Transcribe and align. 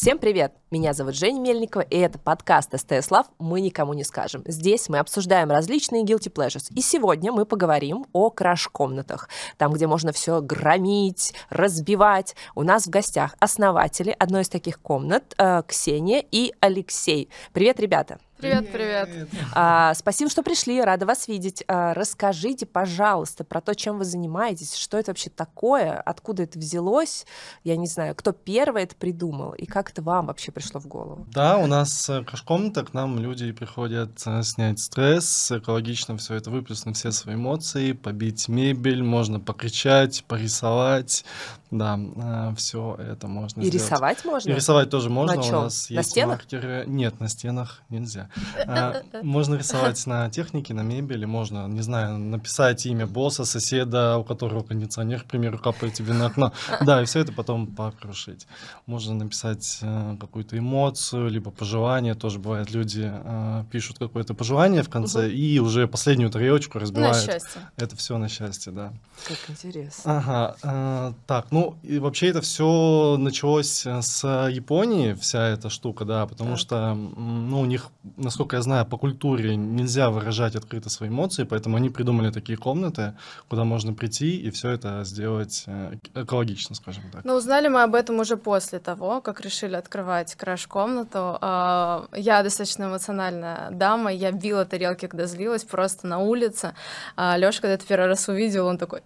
Всем 0.00 0.20
привет! 0.20 0.52
Меня 0.70 0.92
зовут 0.92 1.16
Женя 1.16 1.40
Мельникова, 1.40 1.82
и 1.82 1.98
это 1.98 2.20
подкаст 2.20 2.72
СТС 2.72 3.10
Лав 3.10 3.26
«Мы 3.40 3.60
никому 3.60 3.94
не 3.94 4.04
скажем». 4.04 4.44
Здесь 4.46 4.88
мы 4.88 5.00
обсуждаем 5.00 5.50
различные 5.50 6.04
guilty 6.04 6.32
pleasures. 6.32 6.72
И 6.72 6.82
сегодня 6.82 7.32
мы 7.32 7.44
поговорим 7.44 8.06
о 8.12 8.30
краш-комнатах. 8.30 9.28
Там, 9.56 9.72
где 9.72 9.88
можно 9.88 10.12
все 10.12 10.40
громить, 10.40 11.34
разбивать. 11.50 12.36
У 12.54 12.62
нас 12.62 12.86
в 12.86 12.90
гостях 12.90 13.34
основатели 13.40 14.14
одной 14.16 14.42
из 14.42 14.48
таких 14.48 14.80
комнат 14.80 15.34
э, 15.36 15.64
Ксения 15.66 16.24
и 16.30 16.54
Алексей. 16.60 17.28
Привет, 17.52 17.80
ребята! 17.80 18.20
Привет, 18.38 18.70
привет. 18.70 19.28
А, 19.52 19.94
спасибо, 19.94 20.30
что 20.30 20.44
пришли, 20.44 20.80
рада 20.80 21.06
вас 21.06 21.26
видеть. 21.26 21.64
А, 21.66 21.92
расскажите, 21.92 22.66
пожалуйста, 22.66 23.42
про 23.42 23.60
то, 23.60 23.74
чем 23.74 23.98
вы 23.98 24.04
занимаетесь, 24.04 24.76
что 24.76 24.96
это 24.96 25.10
вообще 25.10 25.28
такое, 25.28 26.00
откуда 26.00 26.44
это 26.44 26.56
взялось, 26.56 27.26
я 27.64 27.76
не 27.76 27.88
знаю, 27.88 28.14
кто 28.14 28.30
первый 28.30 28.84
это 28.84 28.94
придумал 28.94 29.54
и 29.54 29.66
как 29.66 29.90
это 29.90 30.02
вам 30.02 30.26
вообще 30.26 30.52
пришло 30.52 30.78
в 30.80 30.86
голову. 30.86 31.26
Да, 31.32 31.58
у 31.58 31.66
нас 31.66 32.08
э, 32.10 32.22
краш-комната, 32.22 32.84
к 32.84 32.94
нам 32.94 33.18
люди 33.18 33.50
приходят 33.50 34.10
э, 34.24 34.42
снять 34.44 34.78
стресс, 34.78 35.50
экологично 35.50 36.16
все 36.16 36.34
это 36.34 36.50
выплеснуть, 36.50 36.96
все 36.96 37.10
свои 37.10 37.34
эмоции, 37.34 37.90
побить 37.90 38.46
мебель, 38.46 39.02
можно 39.02 39.40
покричать, 39.40 40.22
порисовать, 40.28 41.24
да, 41.72 41.98
э, 41.98 42.54
все 42.56 42.94
это 43.00 43.26
можно 43.26 43.62
И 43.62 43.64
сделать. 43.66 43.84
рисовать 43.84 44.24
можно? 44.24 44.48
И 44.48 44.54
рисовать 44.54 44.90
тоже 44.90 45.10
можно. 45.10 45.34
На 45.34 45.42
У 45.42 45.50
нас 45.64 45.90
На 45.90 45.94
есть 45.94 46.10
стенах? 46.10 46.38
маркеры. 46.38 46.84
Нет, 46.86 47.18
на 47.18 47.28
стенах 47.28 47.82
нельзя. 47.88 48.27
А, 48.66 49.02
Можно 49.22 49.56
рисовать 49.56 50.04
на 50.06 50.28
технике, 50.30 50.74
на 50.74 50.82
мебели, 50.82 51.24
можно, 51.24 51.66
не 51.68 51.80
знаю, 51.82 52.18
написать 52.18 52.84
имя 52.86 53.06
босса, 53.06 53.44
соседа, 53.44 54.18
у 54.18 54.24
которого 54.24 54.62
кондиционер, 54.62 55.22
к 55.22 55.26
примеру, 55.26 55.58
капает 55.58 55.94
тебе 55.94 56.12
на 56.12 56.26
окно. 56.26 56.52
Да, 56.80 57.02
и 57.02 57.04
все 57.04 57.20
это 57.20 57.32
потом 57.32 57.66
покрушить. 57.66 58.46
Можно 58.86 59.14
написать 59.14 59.78
э, 59.82 60.16
какую-то 60.20 60.56
эмоцию, 60.58 61.28
либо 61.28 61.50
пожелание. 61.50 62.14
Тоже 62.14 62.38
бывает, 62.38 62.70
люди 62.70 63.10
э, 63.12 63.64
пишут 63.70 63.98
какое-то 63.98 64.34
пожелание 64.34 64.82
в 64.82 64.88
конце 64.88 65.30
и 65.30 65.58
уже 65.58 65.86
последнюю 65.88 66.30
тарелочку 66.30 66.78
На 66.78 66.82
разбивают. 66.82 67.16
счастье. 67.24 67.60
Это 67.76 67.96
все 67.96 68.18
на 68.18 68.28
счастье, 68.28 68.72
да. 68.72 68.92
Как 69.26 69.38
интересно. 69.48 70.18
Ага, 70.18 70.56
э, 70.62 71.12
так, 71.26 71.50
ну 71.50 71.76
и 71.82 71.98
вообще 71.98 72.28
это 72.28 72.40
все 72.40 73.16
началось 73.18 73.84
с 73.86 74.48
Японии, 74.48 75.14
вся 75.14 75.48
эта 75.48 75.70
штука, 75.70 76.04
да, 76.04 76.26
потому 76.26 76.50
Так. 76.50 76.58
что, 76.58 76.94
ну, 76.94 77.60
у 77.60 77.64
них, 77.64 77.88
насколько 78.18 78.56
я 78.56 78.62
знаю, 78.62 78.84
по 78.86 78.98
культуре 78.98 79.56
нельзя 79.56 80.10
выражать 80.10 80.56
открыто 80.56 80.90
свои 80.90 81.08
эмоции, 81.08 81.44
поэтому 81.44 81.76
они 81.76 81.88
придумали 81.90 82.30
такие 82.30 82.58
комнаты, 82.58 83.14
куда 83.48 83.64
можно 83.64 83.92
прийти 83.94 84.36
и 84.36 84.50
все 84.50 84.70
это 84.70 85.02
сделать 85.04 85.64
э, 85.66 85.94
экологично, 86.14 86.74
скажем 86.74 87.04
так. 87.12 87.24
Но 87.24 87.34
узнали 87.36 87.68
мы 87.68 87.82
об 87.82 87.94
этом 87.94 88.18
уже 88.20 88.36
после 88.36 88.78
того, 88.78 89.20
как 89.20 89.40
решили 89.40 89.76
открывать 89.76 90.34
краш-комнату. 90.34 91.38
А, 91.40 92.06
Я 92.12 92.42
достаточно 92.42 92.84
эмоциональная 92.84 93.70
дама, 93.70 94.12
я 94.12 94.32
била 94.32 94.64
тарелки, 94.64 95.06
когда 95.06 95.26
злилась, 95.26 95.64
просто 95.64 96.06
на 96.06 96.18
улице. 96.18 96.74
Леша, 97.16 97.60
когда 97.60 97.74
это 97.74 97.86
первый 97.86 98.06
раз 98.08 98.28
увидел, 98.28 98.66
он 98.66 98.78
такой, 98.78 99.02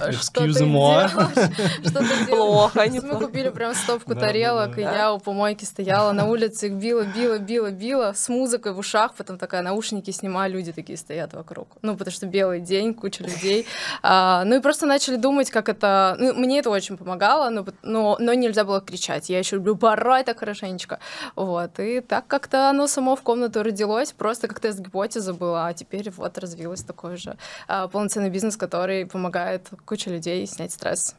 «А 0.00 0.12
что 0.12 0.40
ты 0.42 0.52
делаешь? 0.52 1.10
Что 1.86 1.98
ты 2.00 2.26
делаешь?» 2.26 3.02
Мы 3.02 3.18
купили 3.18 3.48
прям 3.50 3.74
стопку 3.74 4.14
тарелок, 4.14 4.78
и 4.78 4.82
я 4.82 5.12
у 5.12 5.18
помойки 5.18 5.64
стояла 5.64 6.12
на 6.12 6.26
улице, 6.26 6.66
их 6.68 6.74
била, 6.74 7.02
била, 7.04 7.38
била, 7.38 7.70
била, 7.70 8.12
с 8.12 8.28
музыкой 8.48 8.72
в 8.72 8.78
ушах, 8.78 9.12
потом 9.14 9.36
такая 9.36 9.60
наушники 9.60 10.10
снимаю, 10.10 10.50
люди 10.50 10.72
такие 10.72 10.96
стоят 10.96 11.34
вокруг. 11.34 11.68
Ну, 11.82 11.96
потому 11.96 12.12
что 12.14 12.26
белый 12.26 12.60
день, 12.60 12.94
куча 12.94 13.24
людей. 13.24 13.66
А, 14.02 14.44
ну 14.44 14.56
и 14.56 14.60
просто 14.60 14.86
начали 14.86 15.16
думать, 15.16 15.50
как 15.50 15.68
это... 15.68 16.16
Ну, 16.18 16.34
мне 16.34 16.60
это 16.60 16.70
очень 16.70 16.96
помогало, 16.96 17.50
но, 17.50 17.64
но, 17.82 18.16
но 18.20 18.34
нельзя 18.34 18.64
было 18.64 18.80
кричать. 18.80 19.28
Я 19.28 19.38
еще 19.38 19.56
люблю 19.56 19.76
порать 19.76 20.26
так 20.26 20.38
хорошенечко. 20.38 20.98
Вот. 21.36 21.78
И 21.80 22.00
так 22.00 22.26
как-то 22.26 22.70
оно 22.70 22.86
само 22.86 23.16
в 23.16 23.22
комнату 23.22 23.62
родилось, 23.62 24.12
просто 24.12 24.48
как 24.48 24.60
тест 24.60 24.78
гипотеза 24.80 25.34
была, 25.34 25.66
а 25.66 25.74
теперь 25.74 26.10
вот 26.10 26.38
развилось 26.38 26.82
такой 26.82 27.16
же 27.16 27.36
а, 27.66 27.88
полноценный 27.88 28.30
бизнес, 28.30 28.56
который 28.56 29.04
помогает 29.04 29.68
куче 29.84 30.10
людей 30.10 30.46
снять 30.46 30.72
стресс. 30.72 31.14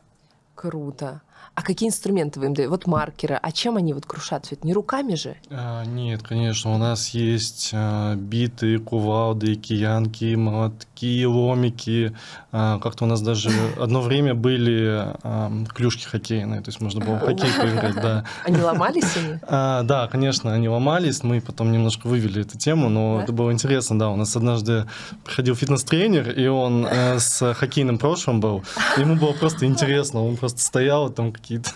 Круто. 0.55 1.21
А 1.59 1.61
какие 1.61 1.89
инструменты 1.89 2.39
вы 2.39 2.45
им 2.45 2.53
даете? 2.53 2.69
Вот 2.69 2.87
маркеры. 2.87 3.35
А 3.35 3.51
чем 3.51 3.75
они 3.75 3.91
вот 3.91 4.05
крушат? 4.05 4.49
Ведь 4.49 4.63
не 4.63 4.71
руками 4.71 5.15
же. 5.15 5.35
А, 5.49 5.83
нет, 5.83 6.23
конечно, 6.23 6.73
у 6.73 6.77
нас 6.77 7.09
есть 7.09 7.71
а, 7.73 8.15
биты, 8.15 8.79
кувалды, 8.79 9.55
киянки, 9.55 10.35
молотки, 10.35 10.87
ломики. 11.25 12.15
А, 12.51 12.79
как-то 12.79 13.05
у 13.05 13.07
нас 13.07 13.21
даже 13.21 13.49
одно 13.79 14.01
время 14.01 14.33
были 14.33 15.05
а, 15.23 15.51
клюшки 15.73 16.05
хоккейные, 16.05 16.61
то 16.61 16.69
есть 16.69 16.81
можно 16.81 17.03
было 17.03 17.15
в 17.15 17.19
хоккей 17.19 17.49
поиграть, 17.57 17.95
да. 17.95 18.25
Они 18.43 18.61
ломались 18.61 19.17
они? 19.17 19.39
А, 19.43 19.83
да, 19.83 20.07
конечно, 20.07 20.53
они 20.53 20.67
ломались, 20.67 21.23
мы 21.23 21.41
потом 21.41 21.71
немножко 21.71 22.07
вывели 22.07 22.41
эту 22.41 22.57
тему, 22.57 22.89
но 22.89 23.21
это 23.21 23.31
было 23.31 23.51
интересно, 23.51 23.99
да. 23.99 24.09
У 24.09 24.15
нас 24.15 24.35
однажды 24.35 24.85
приходил 25.23 25.55
фитнес-тренер, 25.55 26.31
и 26.31 26.47
он 26.47 26.85
э, 26.85 27.19
с 27.19 27.53
хоккейным 27.53 27.97
прошлым 27.97 28.39
был. 28.39 28.63
Ему 28.97 29.15
было 29.15 29.33
просто 29.33 29.65
интересно, 29.65 30.25
он 30.25 30.37
просто 30.37 30.59
стоял, 30.61 31.09
там 31.09 31.31
какие-то 31.31 31.69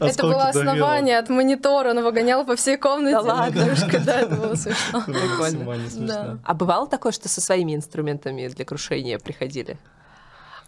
Это 0.00 0.22
было 0.22 0.48
основание 0.48 1.18
от 1.18 1.28
монитора, 1.28 1.90
он 1.90 1.98
его 1.98 2.10
гонял 2.12 2.44
по 2.44 2.56
всей 2.56 2.76
комнате. 2.76 3.16
Да 3.16 3.20
ладно? 3.20 3.66
Да, 4.04 4.20
это 4.20 4.34
было 4.34 4.54
смешно. 4.54 5.02
Прикольно. 5.06 5.64
максимально 5.68 5.90
смешно. 5.90 6.06
Да. 6.06 6.38
А 6.44 6.54
бывало 6.54 6.86
такое, 6.88 7.12
что 7.12 7.28
со 7.28 7.40
своими 7.40 7.74
инструментами 7.74 8.42
для 8.58 8.64
крушения 8.64 9.20
приходили? 9.20 9.78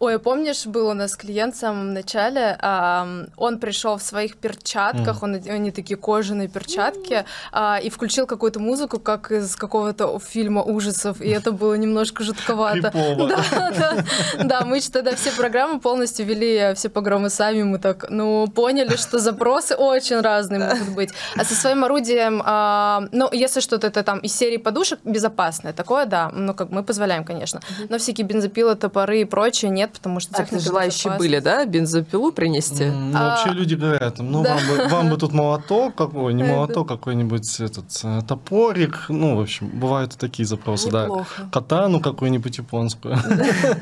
Ой, 0.01 0.19
помнишь, 0.19 0.65
был 0.65 0.89
у 0.89 0.95
нас 0.95 1.15
клиент 1.15 1.55
в 1.55 1.59
самом 1.59 1.93
начале, 1.93 2.57
ам, 2.61 3.27
он 3.37 3.59
пришел 3.59 3.99
в 3.99 4.03
своих 4.03 4.39
перчатках, 4.39 5.23
он, 5.23 5.35
они 5.35 5.71
такие 5.73 5.99
кожаные 5.99 6.49
перчатки, 6.49 7.27
а, 7.53 7.79
и 7.79 7.91
включил 7.91 8.27
какую-то 8.27 8.61
музыку, 8.61 8.99
как 8.99 9.31
из 9.31 9.57
какого-то 9.57 10.19
фильма 10.19 10.63
ужасов, 10.63 11.21
и 11.21 11.29
это 11.29 11.53
было 11.53 11.75
немножко 11.75 12.25
жутковато. 12.25 12.91
Да, 12.95 13.71
да, 13.79 14.05
да, 14.43 14.65
мы 14.65 14.81
тогда 14.81 15.15
все 15.17 15.33
программы 15.33 15.81
полностью 15.81 16.25
вели, 16.25 16.73
все 16.77 16.89
погромы 16.89 17.29
сами, 17.29 17.63
мы 17.63 17.79
так, 17.79 18.07
ну, 18.09 18.49
поняли, 18.49 18.97
что 18.97 19.19
запросы 19.19 19.77
очень 19.77 20.23
разные 20.23 20.61
могут 20.61 20.95
быть. 20.95 21.11
А 21.37 21.45
со 21.45 21.55
своим 21.55 21.85
орудием, 21.85 22.41
а, 22.47 23.03
ну, 23.13 23.29
если 23.31 23.61
что-то 23.61 23.89
это 23.89 24.03
там 24.03 24.21
из 24.21 24.35
серии 24.35 24.57
подушек 24.57 25.01
безопасное, 25.05 25.75
такое, 25.75 26.07
да, 26.07 26.31
ну, 26.33 26.55
как 26.55 26.71
мы 26.71 26.83
позволяем, 26.85 27.23
конечно. 27.23 27.61
Но 27.91 27.99
всякие 27.99 28.27
бензопилы, 28.27 28.77
топоры 28.77 29.21
и 29.21 29.25
прочее 29.27 29.71
нет, 29.71 29.90
потому 29.93 30.21
что 30.21 30.33
Так, 30.33 30.49
желающие 30.53 31.17
были, 31.17 31.39
да, 31.39 31.65
бензопилу 31.65 32.33
принести? 32.33 32.87
Ну, 32.87 33.17
А, 33.17 33.31
вообще 33.31 33.51
люди 33.51 33.75
говорят, 33.75 34.19
ну, 34.19 34.43
да. 34.43 34.55
вам, 34.55 34.67
бы, 34.67 34.89
вам 34.89 35.11
бы 35.11 35.17
тут 35.17 35.33
молоток 35.33 35.95
какой, 35.95 36.35
не 36.35 36.43
Это. 36.43 36.53
молоток, 36.53 36.89
какой-нибудь 36.89 37.61
этот 37.61 37.87
э, 38.03 38.21
топорик. 38.27 39.07
Ну, 39.09 39.37
в 39.37 39.41
общем, 39.41 39.69
бывают 39.69 40.17
такие 40.17 40.47
запросы, 40.47 40.91
да. 40.91 41.05
Неплохо. 41.05 41.49
Катану 41.53 42.01
какую-нибудь 42.01 42.59
японскую. 42.59 43.17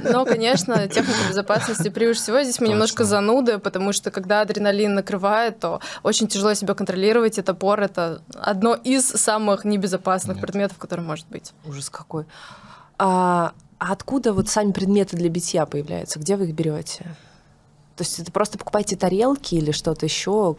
Но, 0.04 0.24
конечно, 0.24 0.88
техника 0.88 1.19
безопасности 1.28 1.88
превыше 1.88 2.20
всего. 2.20 2.42
Здесь 2.42 2.60
мы 2.60 2.69
немножко 2.69 3.04
зануды, 3.04 3.58
потому 3.58 3.92
что 3.92 4.10
когда 4.10 4.40
адреналин 4.40 4.94
накрывает, 4.94 5.58
то 5.60 5.80
очень 6.02 6.28
тяжело 6.28 6.54
себя 6.54 6.75
контролировать, 6.75 7.38
и 7.38 7.42
топор— 7.42 7.80
это 7.82 8.22
одно 8.34 8.75
из 8.75 9.06
самых 9.08 9.64
небезопасных 9.64 10.36
Нет. 10.36 10.42
предметов, 10.46 10.78
который 10.78 11.04
может 11.04 11.26
быть. 11.28 11.52
Ужас 11.66 11.90
какой. 11.90 12.26
А, 12.98 13.52
а 13.78 13.92
откуда 13.92 14.32
вот 14.32 14.48
сами 14.48 14.72
предметы 14.72 15.16
для 15.16 15.28
битья 15.28 15.66
появляются? 15.66 16.18
Где 16.18 16.36
вы 16.36 16.46
их 16.46 16.54
берете? 16.54 17.06
То 17.98 18.04
есть 18.04 18.20
это 18.20 18.31
просто 18.31 18.59
покупаете 18.59 18.94
тарелки 18.94 19.56
или 19.56 19.72
что-то 19.72 20.06
еще? 20.06 20.54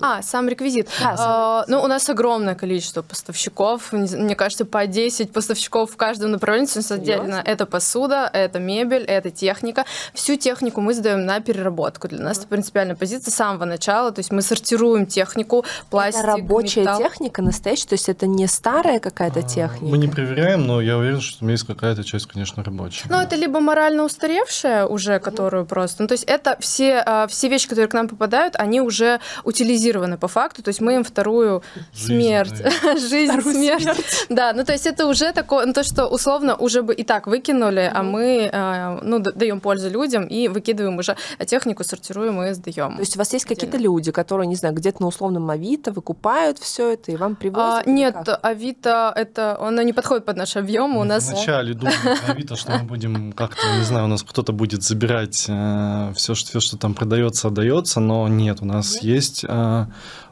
А, 0.00 0.22
сам 0.22 0.48
реквизит. 0.48 0.88
Да, 0.98 1.14
сам 1.14 1.26
А, 1.28 1.64
ну, 1.68 1.82
у 1.82 1.86
нас 1.86 2.08
огромное 2.08 2.54
количество 2.54 3.02
поставщиков. 3.02 3.92
Мне 3.92 4.34
кажется, 4.34 4.64
по 4.64 4.86
10 4.86 5.30
поставщиков 5.30 5.92
в 5.92 5.96
каждом 5.96 6.30
направлении. 6.30 6.64
Отдельно 6.90 7.42
это 7.44 7.66
посуда, 7.66 8.30
это 8.32 8.58
мебель, 8.58 9.02
это 9.02 9.30
техника. 9.30 9.84
Всю 10.14 10.36
технику 10.36 10.80
мы 10.80 10.94
сдаем 10.94 11.26
на 11.26 11.40
переработку. 11.40 12.08
Для 12.08 12.22
нас 12.22 12.38
это 12.38 12.46
принципиальная 12.46 12.96
позиция 12.96 13.30
с 13.30 13.34
самого 13.34 13.66
начала. 13.66 14.10
То 14.10 14.20
есть 14.20 14.32
мы 14.32 14.40
сортируем 14.40 15.04
технику, 15.04 15.66
пластик, 15.90 16.20
это 16.20 16.28
рабочая 16.28 16.80
металл. 16.80 16.98
техника 16.98 17.42
настоящая, 17.42 17.88
то 17.88 17.94
есть 17.94 18.08
это 18.08 18.26
не 18.26 18.46
старая 18.46 19.00
какая-то 19.00 19.40
А, 19.40 19.42
техника? 19.42 19.84
Мы 19.84 19.98
не 19.98 20.08
проверяем, 20.08 20.66
но 20.66 20.80
я 20.80 20.96
уверен, 20.96 21.20
что 21.20 21.40
там 21.40 21.48
есть 21.50 21.66
какая-то 21.66 22.04
часть, 22.04 22.26
конечно, 22.26 22.64
рабочая. 22.64 23.06
Ну, 23.10 23.18
это 23.18 23.36
либо 23.36 23.60
морально 23.60 24.04
устаревшая 24.04 24.86
уже, 24.86 25.18
которую 25.18 25.66
просто... 25.66 26.02
Ну, 26.02 26.08
то 26.08 26.12
есть 26.12 26.24
это 26.24 26.53
все, 26.60 27.02
а, 27.04 27.26
все 27.26 27.48
вещи, 27.48 27.68
которые 27.68 27.88
к 27.88 27.94
нам 27.94 28.08
попадают, 28.08 28.56
они 28.56 28.80
уже 28.80 29.20
утилизированы 29.44 30.18
по 30.18 30.28
факту. 30.28 30.62
То 30.62 30.68
есть 30.68 30.80
мы 30.80 30.94
им 30.96 31.04
вторую 31.04 31.62
Жизнь 31.94 32.06
смерть, 32.06 32.62
даем. 32.62 32.98
жизнь, 33.08 33.32
Вторую 33.32 33.54
смерть. 33.54 34.26
Да, 34.28 34.52
ну 34.52 34.64
то 34.64 34.72
есть 34.72 34.86
это 34.86 35.06
уже 35.06 35.32
такое, 35.32 35.66
ну 35.66 35.72
то, 35.72 35.82
что 35.82 36.06
условно 36.06 36.54
уже 36.56 36.82
бы 36.82 36.94
и 36.94 37.04
так 37.04 37.26
выкинули, 37.26 37.90
а 37.92 38.02
мы, 38.02 38.50
а, 38.52 38.98
ну, 39.02 39.18
даем 39.18 39.60
пользу 39.60 39.88
людям 39.90 40.26
и 40.26 40.48
выкидываем 40.48 40.98
уже, 40.98 41.16
а 41.38 41.44
технику 41.44 41.84
сортируем 41.84 42.42
и 42.42 42.52
сдаем. 42.52 42.94
То 42.94 43.00
есть 43.00 43.16
у 43.16 43.18
вас 43.18 43.32
есть 43.32 43.44
какие-то 43.44 43.76
люди, 43.76 44.12
которые, 44.12 44.46
не 44.46 44.56
знаю, 44.56 44.74
где-то 44.74 45.02
на 45.02 45.08
условном 45.08 45.48
Авито 45.50 45.92
выкупают 45.92 46.58
все 46.58 46.92
это 46.92 47.12
и 47.12 47.16
вам 47.16 47.32
А, 47.32 47.34
привозят? 47.36 47.86
или 47.86 47.94
нет, 47.94 48.14
как? 48.14 48.40
Авито 48.42 49.12
это 49.14 49.58
оно 49.60 49.82
не 49.82 49.92
подходит 49.92 50.24
под 50.24 50.36
наш 50.36 50.56
объем. 50.56 50.96
У 50.96 51.00
Мы 51.00 51.06
нас 51.06 51.28
Вначале 51.30 51.74
думали 51.74 51.96
Авито, 52.28 52.56
что 52.56 52.72
мы 52.72 52.84
будем 52.84 53.32
как-то, 53.32 53.60
не 53.78 53.84
знаю, 53.84 54.04
у 54.04 54.08
нас 54.08 54.22
кто-то 54.22 54.52
будет 54.52 54.82
забирать 54.82 55.36
все, 55.36 56.34
что 56.34 56.43
все, 56.44 56.60
что 56.60 56.76
там 56.76 56.94
продается, 56.94 57.48
отдается, 57.48 58.00
но 58.00 58.28
нет, 58.28 58.58
у 58.60 58.64
нас 58.64 59.02
есть 59.02 59.44
а, 59.48 59.88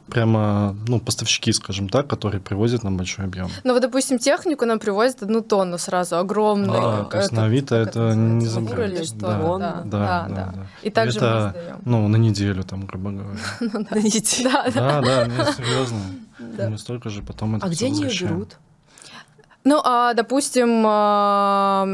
прямо, 0.07 0.75
ну, 0.87 0.99
поставщики, 0.99 1.51
скажем 1.51 1.89
так, 1.89 2.07
которые 2.07 2.41
привозят 2.41 2.83
нам 2.83 2.97
большой 2.97 3.25
объем. 3.25 3.49
Ну, 3.63 3.73
вот, 3.73 3.81
допустим, 3.81 4.19
технику 4.19 4.65
нам 4.65 4.79
привозят 4.79 5.23
одну 5.23 5.41
тонну 5.41 5.77
сразу, 5.77 6.17
огромную. 6.17 6.81
Да, 6.81 7.03
то 7.05 7.17
есть 7.17 7.31
на 7.31 7.45
Авито 7.45 7.75
это 7.75 8.13
не 8.15 8.45
забрать. 8.45 9.07
Что, 9.07 9.15
Да, 9.17 9.37
да, 9.37 9.57
да, 9.57 9.83
да, 9.83 10.27
да, 10.27 10.53
да. 10.55 10.67
И 10.81 10.89
также 10.89 11.19
мы 11.19 11.25
Это, 11.25 11.49
сдаем. 11.51 11.81
ну, 11.85 12.07
на 12.07 12.17
неделю, 12.17 12.63
там, 12.63 12.85
грубо 12.85 13.11
говоря. 13.11 13.39
На 13.89 13.97
неделю. 13.97 14.51
Да, 14.73 15.01
да. 15.01 15.53
Серьезно. 15.53 15.99
Мы 16.69 16.77
столько 16.77 17.09
же 17.09 17.21
потом 17.21 17.55
это 17.55 17.65
А 17.65 17.69
где 17.69 17.87
они 17.87 18.03
ее 18.03 18.27
берут? 18.27 18.57
Ну, 19.65 19.79
а, 19.83 20.13
допустим, 20.13 20.83
а, 20.85 21.87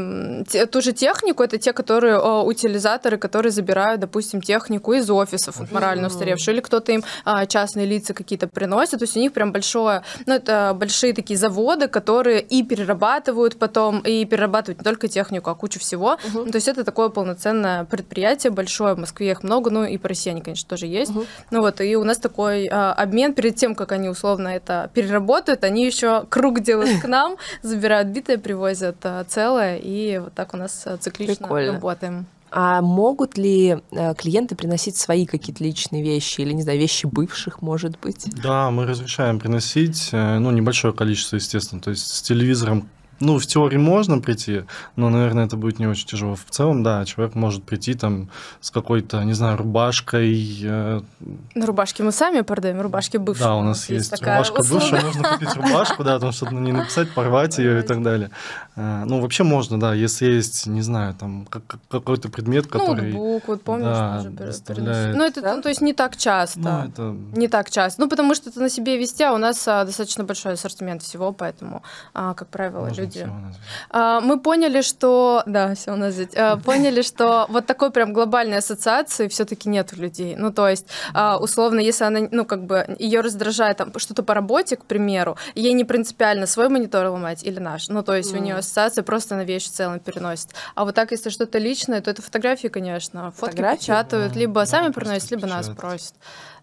те- 0.48 0.66
ту 0.66 0.80
же 0.80 0.92
технику, 0.92 1.42
это 1.42 1.56
те, 1.58 1.72
которые 1.72 2.16
а, 2.16 2.42
утилизаторы, 2.42 3.16
которые 3.16 3.52
забирают, 3.52 4.00
допустим, 4.00 4.40
технику 4.40 4.92
из 4.92 5.08
офисов, 5.10 5.56
вот, 5.58 5.70
морально 5.70 6.08
устаревшую, 6.08 6.54
или 6.54 6.60
кто-то 6.62 6.92
им 6.92 7.04
а, 7.24 7.46
частные 7.46 7.86
лица 7.86 8.12
какие-то 8.14 8.48
приносит, 8.48 8.98
то 8.98 9.04
есть 9.04 9.16
у 9.16 9.20
них 9.20 9.32
прям 9.32 9.52
большое, 9.52 10.02
ну, 10.26 10.34
это 10.34 10.74
большие 10.76 11.12
такие 11.12 11.38
заводы, 11.38 11.86
которые 11.88 12.40
и 12.40 12.62
перерабатывают 12.64 13.56
потом, 13.58 14.00
и 14.00 14.24
перерабатывают 14.24 14.78
не 14.80 14.84
только 14.84 15.06
технику, 15.08 15.50
а 15.50 15.54
кучу 15.54 15.78
всего. 15.78 16.18
Мгм. 16.24 16.44
Ну, 16.46 16.50
то 16.50 16.56
есть 16.56 16.68
это 16.68 16.84
такое 16.84 17.08
полноценное 17.08 17.84
предприятие 17.84 18.50
большое, 18.50 18.94
в 18.94 18.98
Москве 18.98 19.30
их 19.30 19.42
много, 19.44 19.70
ну 19.70 19.84
и 19.84 19.96
по 19.96 20.08
России 20.08 20.30
они, 20.30 20.40
конечно, 20.40 20.68
тоже 20.68 20.86
есть. 20.86 21.12
Мгм. 21.12 21.26
Ну 21.52 21.60
вот, 21.60 21.80
и 21.80 21.96
у 21.96 22.04
нас 22.04 22.18
такой 22.18 22.66
а, 22.66 22.92
обмен 22.94 23.32
перед 23.32 23.54
тем, 23.56 23.74
как 23.76 23.92
они 23.92 24.08
условно 24.08 24.48
это 24.48 24.90
переработают, 24.92 25.62
они 25.62 25.86
еще 25.86 26.24
круг 26.28 26.60
делают 26.60 27.00
к 27.00 27.06
нам, 27.06 27.36
забирают 27.62 28.08
битое, 28.08 28.38
привозят 28.38 28.96
а, 29.02 29.24
целое, 29.24 29.76
и 29.76 30.18
вот 30.18 30.34
так 30.34 30.54
у 30.54 30.56
нас 30.56 30.82
а, 30.86 30.96
циклично 30.96 31.46
Прикольно. 31.46 31.72
работаем. 31.74 32.26
А 32.52 32.82
могут 32.82 33.38
ли 33.38 33.78
э, 33.92 34.14
клиенты 34.14 34.56
приносить 34.56 34.96
свои 34.96 35.24
какие-то 35.24 35.62
личные 35.62 36.02
вещи 36.02 36.40
или, 36.40 36.52
не 36.52 36.62
знаю, 36.62 36.80
вещи 36.80 37.06
бывших, 37.06 37.62
может 37.62 37.96
быть? 38.00 38.26
Да, 38.42 38.72
мы 38.72 38.86
разрешаем 38.86 39.38
приносить, 39.38 40.08
э, 40.10 40.38
ну, 40.38 40.50
небольшое 40.50 40.92
количество, 40.92 41.36
естественно. 41.36 41.80
То 41.80 41.90
есть 41.90 42.12
с 42.12 42.22
телевизором, 42.22 42.88
ну, 43.20 43.38
в 43.38 43.46
теории 43.46 43.76
можно 43.78 44.18
прийти, 44.18 44.64
но, 44.96 45.08
наверное, 45.10 45.46
это 45.46 45.56
будет 45.56 45.78
не 45.78 45.86
очень 45.86 46.06
тяжело. 46.08 46.34
В 46.34 46.44
целом, 46.50 46.82
да, 46.82 47.04
человек 47.04 47.34
может 47.34 47.64
прийти 47.64 47.94
там 47.94 48.28
с 48.60 48.70
какой-то, 48.70 49.22
не 49.24 49.32
знаю, 49.34 49.56
рубашкой. 49.58 50.58
э, 50.62 51.00
Ну, 51.54 51.66
рубашки 51.66 52.02
мы 52.02 52.12
сами 52.12 52.40
продаем, 52.42 52.80
рубашки 52.80 53.16
бывшие. 53.18 53.46
Да, 53.46 53.56
у 53.56 53.62
нас 53.62 53.88
есть 53.90 54.10
такая 54.10 54.36
рубашка 54.38 54.60
услуга. 54.60 54.80
бывшая, 54.80 55.02
можно 55.04 55.22
купить 55.28 55.54
рубашку, 55.54 56.04
да, 56.04 56.18
там 56.18 56.32
что-то 56.32 56.54
ней 56.54 56.72
написать, 56.72 57.10
порвать 57.14 57.58
ее 57.58 57.80
и 57.80 57.82
так 57.82 58.02
далее. 58.02 58.30
Э, 58.76 59.04
Ну, 59.06 59.20
вообще 59.20 59.44
можно, 59.44 59.78
да, 59.78 59.94
если 59.94 60.26
есть, 60.26 60.66
не 60.66 60.82
знаю, 60.82 61.14
там 61.14 61.46
как- 61.50 61.66
как- 61.66 61.80
какой-то 61.90 62.28
предмет, 62.28 62.66
который... 62.66 63.12
Ноутбук, 63.12 63.48
вот 63.48 63.62
помнишь, 63.62 63.84
да, 63.86 64.22
доставляет. 64.30 65.16
Ну, 65.16 65.24
это, 65.24 65.40
ну, 65.56 65.62
то 65.62 65.68
есть 65.68 65.80
не 65.82 65.92
так 65.92 66.16
часто. 66.16 66.58
Ну, 66.60 66.88
это... 66.88 67.16
Не 67.36 67.48
так 67.48 67.70
часто. 67.70 68.00
Ну, 68.00 68.08
потому 68.08 68.34
что 68.34 68.50
это 68.50 68.60
на 68.60 68.68
себе 68.70 68.96
вести, 68.98 69.22
а 69.24 69.32
у 69.32 69.38
нас 69.38 69.66
а, 69.68 69.84
достаточно 69.84 70.24
большой 70.24 70.52
ассортимент 70.54 71.02
всего, 71.02 71.32
поэтому, 71.32 71.82
а, 72.14 72.34
как 72.34 72.48
правило, 72.48 72.80
можно 72.88 73.09
люди... 73.16 73.28
А, 73.90 74.20
Мы 74.20 74.38
поняли, 74.40 74.82
что... 74.82 75.42
Да, 75.46 75.74
все 75.74 75.92
у 75.92 75.96
нас 75.96 76.14
здесь. 76.14 76.28
А, 76.36 76.56
Поняли, 76.56 77.02
что 77.02 77.46
вот 77.48 77.66
такой 77.66 77.90
прям 77.90 78.12
глобальной 78.12 78.58
ассоциации 78.58 79.28
все-таки 79.28 79.68
нет 79.68 79.92
у 79.92 80.00
людей. 80.00 80.36
Ну, 80.36 80.52
то 80.52 80.68
есть, 80.68 80.86
а, 81.14 81.38
условно, 81.38 81.80
если 81.80 82.04
она, 82.04 82.20
ну, 82.30 82.44
как 82.44 82.64
бы, 82.64 82.96
ее 82.98 83.20
раздражает 83.20 83.78
там 83.78 83.92
что-то 83.96 84.22
по 84.22 84.34
работе, 84.34 84.76
к 84.76 84.84
примеру, 84.84 85.36
ей 85.54 85.72
не 85.72 85.84
принципиально 85.84 86.46
свой 86.46 86.68
монитор 86.68 87.06
ломать 87.06 87.42
или 87.44 87.58
наш. 87.58 87.88
Ну, 87.88 88.02
то 88.02 88.14
есть 88.14 88.34
у 88.34 88.38
нее 88.38 88.56
ассоциация 88.56 89.02
просто 89.02 89.36
на 89.36 89.44
вещь 89.44 89.66
в 89.66 89.72
целом 89.72 90.00
переносит. 90.00 90.48
А 90.74 90.84
вот 90.84 90.94
так, 90.94 91.10
если 91.12 91.30
что-то 91.30 91.58
личное, 91.58 92.00
то 92.00 92.10
это 92.10 92.22
фотографии, 92.22 92.68
конечно. 92.68 93.32
Фотки 93.32 93.56
печатают, 93.56 94.36
либо 94.36 94.64
сами 94.66 94.92
приносят, 94.92 95.30
либо 95.30 95.46
нас 95.46 95.68
просят. 95.68 96.14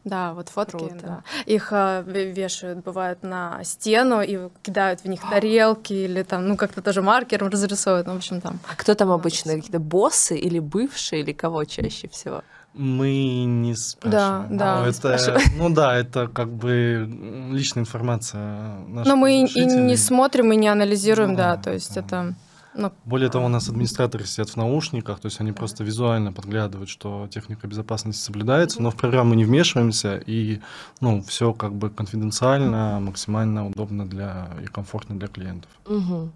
Да, 0.08 0.34
вот 0.34 0.50
фотки, 0.50 0.78
Круто. 0.78 0.96
да. 1.02 1.24
Их 1.46 1.70
а, 1.72 2.02
ве- 2.02 2.32
вешают, 2.34 2.84
бывает, 2.84 3.24
на 3.24 3.64
стену 3.64 4.22
и 4.22 4.50
кидают 4.64 5.02
в 5.02 5.06
них 5.08 5.22
тарелки 5.30 5.94
или 5.94 6.24
там, 6.24 6.48
ну, 6.48 6.58
как-то 6.58 6.82
тоже 6.82 7.02
маркером 7.02 7.50
разрисовывают, 7.50 8.08
ну, 8.08 8.14
в 8.14 8.18
общем, 8.18 8.42
там. 8.42 8.60
А 8.72 8.76
кто 8.76 8.96
там 8.96 9.12
обычно? 9.12 9.56
Какие-то 9.56 9.80
боссы 9.80 10.38
или 10.38 10.60
бывшие, 10.60 11.22
или 11.22 11.34
кого 11.34 11.66
чаще 11.66 12.08
всего? 12.08 12.42
Мы 12.74 13.44
не 13.46 13.76
спрашиваем. 13.76 14.58
да, 14.58 14.76
Ну, 14.80 14.86
не 14.86 14.90
это, 14.92 15.40
ну 15.58 15.70
да, 15.74 15.96
это 15.96 16.28
как 16.28 16.50
бы 16.50 17.08
личная 17.52 17.82
информация 17.84 18.78
наших 18.88 19.08
Но 19.08 19.16
мы 19.16 19.44
и- 19.46 19.66
не 19.66 19.96
смотрим, 19.98 20.52
и 20.52 20.56
не 20.56 20.68
анализируем, 20.68 21.32
Ну 21.32 21.38
да, 21.38 21.56
да, 21.56 21.62
то 21.64 21.74
есть 21.74 21.96
да. 21.96 22.02
это... 22.02 22.34
Ну, 22.78 22.92
Более 23.06 23.30
того, 23.30 23.46
у 23.46 23.50
нас 23.50 23.70
администраторы 23.70 24.26
сидят 24.26 24.50
в 24.50 24.56
наушниках, 24.56 25.20
то 25.20 25.26
есть 25.26 25.42
они 25.42 25.52
просто 25.52 25.84
визуально 25.84 26.32
подглядывают, 26.32 26.90
что 26.90 27.28
техника 27.28 27.68
безопасности 27.68 28.22
соблюдается, 28.22 28.84
но 28.84 28.92
в 28.92 28.96
программу 28.96 29.34
не 29.34 29.46
вмешиваемся, 29.46 30.22
и 30.28 30.62
ну, 31.02 31.24
все 31.24 31.54
как 31.54 31.74
бы 31.74 31.90
конфиденциально, 31.90 33.00
максимально 33.00 33.68
удобно 33.68 34.08
для 34.08 34.50
и 34.64 34.68
комфортно 34.68 35.18
для 35.18 35.28
клиентов. 35.28 35.72
Мгм. 35.88 36.32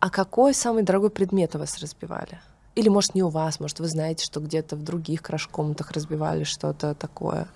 А 0.00 0.10
какой 0.10 0.54
самый 0.54 0.84
дорогой 0.84 1.10
предмет 1.10 1.54
у 1.54 1.58
вас 1.58 1.78
разбивали? 1.78 2.40
Или, 2.74 2.88
может, 2.88 3.14
не 3.14 3.22
у 3.22 3.28
вас, 3.28 3.60
может, 3.60 3.80
вы 3.80 3.88
знаете, 3.88 4.24
что 4.24 4.40
где-то 4.40 4.74
в 4.76 4.82
других 4.82 5.20
краш-комнатах 5.20 5.90
разбивали 5.90 6.44
что-то 6.44 6.94
такое? 6.94 7.46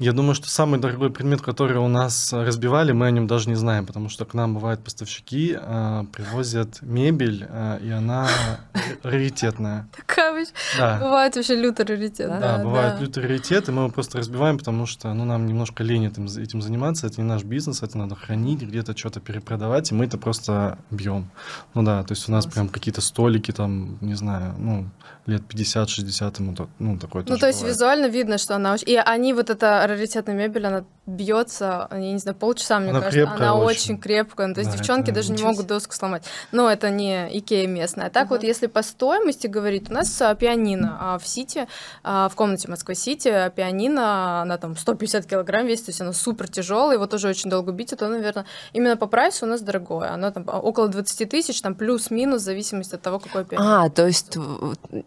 Я 0.00 0.12
думаю, 0.12 0.34
что 0.34 0.48
самый 0.48 0.80
дорогой 0.80 1.10
предмет, 1.10 1.40
который 1.40 1.78
у 1.78 1.88
нас 1.88 2.32
разбивали, 2.32 2.92
мы 2.92 3.06
о 3.06 3.10
нем 3.10 3.26
даже 3.26 3.48
не 3.48 3.54
знаем, 3.54 3.86
потому 3.86 4.08
что 4.08 4.24
к 4.24 4.34
нам 4.34 4.54
бывают 4.54 4.82
поставщики, 4.82 5.56
э, 5.56 6.04
привозят 6.12 6.82
мебель, 6.82 7.46
э, 7.48 7.78
и 7.80 7.90
она 7.90 8.28
раритетная. 9.04 9.88
такая 9.96 10.32
вообще... 10.32 10.52
Да. 10.76 10.98
Бывает 10.98 11.36
вообще 11.36 11.54
лютый 11.54 11.86
раритет. 11.86 12.28
Да, 12.28 12.40
Да, 12.40 12.58
Да, 12.58 12.64
бывает 12.64 12.94
да. 12.94 13.00
лютый 13.02 13.22
раритет, 13.22 13.68
и 13.68 13.72
мы 13.72 13.82
его 13.82 13.90
просто 13.90 14.18
разбиваем, 14.18 14.58
потому 14.58 14.86
что 14.86 15.12
ну, 15.14 15.24
нам 15.24 15.46
немножко 15.46 15.84
лень 15.84 16.06
этим, 16.06 16.26
этим 16.26 16.60
заниматься, 16.60 17.06
это 17.06 17.20
не 17.20 17.28
наш 17.28 17.44
бизнес, 17.44 17.82
это 17.82 17.96
надо 17.96 18.16
хранить, 18.16 18.62
где-то 18.62 18.96
что-то 18.96 19.20
перепродавать, 19.20 19.92
и 19.92 19.94
мы 19.94 20.06
это 20.06 20.18
просто 20.18 20.78
бьем. 20.90 21.30
Ну 21.74 21.82
да, 21.82 22.02
то 22.02 22.12
есть 22.12 22.28
у 22.28 22.32
нас 22.32 22.46
прям 22.46 22.68
какие-то 22.68 23.00
столики 23.00 23.52
там, 23.52 23.98
не 24.00 24.14
знаю, 24.14 24.54
ну, 24.58 24.86
лет 25.26 25.42
50-60 25.48 26.42
ему, 26.42 26.54
ну, 26.78 26.98
такое 26.98 27.24
Ну, 27.26 27.38
то 27.38 27.46
есть 27.46 27.60
бывает. 27.60 27.76
визуально 27.76 28.06
видно, 28.06 28.38
что 28.38 28.56
она 28.56 28.74
очень... 28.74 28.88
И 28.90 28.96
они, 28.96 29.32
вот 29.32 29.50
эта 29.50 29.83
раритетная 29.86 30.34
мебель, 30.34 30.66
она 30.66 30.84
бьется, 31.06 31.88
я 31.90 31.98
не 32.12 32.18
знаю, 32.18 32.36
полчаса, 32.36 32.78
мне 32.78 32.90
Она 32.90 33.00
кажется. 33.00 33.18
крепкая 33.26 33.36
она 33.50 33.54
очень. 33.56 33.94
очень 33.94 33.98
крепкая. 33.98 34.46
Ну, 34.46 34.54
То 34.54 34.60
есть 34.60 34.72
Да, 34.72 34.78
девчонки 34.78 35.10
даже 35.10 35.32
не 35.32 35.42
могут 35.42 35.66
доску 35.66 35.94
сломать. 35.94 36.24
Но 36.52 36.70
это 36.70 36.90
не 36.90 37.28
Икея 37.38 37.66
местная. 37.66 38.06
А 38.06 38.10
так 38.10 38.30
вот, 38.30 38.40
Мгм. 38.40 38.46
если 38.48 38.66
по 38.66 38.82
стоимости 38.82 39.46
говорить, 39.46 39.90
у 39.90 39.94
нас 39.94 40.20
а, 40.22 40.34
пианино 40.34 40.96
а, 41.00 41.18
в 41.18 41.26
Сити, 41.26 41.68
а, 42.02 42.28
в 42.28 42.34
комнате 42.34 42.68
Москва-Сити, 42.68 43.28
а, 43.28 43.50
пианино, 43.50 44.42
она 44.42 44.56
там 44.58 44.76
150 44.76 45.26
килограмм 45.26 45.66
весит, 45.66 45.86
то 45.86 45.90
есть 45.90 46.00
она 46.00 46.12
супер 46.12 46.48
тяжелая, 46.48 46.94
его 46.94 47.06
тоже 47.06 47.28
очень 47.28 47.50
долго 47.50 47.72
бить, 47.72 47.94
то, 47.96 48.08
наверное, 48.08 48.46
именно 48.72 48.96
по 48.96 49.06
прайсу 49.06 49.44
у 49.46 49.48
нас 49.48 49.60
дорогое. 49.60 50.12
Оно 50.12 50.30
там 50.30 50.44
а, 50.46 50.58
около 50.58 50.88
20 50.88 51.28
тысяч, 51.28 51.60
там 51.60 51.74
плюс-минус, 51.74 52.40
в 52.42 52.44
зависимости 52.44 52.94
от 52.94 53.02
того, 53.02 53.18
какое 53.18 53.44
пианино. 53.44 53.84
А, 53.84 53.90
то 53.90 54.06
есть 54.06 54.36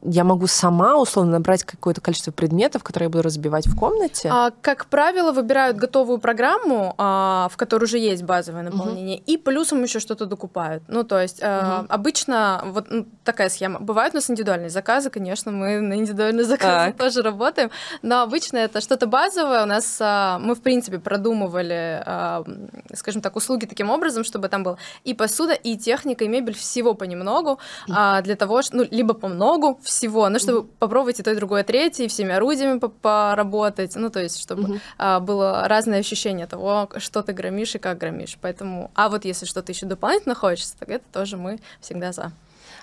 я 0.04 0.24
могу 0.24 0.48
сама 0.48 0.96
условно 0.98 1.34
набрать 1.34 1.64
какое-то 1.64 2.02
количество 2.02 2.32
предметов, 2.32 2.84
которые 2.84 3.08
я 3.08 3.10
буду 3.10 3.24
разбивать 3.24 3.66
в 3.68 3.76
комнате? 3.76 4.30
А, 4.32 4.52
как 4.62 4.86
правило, 4.86 5.32
выбирают 5.32 5.78
готовую 5.88 6.20
программу, 6.20 6.94
а, 6.98 7.48
в 7.52 7.58
которой 7.58 7.86
уже 7.86 7.98
есть 7.98 8.24
базовое 8.24 8.64
наполнение, 8.64 9.18
и 9.18 9.38
плюсом 9.38 9.84
еще 9.84 10.00
что-то 10.00 10.26
докупают. 10.26 10.84
Ну, 10.88 11.04
то 11.04 11.20
есть 11.22 11.42
Мгм. 11.42 11.86
обычно 11.90 12.62
вот 12.66 12.86
ну, 12.90 13.06
такая 13.24 13.50
схема. 13.50 13.80
Бывают 13.80 14.14
у 14.14 14.18
нас 14.18 14.30
индивидуальные 14.30 14.70
заказы, 14.70 15.10
конечно, 15.10 15.52
мы 15.52 15.80
на 15.82 15.94
индивидуальные 15.96 16.46
заказы 16.46 16.92
Так. 16.92 16.98
тоже 17.04 17.22
работаем, 17.22 17.70
но 18.02 18.22
обычно 18.22 18.58
это 18.58 18.82
что-то 18.82 19.08
базовое. 19.08 19.64
У 19.64 19.66
нас 19.66 19.98
а, 20.02 20.40
мы, 20.40 20.56
в 20.56 20.62
принципе, 20.62 21.00
продумывали, 21.00 22.04
а, 22.06 22.44
скажем 22.94 23.22
так, 23.22 23.36
услуги 23.36 23.66
таким 23.66 23.90
образом, 23.90 24.24
чтобы 24.24 24.50
там 24.50 24.64
было 24.64 24.78
и 25.06 25.14
посуда, 25.14 25.54
и 25.54 25.78
техника, 25.78 26.26
и 26.26 26.28
мебель, 26.28 26.54
всего 26.54 26.94
понемногу, 26.94 27.60
для 27.88 28.36
того, 28.36 28.62
что, 28.62 28.78
ну, 28.78 28.88
либо 28.92 29.14
по 29.14 29.28
многу 29.28 29.80
всего, 29.84 30.30
ну, 30.30 30.40
чтобы 30.40 30.64
попробовать 30.64 31.20
и 31.20 31.24
то, 31.24 31.32
и 31.32 31.36
другое, 31.36 31.64
и 31.64 31.66
третье, 31.66 32.04
и 32.04 32.08
всеми 32.08 32.34
орудиями 32.34 32.80
по- 32.80 32.90
поработать, 32.90 33.96
ну, 33.96 34.10
то 34.10 34.20
есть, 34.22 34.42
чтобы 34.42 34.80
а, 34.98 35.20
было 35.20 35.68
разное 35.78 36.00
ощущение 36.00 36.48
того, 36.48 36.90
что 36.98 37.22
ты 37.22 37.34
громишь 37.34 37.76
и 37.76 37.80
как 37.80 38.00
громишь. 38.00 38.38
Поэтому, 38.42 38.90
а 38.96 39.10
вот 39.10 39.26
если 39.26 39.46
что-то 39.46 39.72
еще 39.72 39.86
дополнительно 39.86 40.34
хочется, 40.36 40.76
так 40.80 40.90
это 40.90 41.06
тоже 41.14 41.38
мы 41.38 41.60
всегда 41.82 42.12
за. 42.12 42.32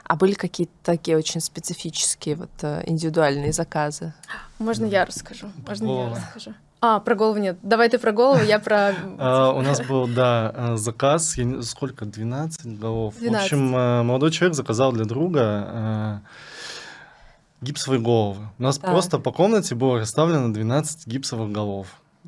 А 0.05 0.17
были 0.17 0.35
какие-то 0.35 0.73
такие 0.83 1.17
очень 1.17 1.41
специфические 1.41 2.37
вот 2.37 2.51
э, 2.63 2.83
индивидуальные 2.87 3.53
заказы? 3.53 4.13
Можно 4.59 4.85
я 4.85 5.05
расскажу? 5.05 5.47
Можно 5.67 5.85
я 5.85 5.91
Голову. 5.91 6.15
расскажу? 6.15 6.55
А, 6.81 7.01
про 7.01 7.15
голову 7.15 7.39
нет. 7.39 7.57
Давай 7.63 7.89
ты 7.89 7.99
про 7.99 8.13
голову, 8.13 8.43
я 8.45 8.59
про... 8.59 8.93
А, 9.19 9.51
у 9.53 9.63
нас 9.63 9.81
был, 9.81 10.07
да, 10.07 10.53
э, 10.55 10.77
заказ, 10.77 11.39
я 11.39 11.63
сколько, 11.63 12.05
12 12.05 12.79
голов. 12.79 13.15
12. 13.19 13.41
В 13.41 13.45
общем, 13.45 13.77
э, 13.77 14.03
молодой 14.03 14.31
человек 14.31 14.55
заказал 14.55 14.93
для 14.93 15.05
друга 15.05 16.23
гипсовые 17.61 18.01
головы. 18.01 18.49
У 18.59 18.63
нас 18.63 18.79
просто 18.79 19.19
по 19.19 19.33
комнате 19.33 19.75
было 19.75 19.99
расставлено 20.01 20.53
12 20.53 21.07
гипсовых 21.07 21.51
голов. 21.51 21.87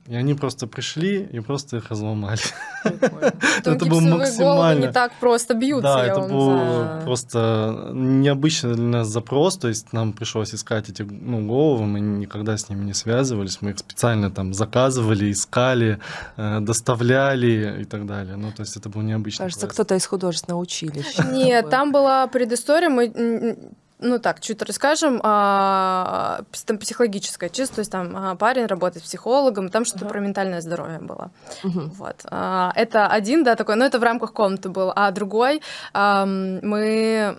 И 0.08 0.14
они 0.14 0.34
просто 0.34 0.66
пришли 0.66 1.28
и 1.32 1.40
просто 1.40 1.78
их 1.78 1.90
разломали. 1.90 2.40
Это 2.84 3.84
был 3.86 4.00
максимально... 4.00 4.86
не 4.86 4.92
так 4.92 5.12
просто 5.20 5.54
бьются, 5.54 5.82
Да, 5.82 6.06
это 6.06 6.20
был 6.20 7.04
просто 7.04 7.90
необычный 7.92 8.75
для 8.75 8.84
нас 8.84 9.08
запрос, 9.08 9.56
то 9.56 9.68
есть 9.68 9.92
нам 9.92 10.12
пришлось 10.12 10.54
искать 10.54 10.88
эти 10.88 11.02
ну, 11.02 11.46
головы, 11.46 11.86
мы 11.86 12.00
никогда 12.00 12.56
с 12.56 12.68
ними 12.68 12.84
не 12.84 12.94
связывались, 12.94 13.58
мы 13.60 13.70
их 13.70 13.78
специально 13.78 14.30
там 14.30 14.54
заказывали, 14.54 15.32
искали, 15.32 15.98
э, 16.36 16.60
доставляли 16.60 17.82
и 17.82 17.84
так 17.84 18.06
далее. 18.06 18.36
Ну, 18.36 18.52
то 18.52 18.62
есть 18.62 18.76
это 18.76 18.88
был 18.88 19.02
необычный 19.02 19.44
Кажется, 19.44 19.66
кто-то 19.66 19.96
из 19.96 20.06
художественного 20.06 20.60
училища. 20.60 21.25
Нет, 21.25 21.70
там 21.70 21.90
была 21.92 22.26
предыстория, 22.28 22.88
мы 22.88 23.75
ну 23.98 24.18
так, 24.18 24.40
чуть 24.40 24.62
расскажем, 24.62 25.20
а, 25.22 26.40
там 26.66 26.78
психологическая 26.78 27.48
чисто, 27.48 27.76
то 27.76 27.80
есть 27.80 27.90
там 27.90 28.14
а, 28.14 28.34
парень 28.34 28.66
работает 28.66 29.04
психологом, 29.04 29.70
там 29.70 29.84
что-то 29.84 30.04
uh-huh. 30.04 30.10
про 30.10 30.20
ментальное 30.20 30.60
здоровье 30.60 30.98
было. 30.98 31.30
Uh-huh. 31.62 31.90
Вот. 31.94 32.16
А, 32.30 32.72
это 32.74 33.06
один, 33.06 33.42
да, 33.44 33.56
такой, 33.56 33.76
но 33.76 33.84
это 33.84 33.98
в 33.98 34.02
рамках 34.02 34.32
комнаты 34.32 34.68
был, 34.68 34.92
а 34.94 35.10
другой 35.10 35.62
а, 35.92 36.26
мы... 36.26 37.38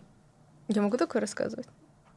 Я 0.67 0.81
могу 0.81 0.97
такое 0.97 1.21
рассказывать? 1.21 1.67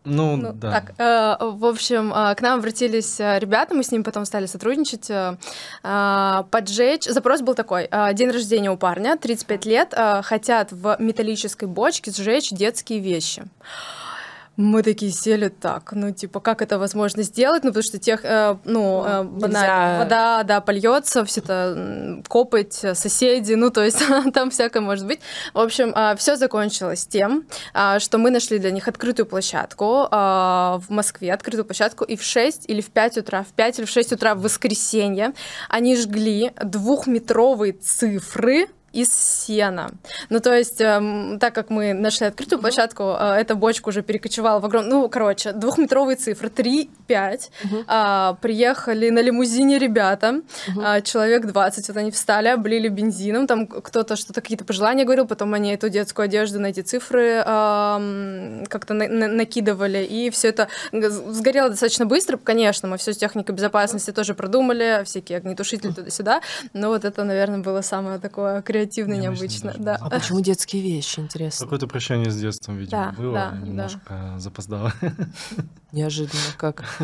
Ну, 0.04 0.36
ну 0.36 0.52
да. 0.54 0.70
Так, 0.72 0.94
э, 0.98 1.44
в 1.44 1.66
общем, 1.66 2.12
э, 2.12 2.34
к 2.34 2.40
нам 2.40 2.58
обратились 2.58 3.20
э, 3.20 3.38
ребята, 3.38 3.74
мы 3.74 3.82
с 3.82 3.92
ними 3.92 4.02
потом 4.02 4.24
стали 4.24 4.46
сотрудничать, 4.46 5.10
э, 5.10 5.36
э 5.84 6.42
поджечь. 6.50 7.04
Запрос 7.04 7.42
был 7.42 7.54
такой: 7.54 7.86
э, 7.90 8.14
день 8.14 8.30
рождения 8.30 8.70
у 8.70 8.78
парня, 8.78 9.18
35 9.18 9.66
лет, 9.66 9.92
э, 9.94 10.22
хотят 10.22 10.72
в 10.72 10.96
металлической 10.98 11.66
бочке 11.66 12.10
сжечь 12.10 12.50
детские 12.50 13.00
вещи 13.00 13.44
мы 14.60 14.82
такие 14.82 15.10
сели 15.10 15.48
так, 15.48 15.92
ну, 15.92 16.12
типа, 16.12 16.40
как 16.40 16.60
это 16.62 16.78
возможно 16.78 17.22
сделать? 17.22 17.64
Ну, 17.64 17.70
потому 17.70 17.82
что 17.82 17.98
тех, 17.98 18.24
э, 18.24 18.56
ну, 18.64 19.04
э, 19.04 19.22
банально, 19.24 19.98
вода, 20.00 20.42
да, 20.42 20.60
польется, 20.60 21.24
все 21.24 21.40
это 21.40 22.22
копать, 22.28 22.74
соседи, 22.74 23.54
ну, 23.54 23.70
то 23.70 23.82
есть 23.82 24.02
там 24.34 24.50
всякое 24.50 24.80
может 24.80 25.06
быть. 25.06 25.20
В 25.54 25.58
общем, 25.58 25.92
э, 25.96 26.14
все 26.16 26.36
закончилось 26.36 27.06
тем, 27.06 27.46
э, 27.74 27.98
что 27.98 28.18
мы 28.18 28.30
нашли 28.30 28.58
для 28.58 28.70
них 28.70 28.86
открытую 28.86 29.26
площадку 29.26 30.06
э, 30.10 30.16
в 30.16 30.86
Москве, 30.88 31.32
открытую 31.32 31.64
площадку, 31.64 32.04
и 32.04 32.16
в 32.16 32.22
6 32.22 32.68
или 32.68 32.82
в 32.82 32.90
5 32.90 33.18
утра, 33.18 33.42
в 33.42 33.52
5 33.54 33.78
или 33.78 33.86
в 33.86 33.90
6 33.90 34.12
утра 34.12 34.34
в 34.34 34.42
воскресенье 34.42 35.32
они 35.68 35.96
жгли 35.96 36.52
двухметровые 36.62 37.72
цифры 37.72 38.68
из 38.92 39.12
сена. 39.12 39.90
Ну, 40.30 40.40
то 40.40 40.52
есть, 40.52 40.80
э, 40.80 41.38
так 41.40 41.54
как 41.54 41.70
мы 41.70 41.92
нашли 41.92 42.26
открытую 42.26 42.60
площадку, 42.60 43.16
э, 43.18 43.34
эта 43.40 43.54
бочка 43.54 43.88
уже 43.88 44.02
перекочевала 44.02 44.60
в 44.60 44.64
огромную... 44.64 44.90
Ну, 44.90 45.08
короче, 45.08 45.52
двухметровые 45.52 46.16
цифры, 46.16 46.48
3-5. 46.48 46.88
Uh-huh. 47.08 48.32
Э, 48.32 48.36
приехали 48.40 49.10
на 49.10 49.20
лимузине 49.20 49.78
ребята, 49.78 50.42
uh-huh. 50.68 50.98
э, 50.98 51.02
человек 51.02 51.46
20, 51.46 51.88
вот 51.88 51.96
они 51.96 52.10
встали, 52.10 52.48
облили 52.48 52.88
бензином, 52.88 53.46
там 53.46 53.66
кто-то 53.66 54.16
что-то, 54.16 54.40
какие-то 54.40 54.64
пожелания 54.64 55.04
говорил, 55.04 55.26
потом 55.26 55.54
они 55.54 55.72
эту 55.72 55.88
детскую 55.88 56.24
одежду 56.24 56.58
на 56.58 56.66
эти 56.66 56.80
цифры 56.80 57.42
э, 57.44 58.64
как-то 58.68 58.94
на- 58.94 59.08
на- 59.08 59.28
накидывали, 59.28 60.04
и 60.04 60.30
все 60.30 60.48
это 60.48 60.68
сгорело 60.92 61.70
достаточно 61.70 62.06
быстро, 62.06 62.36
конечно, 62.36 62.88
мы 62.88 62.96
все 62.96 63.12
с 63.12 63.16
техникой 63.16 63.54
безопасности 63.54 64.10
тоже 64.10 64.34
продумали, 64.34 65.02
всякие 65.04 65.38
огнетушители 65.38 65.92
туда-сюда, 65.92 66.40
но 66.72 66.88
вот 66.88 67.04
это, 67.04 67.24
наверное, 67.24 67.60
было 67.60 67.82
самое 67.82 68.18
такое 68.18 68.62
креативно, 68.80 69.14
необычно. 69.14 69.74
Да. 69.78 69.96
А 70.00 70.10
почему 70.10 70.40
детские 70.40 70.82
вещи, 70.82 71.20
интересно? 71.20 71.66
Какое-то 71.66 71.86
прощание 71.86 72.30
с 72.30 72.36
детством, 72.38 72.76
видимо, 72.76 73.12
да, 73.16 73.22
было, 73.22 73.34
да, 73.34 73.58
немножко 73.58 74.00
да. 74.08 74.38
запоздало. 74.38 74.92
Неожиданно 75.92 76.40
как. 76.56 76.84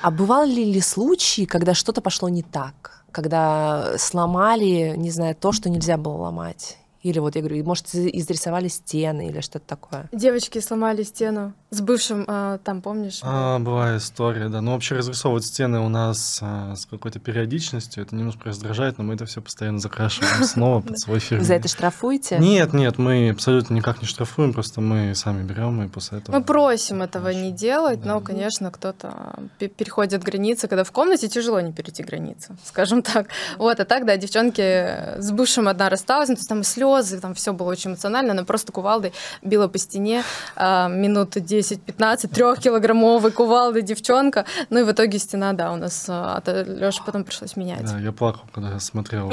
А 0.00 0.12
бывали 0.12 0.62
ли 0.62 0.80
случаи, 0.80 1.44
когда 1.44 1.74
что-то 1.74 2.00
пошло 2.00 2.28
не 2.28 2.44
так? 2.44 3.02
Когда 3.10 3.98
сломали, 3.98 4.94
не 4.96 5.10
знаю, 5.10 5.34
то, 5.34 5.50
что 5.50 5.68
нельзя 5.68 5.96
было 5.96 6.12
ломать? 6.12 6.78
Или 7.02 7.20
вот 7.20 7.36
я 7.36 7.42
говорю, 7.42 7.64
может, 7.64 7.94
изрисовали 7.94 8.68
стены 8.68 9.28
или 9.28 9.40
что-то 9.40 9.66
такое? 9.66 10.08
Девочки 10.12 10.58
сломали 10.58 11.04
стену 11.04 11.54
с 11.70 11.80
бывшим, 11.80 12.24
а, 12.26 12.58
там, 12.58 12.82
помнишь? 12.82 13.20
А, 13.22 13.58
была 13.58 13.96
история, 13.98 14.48
да. 14.48 14.60
Ну, 14.60 14.72
вообще 14.72 14.96
разрисовывать 14.96 15.44
стены 15.44 15.78
у 15.80 15.88
нас 15.88 16.40
а, 16.42 16.74
с 16.74 16.86
какой-то 16.86 17.20
периодичностью, 17.20 18.02
это 18.02 18.16
немножко 18.16 18.48
раздражает, 18.48 18.98
но 18.98 19.04
мы 19.04 19.14
это 19.14 19.26
все 19.26 19.40
постоянно 19.40 19.78
закрашиваем 19.78 20.42
снова 20.44 20.80
под 20.80 20.98
свой 20.98 21.20
фирменный. 21.20 21.46
За 21.46 21.54
это 21.54 21.68
штрафуете? 21.68 22.38
Нет, 22.38 22.72
нет, 22.72 22.98
мы 22.98 23.30
абсолютно 23.30 23.74
никак 23.74 24.02
не 24.02 24.08
штрафуем, 24.08 24.52
просто 24.52 24.80
мы 24.80 25.14
сами 25.14 25.44
берем 25.44 25.80
и 25.82 25.88
после 25.88 26.18
этого... 26.18 26.36
Мы 26.36 26.42
просим 26.42 27.02
этого 27.02 27.28
не 27.28 27.52
делать, 27.52 28.04
но, 28.04 28.20
конечно, 28.20 28.70
кто-то 28.70 29.38
переходит 29.58 30.24
границы, 30.24 30.66
когда 30.66 30.82
в 30.82 30.90
комнате 30.90 31.28
тяжело 31.28 31.60
не 31.60 31.72
перейти 31.72 32.02
границы, 32.02 32.56
скажем 32.64 33.02
так. 33.02 33.28
Вот, 33.56 33.78
а 33.78 33.84
так, 33.84 34.04
да, 34.04 34.16
девчонки 34.16 35.20
с 35.20 35.30
бывшим 35.30 35.68
одна 35.68 35.90
рассталась, 35.90 36.28
ну, 36.28 36.34
то 36.34 36.40
есть 36.40 36.48
там 36.48 36.64
слезы, 36.64 36.87
там 37.20 37.34
все 37.34 37.52
было 37.52 37.70
очень 37.70 37.90
эмоционально, 37.90 38.32
она 38.32 38.44
просто 38.44 38.72
кувалдой 38.72 39.12
била 39.42 39.68
по 39.68 39.78
стене 39.78 40.22
а, 40.56 40.88
минут 40.88 41.32
10 41.34 41.68
10-15, 41.68 42.28
трехкилограммовый 42.28 43.32
кувалды 43.32 43.82
девчонка. 43.82 44.44
Ну 44.70 44.80
и 44.80 44.82
в 44.82 44.92
итоге 44.92 45.18
стена, 45.18 45.52
да, 45.52 45.72
у 45.72 45.76
нас 45.76 46.06
а, 46.08 46.36
от 46.36 46.48
Лёши 46.48 47.02
потом 47.04 47.24
пришлось 47.24 47.56
менять. 47.56 47.84
Да, 47.84 47.98
я 47.98 48.12
плакал, 48.12 48.42
когда 48.52 48.72
я 48.72 48.80
смотрел 48.80 49.32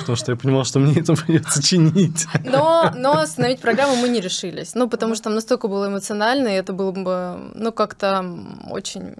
потому 0.00 0.16
что 0.16 0.32
я 0.32 0.36
понимал, 0.36 0.64
что 0.64 0.78
мне 0.78 1.00
это 1.00 1.14
придется 1.14 1.62
чинить. 1.62 2.26
Но, 2.44 2.92
но 2.94 3.18
остановить 3.20 3.60
программу 3.60 3.96
мы 3.96 4.08
не 4.08 4.20
решились. 4.20 4.74
Ну, 4.74 4.88
потому 4.88 5.14
что 5.14 5.24
там 5.24 5.34
настолько 5.34 5.68
было 5.68 5.88
эмоционально, 5.88 6.48
и 6.48 6.52
это 6.52 6.72
было 6.72 6.92
бы, 6.92 7.50
ну, 7.54 7.72
как-то 7.72 8.24
очень 8.70 9.14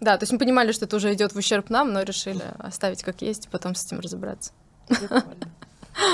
да, 0.00 0.16
то 0.18 0.24
есть 0.24 0.32
мы 0.32 0.40
понимали, 0.40 0.72
что 0.72 0.84
это 0.84 0.96
уже 0.96 1.14
идет 1.14 1.32
в 1.32 1.36
ущерб 1.36 1.70
нам, 1.70 1.92
но 1.92 2.02
решили 2.02 2.42
оставить 2.58 3.04
как 3.04 3.22
есть, 3.22 3.46
и 3.46 3.48
потом 3.48 3.76
с 3.76 3.86
этим 3.86 4.00
разобраться. 4.00 4.50
Прикольно. 4.88 5.51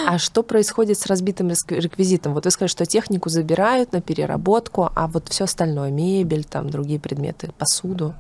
А 0.06 0.18
что 0.18 0.42
происходит 0.42 0.99
с 0.99 1.06
разбитым 1.06 1.50
реквизитом? 1.68 2.35
Вот 2.35 2.44
вы 2.44 2.50
сказали, 2.50 2.70
что 2.70 2.87
технику 2.87 3.28
забирают 3.28 3.92
на 3.92 4.00
переработку, 4.00 4.90
а 4.94 5.06
вот 5.06 5.28
все 5.28 5.44
остальное, 5.44 5.90
мебель, 5.90 6.44
там 6.44 6.70
другие 6.70 6.99
предметы, 6.99 7.52
посуду. 7.58 8.14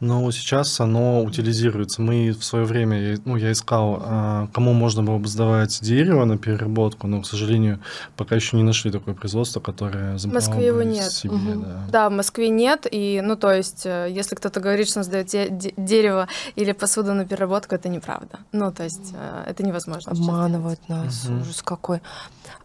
Но 0.00 0.30
сейчас 0.30 0.78
оно 0.80 1.22
утилизируется. 1.22 2.02
Мы 2.02 2.32
в 2.32 2.44
свое 2.44 2.66
время, 2.66 3.18
ну, 3.24 3.36
я 3.36 3.52
искал, 3.52 4.02
а, 4.02 4.48
кому 4.52 4.74
можно 4.74 5.02
было 5.02 5.16
бы 5.16 5.26
сдавать 5.26 5.78
дерево 5.80 6.24
на 6.26 6.36
переработку, 6.36 7.06
но, 7.06 7.22
к 7.22 7.26
сожалению, 7.26 7.80
пока 8.16 8.34
еще 8.34 8.58
не 8.58 8.62
нашли 8.62 8.90
такое 8.90 9.14
производство, 9.14 9.60
которое 9.60 10.18
В 10.18 10.26
Москве 10.26 10.66
его 10.66 10.82
нет. 10.82 11.10
Себе, 11.10 11.34
угу. 11.34 11.64
да. 11.64 11.86
да, 11.90 12.08
в 12.10 12.12
Москве 12.12 12.50
нет. 12.50 12.86
И, 12.90 13.22
ну, 13.24 13.36
то 13.36 13.52
есть, 13.52 13.86
э, 13.86 14.08
если 14.10 14.34
кто-то 14.34 14.60
говорит, 14.60 14.88
что 14.88 15.00
он 15.00 15.04
сдает 15.04 15.28
дерево 15.76 16.28
или 16.56 16.72
посуду 16.72 17.14
на 17.14 17.24
переработку, 17.24 17.74
это 17.74 17.88
неправда. 17.88 18.38
Ну, 18.52 18.70
то 18.72 18.84
есть, 18.84 19.14
э, 19.14 19.44
это 19.46 19.62
невозможно. 19.62 20.12
Обманывают 20.12 20.88
нас. 20.88 21.24
Угу. 21.24 21.40
Ужас 21.40 21.62
какой. 21.62 22.02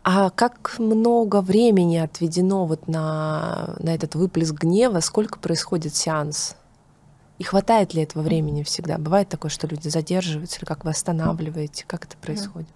А 0.03 0.31
как 0.31 0.75
много 0.79 1.41
времени 1.41 1.97
отведено 1.97 2.65
вот 2.65 2.87
на, 2.87 3.75
на 3.79 3.95
этот 3.95 4.15
выплеск 4.15 4.55
гнева? 4.55 4.99
Сколько 4.99 5.39
происходит 5.39 5.95
сеанс? 5.95 6.55
И 7.41 7.43
хватает 7.43 7.95
ли 7.95 8.03
этого 8.03 8.21
времени 8.21 8.61
всегда? 8.61 8.99
Бывает 8.99 9.27
такое, 9.27 9.49
что 9.49 9.65
люди 9.65 9.87
задерживаются, 9.87 10.59
или 10.59 10.65
как 10.65 10.85
вы 10.85 10.91
останавливаете? 10.91 11.85
Как 11.87 12.05
это 12.05 12.15
происходит? 12.17 12.69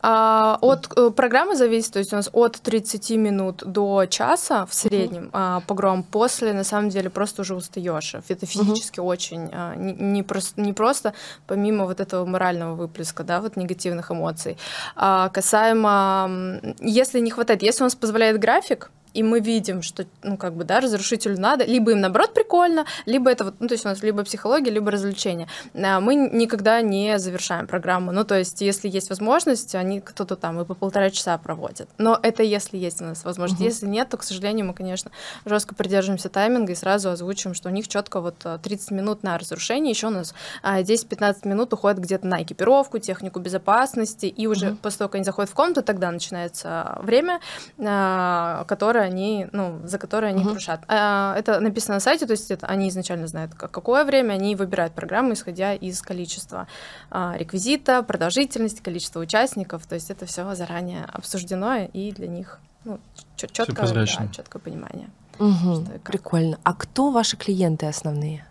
А, 0.00 0.56
от 0.62 0.88
э, 0.96 1.10
программы 1.10 1.54
зависит, 1.54 1.92
то 1.92 1.98
есть 1.98 2.10
у 2.14 2.16
нас 2.16 2.30
от 2.32 2.58
30 2.62 3.10
минут 3.10 3.62
до 3.66 4.06
часа 4.06 4.64
в 4.64 4.72
среднем 4.72 5.24
uh-huh. 5.24 5.30
а, 5.34 5.60
погром. 5.66 6.02
После, 6.02 6.54
на 6.54 6.64
самом 6.64 6.88
деле, 6.88 7.10
просто 7.10 7.42
уже 7.42 7.54
устаешь. 7.54 8.14
Это 8.14 8.46
физически 8.46 9.00
uh-huh. 9.00 9.04
очень 9.04 9.50
а, 9.52 9.74
не, 9.74 9.92
не, 9.92 10.22
просто, 10.22 10.58
не 10.62 10.72
просто 10.72 11.12
помимо 11.46 11.84
вот 11.84 12.00
этого 12.00 12.24
морального 12.24 12.74
выплеска, 12.74 13.22
да, 13.22 13.42
вот 13.42 13.56
негативных 13.56 14.10
эмоций. 14.10 14.56
А, 14.96 15.28
касаемо, 15.28 16.58
если 16.80 17.20
не 17.20 17.30
хватает, 17.30 17.62
если 17.62 17.82
у 17.82 17.86
нас 17.86 17.94
позволяет 17.94 18.38
график, 18.38 18.90
и 19.14 19.22
мы 19.22 19.40
видим, 19.40 19.82
что, 19.82 20.06
ну, 20.22 20.36
как 20.36 20.54
бы, 20.54 20.64
да, 20.64 20.80
разрушителю 20.80 21.38
надо, 21.38 21.64
либо 21.64 21.92
им, 21.92 22.00
наоборот, 22.00 22.34
прикольно, 22.34 22.86
либо 23.06 23.30
это 23.30 23.44
вот, 23.44 23.54
ну, 23.60 23.68
то 23.68 23.74
есть 23.74 23.84
у 23.84 23.88
нас 23.88 24.02
либо 24.02 24.24
психология, 24.24 24.70
либо 24.70 24.90
развлечение. 24.90 25.48
А 25.74 26.00
мы 26.00 26.14
никогда 26.14 26.80
не 26.80 27.18
завершаем 27.18 27.66
программу. 27.66 28.12
Ну, 28.12 28.24
то 28.24 28.38
есть, 28.38 28.60
если 28.60 28.88
есть 28.88 29.10
возможность, 29.10 29.74
они 29.74 30.00
кто-то 30.00 30.36
там 30.36 30.60
и 30.60 30.64
по 30.64 30.74
полтора 30.74 31.10
часа 31.10 31.36
проводят. 31.38 31.88
Но 31.98 32.18
это 32.22 32.42
если 32.42 32.76
есть 32.76 33.00
у 33.00 33.04
нас 33.04 33.24
возможность. 33.24 33.60
Угу. 33.60 33.68
Если 33.68 33.86
нет, 33.86 34.08
то, 34.08 34.16
к 34.16 34.22
сожалению, 34.22 34.66
мы, 34.66 34.74
конечно, 34.74 35.10
жестко 35.44 35.74
придерживаемся 35.74 36.28
тайминга 36.28 36.72
и 36.72 36.74
сразу 36.74 37.10
озвучиваем, 37.10 37.54
что 37.54 37.68
у 37.68 37.72
них 37.72 37.88
четко 37.88 38.20
вот 38.20 38.44
30 38.62 38.90
минут 38.92 39.22
на 39.22 39.38
разрушение, 39.38 39.90
еще 39.90 40.08
у 40.08 40.10
нас 40.10 40.34
10-15 40.62 41.36
а, 41.44 41.48
минут 41.48 41.72
уходит 41.72 41.98
где-то 41.98 42.26
на 42.26 42.42
экипировку, 42.42 42.98
технику 42.98 43.40
безопасности, 43.40 44.26
и 44.26 44.46
уже 44.46 44.70
угу. 44.70 44.76
после 44.82 44.98
того, 44.98 45.08
как 45.08 45.14
они 45.16 45.24
заходят 45.24 45.50
в 45.50 45.54
комнату, 45.54 45.82
тогда 45.82 46.10
начинается 46.10 46.98
время, 47.02 47.40
которое 47.76 48.97
которые 48.98 49.06
они, 49.06 49.46
ну, 49.52 49.80
за 49.84 49.98
которые 49.98 50.30
они 50.30 50.42
uh-huh. 50.42 50.50
крушат. 50.50 50.80
А, 50.88 51.34
это 51.36 51.60
написано 51.60 51.94
на 51.94 52.00
сайте, 52.00 52.26
то 52.26 52.32
есть 52.32 52.50
это, 52.50 52.66
они 52.66 52.88
изначально 52.88 53.26
знают, 53.26 53.54
как, 53.54 53.70
какое 53.70 54.04
время, 54.04 54.34
они 54.34 54.56
выбирают 54.56 54.94
программу, 54.94 55.32
исходя 55.32 55.74
из 55.74 56.02
количества 56.02 56.66
а, 57.10 57.34
реквизита, 57.36 58.02
продолжительности, 58.02 58.82
количества 58.82 59.20
участников, 59.20 59.86
то 59.86 59.94
есть 59.94 60.10
это 60.10 60.26
все 60.26 60.54
заранее 60.54 61.04
обсуждено, 61.12 61.88
и 61.92 62.12
для 62.12 62.28
них 62.28 62.58
ну, 62.84 62.98
четко, 63.36 63.86
да, 63.86 64.06
четкое 64.06 64.60
понимание. 64.60 65.10
Угу, 65.38 66.00
прикольно. 66.04 66.58
А 66.64 66.74
кто 66.74 67.10
ваши 67.10 67.36
клиенты 67.36 67.86
основные? 67.86 68.44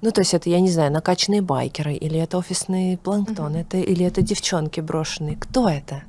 Ну, 0.00 0.12
то 0.12 0.20
есть 0.20 0.32
это, 0.32 0.48
я 0.48 0.60
не 0.60 0.70
знаю, 0.70 0.92
накачанные 0.92 1.42
байкеры, 1.42 1.94
или 1.94 2.20
это 2.20 2.38
офисный 2.38 2.96
планктон, 2.96 3.56
это, 3.56 3.78
или 3.78 4.04
это 4.04 4.22
девчонки 4.22 4.80
брошенные. 4.80 5.36
Кто 5.36 5.68
это? 5.68 6.02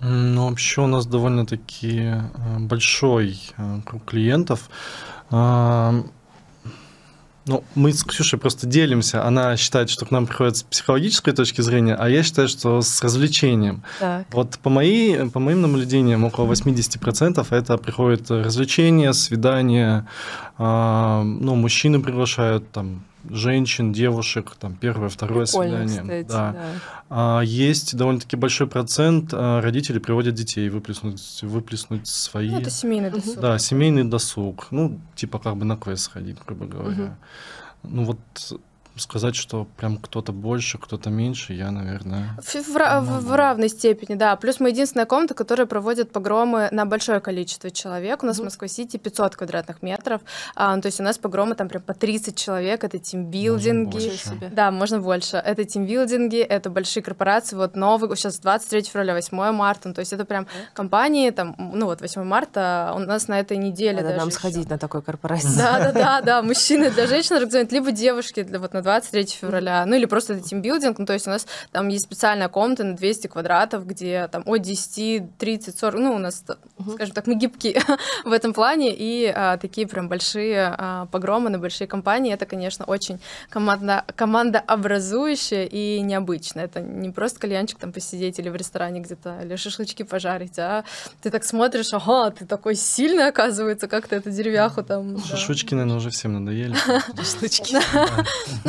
Ну, 0.00 0.48
вообще 0.48 0.82
у 0.82 0.86
нас 0.86 1.06
довольно-таки 1.06 2.00
э, 2.00 2.58
большой 2.58 3.38
э, 3.56 3.80
круг 3.84 4.04
клиентов. 4.04 4.70
Ну, 7.46 7.64
мы 7.74 7.92
с 7.92 8.04
Ксюшей 8.04 8.38
просто 8.38 8.66
делимся. 8.66 9.24
Она 9.24 9.56
считает, 9.56 9.90
что 9.90 10.06
к 10.06 10.10
нам 10.10 10.26
приходят 10.26 10.58
с 10.58 10.62
психологической 10.62 11.32
точки 11.32 11.62
зрения, 11.62 11.94
а 11.94 12.08
я 12.08 12.22
считаю, 12.22 12.48
что 12.48 12.80
с 12.80 13.02
развлечением. 13.02 13.82
Так. 13.98 14.26
Вот 14.30 14.58
по, 14.58 14.70
моей, 14.70 15.28
по 15.30 15.40
моим 15.40 15.62
наблюдениям, 15.62 16.24
около 16.24 16.52
80% 16.52 17.46
это 17.50 17.78
приходит 17.78 18.30
развлечения, 18.30 19.12
свидания. 19.12 20.06
А, 20.58 21.22
ну, 21.24 21.54
мужчины 21.54 22.00
приглашают 22.00 22.70
там 22.70 23.04
женщин, 23.28 23.92
девушек, 23.92 24.56
там 24.58 24.76
первое, 24.76 25.08
второе 25.08 25.46
Прикольно, 25.46 25.88
свидание. 25.88 26.24
Кстати, 26.24 26.28
да. 26.28 26.52
да. 26.52 26.60
А, 27.10 27.40
есть 27.40 27.96
довольно-таки 27.96 28.36
большой 28.36 28.66
процент 28.66 29.30
а, 29.32 29.60
родителей 29.60 30.00
приводят 30.00 30.34
детей 30.34 30.68
выплеснуть, 30.68 31.42
выплеснуть 31.42 32.06
свои. 32.06 32.50
Ну, 32.50 32.60
это 32.60 32.70
семейный 32.70 33.10
досуг. 33.10 33.40
Да, 33.40 33.58
семейный 33.58 34.04
досуг. 34.04 34.68
Ну, 34.70 35.00
типа 35.14 35.38
как 35.38 35.56
бы 35.56 35.64
на 35.64 35.76
квест 35.76 36.04
сходить, 36.04 36.38
грубо 36.46 36.66
говоря. 36.66 37.04
Угу. 37.04 37.10
Ну 37.82 38.04
вот 38.04 38.18
сказать, 38.96 39.36
что 39.36 39.66
прям 39.76 39.96
кто-то 39.96 40.32
больше, 40.32 40.78
кто-то 40.78 41.10
меньше, 41.10 41.52
я, 41.52 41.70
наверное... 41.70 42.36
В, 42.42 42.54
в, 42.54 42.66
в, 42.66 43.26
в 43.26 43.34
равной 43.34 43.68
степени, 43.68 44.14
да. 44.16 44.36
Плюс 44.36 44.60
мы 44.60 44.70
единственная 44.70 45.06
комната, 45.06 45.34
которая 45.34 45.66
проводит 45.66 46.12
погромы 46.12 46.68
на 46.72 46.86
большое 46.86 47.20
количество 47.20 47.70
человек. 47.70 48.22
У 48.22 48.26
нас 48.26 48.38
mm-hmm. 48.38 48.42
в 48.42 48.44
Москве-Сити 48.44 48.96
500 48.96 49.36
квадратных 49.36 49.82
метров. 49.82 50.20
А, 50.54 50.74
ну, 50.74 50.82
то 50.82 50.86
есть 50.86 51.00
у 51.00 51.02
нас 51.02 51.18
погромы 51.18 51.54
там 51.54 51.68
прям 51.68 51.82
по 51.82 51.94
30 51.94 52.36
человек. 52.36 52.84
Это 52.84 52.98
тимбилдинги. 52.98 54.12
Да, 54.52 54.70
можно 54.70 55.00
больше. 55.00 55.36
Это 55.36 55.64
тимбилдинги, 55.64 56.38
это 56.38 56.70
большие 56.70 57.02
корпорации. 57.02 57.56
Вот 57.56 57.76
новый, 57.76 58.14
сейчас 58.16 58.38
23 58.38 58.82
февраля, 58.82 59.14
8 59.14 59.52
марта. 59.52 59.88
Ну, 59.88 59.94
то 59.94 60.00
есть 60.00 60.12
это 60.12 60.24
прям 60.24 60.46
компании, 60.74 61.30
там, 61.30 61.54
ну 61.58 61.86
вот 61.86 62.00
8 62.00 62.22
марта 62.22 62.92
у 62.94 62.98
нас 62.98 63.28
на 63.28 63.40
этой 63.40 63.56
неделе 63.56 64.02
Надо 64.02 64.16
нам 64.16 64.30
сходить 64.30 64.68
на 64.68 64.78
такой 64.78 65.02
корпорации. 65.02 65.56
Да-да-да, 65.56 66.20
да. 66.22 66.42
Мужчины 66.42 66.90
для 66.90 67.06
женщин 67.06 67.36
организуют, 67.36 67.72
либо 67.72 67.92
девушки 67.92 68.42
для 68.42 68.58
вот 68.58 68.72
на 68.72 68.82
23 68.90 69.26
февраля, 69.26 69.86
ну 69.86 69.94
или 69.94 70.06
просто 70.06 70.34
это 70.34 70.42
тимбилдинг, 70.42 70.98
ну 70.98 71.06
то 71.06 71.12
есть 71.12 71.28
у 71.28 71.30
нас 71.30 71.46
там 71.70 71.88
есть 71.88 72.04
специальная 72.04 72.48
комната 72.48 72.82
на 72.82 72.96
200 72.96 73.28
квадратов, 73.28 73.86
где 73.86 74.28
там 74.28 74.42
от 74.46 74.62
10, 74.62 75.38
30, 75.38 75.78
40, 75.78 76.00
ну 76.00 76.14
у 76.14 76.18
нас, 76.18 76.44
uh-huh. 76.46 76.94
скажем 76.94 77.14
так, 77.14 77.26
мы 77.28 77.36
гибкие 77.36 77.80
в 78.24 78.32
этом 78.32 78.52
плане, 78.52 78.92
и 78.92 79.32
а, 79.34 79.58
такие 79.58 79.86
прям 79.86 80.08
большие 80.08 80.74
а, 80.76 81.06
погромы 81.06 81.50
на 81.50 81.58
большие 81.58 81.86
компании, 81.86 82.32
это, 82.32 82.46
конечно, 82.46 82.84
очень 82.84 83.20
команда, 83.48 84.04
командообразующее 84.16 85.68
и 85.68 86.00
необычно. 86.00 86.60
Это 86.60 86.80
не 86.80 87.10
просто 87.10 87.38
кальянчик 87.38 87.78
там 87.78 87.92
посидеть 87.92 88.38
или 88.40 88.48
в 88.48 88.56
ресторане 88.56 89.00
где-то, 89.00 89.40
или 89.44 89.54
шашлычки 89.54 90.02
пожарить, 90.02 90.58
а 90.58 90.84
ты 91.22 91.30
так 91.30 91.44
смотришь, 91.44 91.92
ага, 91.92 92.30
ты 92.30 92.44
такой 92.44 92.74
сильный, 92.74 93.28
оказывается, 93.28 93.86
как 93.86 94.08
ты 94.08 94.16
эту 94.16 94.30
деревяху 94.30 94.82
там... 94.82 95.22
Шашлычки, 95.22 95.74
наверное, 95.74 95.98
уже 95.98 96.10
всем 96.10 96.32
надоели. 96.32 96.74
Шашлычки. 97.16 97.76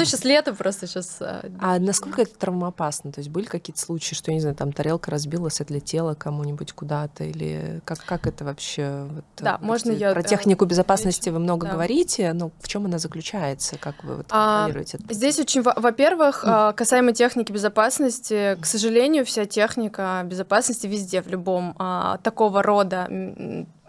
Ну, 0.01 0.05
сейчас 0.05 0.23
лето 0.23 0.53
просто 0.53 0.87
сейчас. 0.87 1.17
А, 1.21 1.45
а 1.59 1.79
насколько 1.79 2.23
это 2.23 2.33
травмоопасно? 2.35 3.11
То 3.11 3.19
есть 3.19 3.29
были 3.29 3.45
какие-то 3.45 3.79
случаи, 3.79 4.15
что, 4.15 4.31
я 4.31 4.35
не 4.35 4.41
знаю, 4.41 4.55
там 4.55 4.73
тарелка 4.73 5.11
разбилась, 5.11 5.61
отлетела 5.61 6.15
кому-нибудь 6.15 6.73
куда-то? 6.73 7.23
Или 7.23 7.81
как, 7.85 8.03
как 8.03 8.25
это 8.25 8.43
вообще? 8.43 9.07
Вот, 9.09 9.25
да, 9.37 9.57
вот, 9.57 9.61
можно 9.61 9.91
я... 9.91 10.13
Про 10.13 10.23
технику 10.23 10.65
безопасности 10.65 11.29
вы 11.29 11.39
много 11.39 11.67
да. 11.67 11.73
говорите, 11.73 12.33
но 12.33 12.51
в 12.59 12.67
чем 12.67 12.85
она 12.85 12.97
заключается? 12.97 13.77
Как 13.77 14.03
вы 14.03 14.17
вот 14.17 14.25
а, 14.31 14.63
контролируете 14.63 14.97
это? 14.97 15.13
Здесь 15.13 15.39
очень, 15.39 15.61
во-первых, 15.61 16.43
касаемо 16.75 17.13
техники 17.13 17.51
безопасности, 17.51 18.57
к 18.59 18.65
сожалению, 18.65 19.23
вся 19.25 19.45
техника 19.45 20.23
безопасности 20.25 20.87
везде, 20.87 21.21
в 21.21 21.27
любом 21.27 21.75
а, 21.77 22.17
такого 22.23 22.63
рода 22.63 23.07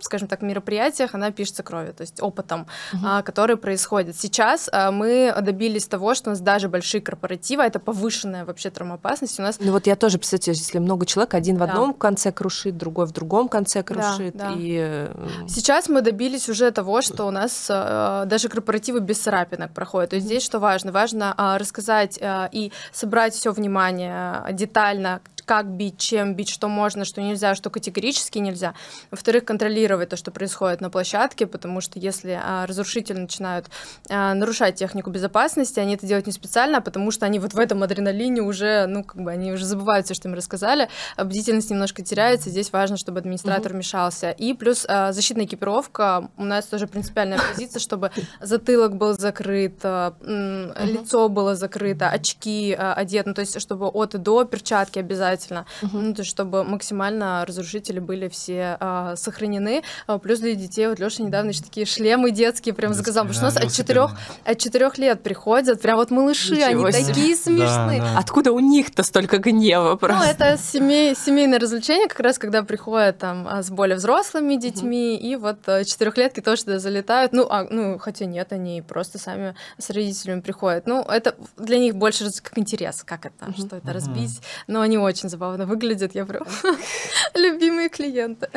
скажем 0.05 0.29
так, 0.29 0.43
мероприятиях, 0.43 1.15
она 1.15 1.31
пишется 1.31 1.63
кровью, 1.63 1.95
то 1.95 2.03
есть 2.03 2.21
опытом, 2.23 2.67
угу. 2.93 3.03
а, 3.05 3.23
который 3.23 3.57
происходит. 3.57 4.17
Сейчас 4.17 4.69
а, 4.73 4.91
мы 4.91 5.35
добились 5.41 5.87
того, 5.87 6.15
что 6.15 6.31
у 6.31 6.33
нас 6.33 6.41
даже 6.41 6.69
большие 6.69 7.01
корпоративы, 7.01 7.63
это 7.63 7.79
повышенная 7.79 8.45
вообще 8.45 8.71
травмоопасность 8.71 9.39
у 9.39 9.43
нас. 9.43 9.59
Ну 9.61 9.73
вот 9.73 9.87
я 9.87 9.97
тоже, 9.97 10.19
кстати, 10.19 10.51
если 10.51 10.79
много 10.79 11.07
человек, 11.07 11.35
один 11.35 11.57
в 11.57 11.63
одном 11.63 11.95
конце 11.95 12.33
крушит, 12.33 12.77
другой 12.77 13.07
в 13.07 13.13
другом 13.13 13.49
конце 13.49 13.83
крушит. 13.83 14.37
Да, 14.37 14.51
да. 14.51 14.55
И... 14.57 14.77
Э, 14.79 15.15
Сейчас 15.49 15.89
мы 15.89 16.03
добились 16.03 16.49
уже 16.49 16.71
того, 16.71 17.03
что 17.03 17.27
у 17.27 17.31
нас 17.31 17.67
а, 17.71 18.25
даже 18.27 18.49
корпоративы 18.49 19.01
без 19.01 19.19
царапинок 19.19 19.73
проходят. 19.73 20.11
То 20.11 20.17
есть 20.17 20.27
здесь 20.27 20.43
что 20.43 20.59
важно? 20.59 20.93
Важно 20.93 21.35
а, 21.37 21.59
рассказать 21.59 22.19
а, 22.21 22.49
и 22.53 22.73
собрать 22.93 23.35
все 23.35 23.53
внимание 23.53 24.45
детально, 24.53 25.21
как 25.45 25.67
бить, 25.67 25.99
чем 25.99 26.35
бить, 26.35 26.49
что 26.49 26.69
можно, 26.69 27.05
что 27.05 27.21
нельзя, 27.21 27.55
что 27.55 27.71
категорически 27.71 28.39
нельзя. 28.39 28.75
Во-вторых, 29.11 29.45
контролировать 29.45 30.11
то, 30.11 30.17
что 30.17 30.31
происходит 30.31 30.81
на 30.81 30.91
площадке, 30.91 31.47
потому 31.47 31.81
что 31.81 31.99
если 31.99 32.39
а, 32.43 32.67
разрушители 32.67 33.19
начинают 33.19 33.67
а, 34.09 34.35
нарушать 34.35 34.77
технику 34.77 35.11
безопасности, 35.11 35.81
они 35.81 35.95
это 35.95 36.07
делают 36.07 36.27
не 36.27 36.33
специально, 36.33 36.79
а 36.79 36.81
потому 36.81 37.11
что 37.11 37.27
они 37.27 37.39
вот 37.39 37.55
в 37.55 37.59
этом 37.59 37.83
адреналине 37.83 38.43
уже, 38.43 38.87
ну, 38.87 39.05
как 39.05 39.23
бы 39.23 39.31
они 39.31 39.53
уже 39.53 39.65
забывают 39.65 40.07
все, 40.07 40.15
что 40.15 40.29
им 40.29 40.35
рассказали, 40.35 40.89
а 41.17 41.25
бдительность 41.25 41.71
немножко 41.71 42.03
теряется, 42.03 42.51
здесь 42.51 42.73
важно, 42.73 42.97
чтобы 42.97 43.19
администратор 43.19 43.73
вмешался. 43.73 44.31
И 44.31 44.55
плюс 44.55 44.87
а, 44.89 45.13
защитная 45.13 45.47
экипировка, 45.47 46.31
у 46.37 46.45
нас 46.45 46.67
тоже 46.67 46.87
принципиальная 46.87 47.39
позиция, 47.39 47.81
чтобы 47.81 48.11
затылок 48.41 48.97
был 48.97 49.19
закрыт, 49.19 49.81
а, 49.83 50.15
лицо 50.23 51.29
было 51.29 51.55
закрыто, 51.55 52.09
очки 52.09 52.75
а, 52.79 52.95
одеты, 52.95 53.31
ну, 53.31 53.35
то 53.35 53.41
есть 53.41 53.61
чтобы 53.61 53.89
от 53.89 54.15
и 54.15 54.19
до, 54.19 54.45
перчатки 54.45 54.99
обязательно 54.99 55.32
обязательно, 55.33 55.67
угу. 55.83 55.99
ну, 55.99 56.15
то 56.15 56.21
есть 56.21 56.31
чтобы 56.31 56.65
максимально 56.65 57.45
разрушители 57.47 57.99
были 57.99 58.29
все 58.29 58.77
а, 58.81 59.17
сохранены. 59.17 59.83
А, 60.07 60.19
плюс 60.19 60.41
для 60.41 60.55
детей, 60.55 60.87
вот 60.87 60.99
Леша 60.99 61.23
недавно 61.23 61.51
еще 61.51 61.63
такие 61.63 61.87
шлемы 61.87 62.31
детские 62.31 62.75
прям 62.75 62.95
заказал, 62.95 63.25
потому 63.25 63.35
что 63.35 63.45
у 63.45 63.49
нас 63.49 63.57
от 63.57 63.73
четырех 63.73 64.13
от 64.45 64.59
четырех 64.59 64.99
лет 64.99 65.23
приходят, 65.23 65.81
прям 65.81 65.97
вот 65.97 66.11
малыши, 66.11 66.57
Ничего 66.57 66.85
они 66.85 66.93
себе. 66.93 67.07
такие 67.07 67.37
смешные. 67.37 68.01
Да, 68.01 68.13
да. 68.15 68.19
Откуда 68.19 68.53
у 68.53 68.61
них-то 68.61 69.03
столько 69.03 69.39
гнева 69.39 69.97
просто? 69.97 70.25
Ну, 70.25 70.31
это 70.31 70.59
семей, 70.59 71.15
семейное 71.15 71.59
развлечение, 71.59 72.09
как 72.09 72.21
раз 72.21 72.39
когда 72.39 72.63
приходят 72.63 73.19
там 73.19 73.47
а, 73.49 73.63
с 73.63 73.71
более 73.71 73.97
взрослыми 73.97 74.57
детьми, 74.57 75.17
угу. 75.19 75.27
и 75.27 75.37
вот 75.37 75.69
а, 75.69 75.85
четырехлетки 75.85 76.41
тоже 76.41 76.65
туда 76.65 76.79
залетают. 76.79 77.33
Ну, 77.33 77.47
а, 77.49 77.67
ну, 77.69 77.99
хотя 77.99 78.25
нет, 78.25 78.53
они 78.53 78.83
просто 78.83 79.19
сами 79.19 79.55
с 79.79 79.91
родителями 79.91 80.41
приходят. 80.41 80.87
Ну, 80.87 81.03
это 81.03 81.35
для 81.57 81.79
них 81.79 81.97
больше 81.97 82.31
как 82.43 82.59
интерес, 82.59 83.03
как 83.05 83.27
это, 83.27 83.47
угу. 83.47 83.67
что 83.67 83.77
это 83.77 83.93
разбить. 83.93 84.41
Но 84.67 84.81
они 84.81 84.99
очень 84.99 85.22
очень 85.23 85.29
забавно 85.29 85.67
выглядит. 85.67 86.15
Я 86.15 86.27
прям 86.27 86.45
любимые 87.35 87.89
клиенты. 87.89 88.49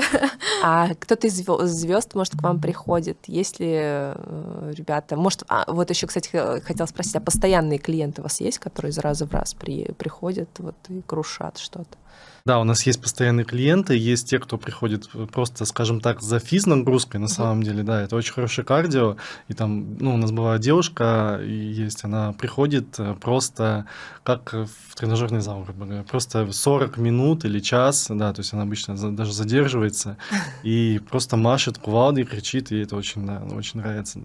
А 0.63 0.89
кто-то 0.99 1.27
из 1.27 1.33
звезд, 1.35 2.15
может, 2.15 2.33
к 2.33 2.41
вам 2.41 2.59
приходит? 2.59 3.17
Есть 3.27 3.59
ли 3.59 3.71
э, 3.71 4.73
ребята? 4.75 5.15
Может, 5.15 5.43
а, 5.47 5.65
вот 5.67 5.89
еще, 5.89 6.07
кстати, 6.07 6.29
хотел 6.61 6.87
спросить, 6.87 7.15
а 7.15 7.21
постоянные 7.21 7.77
клиенты 7.77 8.21
у 8.21 8.23
вас 8.23 8.41
есть, 8.41 8.59
которые 8.59 8.91
из 8.91 8.97
раза 8.97 9.27
в 9.27 9.33
раз 9.33 9.53
при, 9.53 9.91
приходят 9.93 10.49
вот, 10.57 10.75
и 10.89 11.01
крушат 11.01 11.57
что-то? 11.57 11.97
Да, 12.47 12.59
у 12.59 12.63
нас 12.63 12.85
есть 12.85 13.01
постоянные 13.01 13.43
клиенты, 13.43 13.97
есть 13.97 14.29
те, 14.29 14.37
кто 14.37 14.59
приходит 14.59 15.09
просто, 15.31 15.65
скажем 15.65 15.99
так, 15.99 16.21
за 16.21 16.37
физ-нагрузкой, 16.37 17.19
на 17.19 17.27
самом 17.27 17.63
деле, 17.63 17.81
да, 17.81 18.03
это 18.03 18.15
очень 18.15 18.33
хорошее 18.33 18.63
кардио, 18.63 19.17
и 19.47 19.55
там, 19.55 19.97
ну, 19.97 20.13
у 20.13 20.17
нас 20.17 20.31
была 20.31 20.59
девушка, 20.59 21.41
есть, 21.43 22.03
она 22.03 22.33
приходит 22.33 22.99
э, 22.99 23.15
просто 23.19 23.87
как 24.21 24.53
в 24.53 24.95
тренажерный 24.95 25.39
зал, 25.39 25.63
грубо 25.63 25.85
говоря, 25.85 26.03
просто 26.03 26.51
40 26.51 26.97
минут 26.97 27.45
или 27.45 27.59
час, 27.59 28.05
да, 28.11 28.31
то 28.31 28.41
есть 28.41 28.53
она 28.53 28.61
обычно 28.61 28.95
даже 29.11 29.33
задерживается, 29.33 30.17
и 30.61 31.01
просто 31.09 31.37
машет 31.37 31.79
кувалдой, 31.79 32.25
кричит, 32.25 32.71
и 32.71 32.77
это 32.77 32.95
очень, 32.95 33.25
да, 33.25 33.41
очень 33.55 33.79
нравится. 33.79 34.19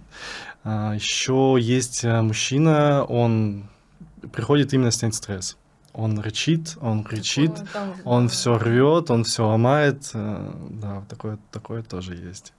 А, 0.62 0.92
еще 0.92 1.56
есть 1.58 2.04
э, 2.04 2.20
мужчина, 2.20 3.02
он 3.02 3.70
приходит 4.30 4.74
именно 4.74 4.90
снять 4.90 5.14
стресс. 5.14 5.56
Он 5.92 6.20
рычит, 6.20 6.78
он 6.80 7.02
кричит, 7.02 7.52
он 8.04 8.26
да. 8.26 8.28
все 8.28 8.56
рвет, 8.56 9.10
он 9.10 9.24
все 9.24 9.46
ломает. 9.46 10.10
Э, 10.14 10.52
да, 10.70 11.02
такое, 11.08 11.38
такое 11.50 11.82
тоже 11.82 12.14
есть. 12.14 12.52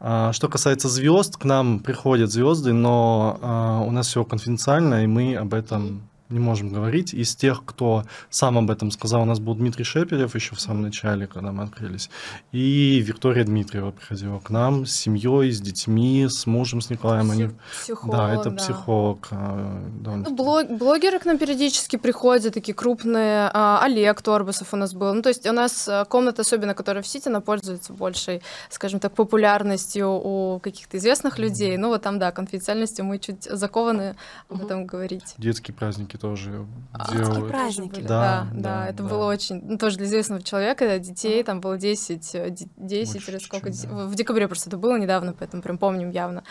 А, 0.00 0.32
что 0.32 0.48
касается 0.48 0.88
звезд, 0.88 1.36
к 1.36 1.44
нам 1.44 1.78
приходят 1.78 2.30
звезды, 2.32 2.72
но 2.72 3.38
а, 3.40 3.80
у 3.82 3.90
нас 3.92 4.08
все 4.08 4.24
конфиденциально, 4.24 5.04
и 5.04 5.06
мы 5.06 5.36
об 5.36 5.54
этом 5.54 6.08
не 6.28 6.38
можем 6.38 6.70
говорить. 6.72 7.14
Из 7.14 7.34
тех, 7.36 7.64
кто 7.64 8.04
сам 8.30 8.58
об 8.58 8.70
этом 8.70 8.90
сказал, 8.90 9.22
у 9.22 9.24
нас 9.24 9.38
был 9.38 9.54
Дмитрий 9.54 9.84
Шепелев 9.84 10.34
еще 10.34 10.54
в 10.54 10.60
самом 10.60 10.82
начале, 10.82 11.26
когда 11.26 11.52
мы 11.52 11.64
открылись. 11.64 12.10
И 12.52 12.98
Виктория 13.00 13.44
Дмитриева 13.44 13.92
приходила 13.92 14.38
к 14.40 14.50
нам 14.50 14.86
с 14.86 14.92
семьей, 14.92 15.52
с 15.52 15.60
детьми, 15.60 16.26
с 16.28 16.46
мужем, 16.46 16.80
с 16.80 16.90
Николаем. 16.90 17.30
Они... 17.30 17.50
Психолог, 17.82 18.16
Да, 18.16 18.34
это 18.34 18.50
да. 18.50 18.56
психолог. 18.56 19.28
а, 19.30 19.82
довольно- 20.00 20.28
Ну, 20.30 20.34
блог- 20.36 20.76
блогеры 20.78 21.18
к 21.18 21.24
нам 21.26 21.38
периодически 21.38 21.96
приходят, 21.96 22.54
такие 22.54 22.74
крупные. 22.74 23.50
А, 23.52 23.80
Олег 23.82 24.20
Торбасов 24.22 24.72
у 24.74 24.76
нас 24.76 24.94
был. 24.94 25.14
Ну, 25.14 25.22
то 25.22 25.28
есть 25.28 25.46
у 25.46 25.52
нас 25.52 25.88
а, 25.88 26.04
комната, 26.04 26.42
особенно 26.42 26.74
которая 26.74 27.02
в 27.02 27.06
Сити, 27.06 27.28
она 27.28 27.40
пользуется 27.40 27.92
большей, 27.92 28.42
скажем 28.70 29.00
так, 29.00 29.14
популярностью 29.14 30.08
у 30.10 30.58
каких-то 30.60 30.96
известных 30.98 31.38
людей. 31.38 31.76
Ну, 31.76 31.88
вот 31.88 32.02
там, 32.02 32.18
да, 32.18 32.32
конфиденциальностью 32.32 33.04
мы 33.04 33.18
чуть 33.18 33.44
закованы 33.44 34.16
об 34.48 34.56
Мгм. 34.56 34.66
этом 34.66 34.86
говорить. 34.86 35.34
Детские 35.38 35.74
праздники 35.74 36.15
тоже 36.16 36.66
А, 36.92 37.12
делают. 37.14 37.48
праздники. 37.48 38.00
Да, 38.00 38.08
Да, 38.08 38.48
да, 38.52 38.60
да, 38.60 38.88
это 38.88 39.02
да. 39.02 39.08
было 39.08 39.26
очень, 39.26 39.60
ну, 39.64 39.78
тоже 39.78 39.96
для 39.98 40.06
известного 40.06 40.42
человека, 40.42 40.98
детей, 40.98 41.42
там 41.42 41.60
было 41.60 41.76
10, 41.78 42.34
э, 42.34 42.50
де- 42.50 42.68
10 42.76 43.14
Больше 43.14 43.30
или 43.30 43.38
сколько, 43.38 43.68
дес- 43.70 43.86
да. 43.86 44.06
в 44.06 44.14
декабре 44.14 44.46
просто 44.48 44.70
это 44.70 44.76
было 44.78 44.98
недавно, 44.98 45.32
поэтому 45.32 45.62
прям 45.62 45.78
помним 45.78 46.10
явно. 46.10 46.42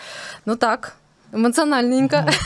Ну 0.45 0.56
так, 0.56 0.95
эмоциональненько. 1.32 2.25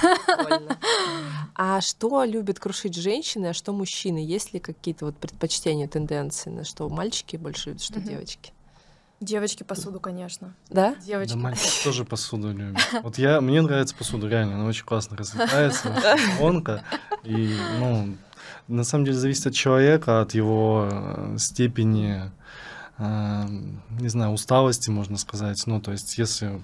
А 1.61 1.81
что 1.81 2.23
любят 2.23 2.57
крушить 2.59 2.95
женщины, 2.95 3.47
а 3.47 3.53
что 3.53 3.73
мужчины? 3.73 4.19
Есть 4.19 4.53
ли 4.53 4.59
какие-то 4.61 5.05
вот 5.05 5.17
предпочтения, 5.17 5.87
тенденции, 5.89 6.49
на 6.49 6.63
что 6.63 6.87
мальчики 6.87 7.35
больше 7.35 7.69
любят, 7.71 7.81
что 7.83 7.99
девочки? 7.99 8.53
Девочки 9.19 9.63
посуду, 9.63 9.99
конечно. 9.99 10.53
Да? 10.69 10.95
Девочки. 10.95 11.33
Да, 11.33 11.39
мальчики 11.39 11.83
тоже 11.83 12.05
посуду 12.05 12.53
любят. 12.53 12.79
Вот 13.03 13.17
я, 13.17 13.41
мне 13.41 13.61
нравится 13.61 13.95
посуда, 13.95 14.27
реально, 14.27 14.55
она 14.55 14.65
очень 14.65 14.85
классно 14.85 15.17
разлетается, 15.17 15.93
тонко. 16.37 16.83
И, 17.23 17.53
ну, 17.79 18.15
на 18.69 18.83
самом 18.83 19.05
деле 19.05 19.17
зависит 19.17 19.47
от 19.47 19.53
человека, 19.53 20.21
от 20.21 20.33
его 20.33 20.87
э, 20.89 21.35
степени, 21.37 22.31
э, 22.97 23.45
не 23.99 24.07
знаю, 24.07 24.31
усталости, 24.31 24.89
можно 24.89 25.17
сказать. 25.17 25.61
Ну, 25.67 25.81
то 25.81 25.91
есть, 25.91 26.17
если 26.17 26.61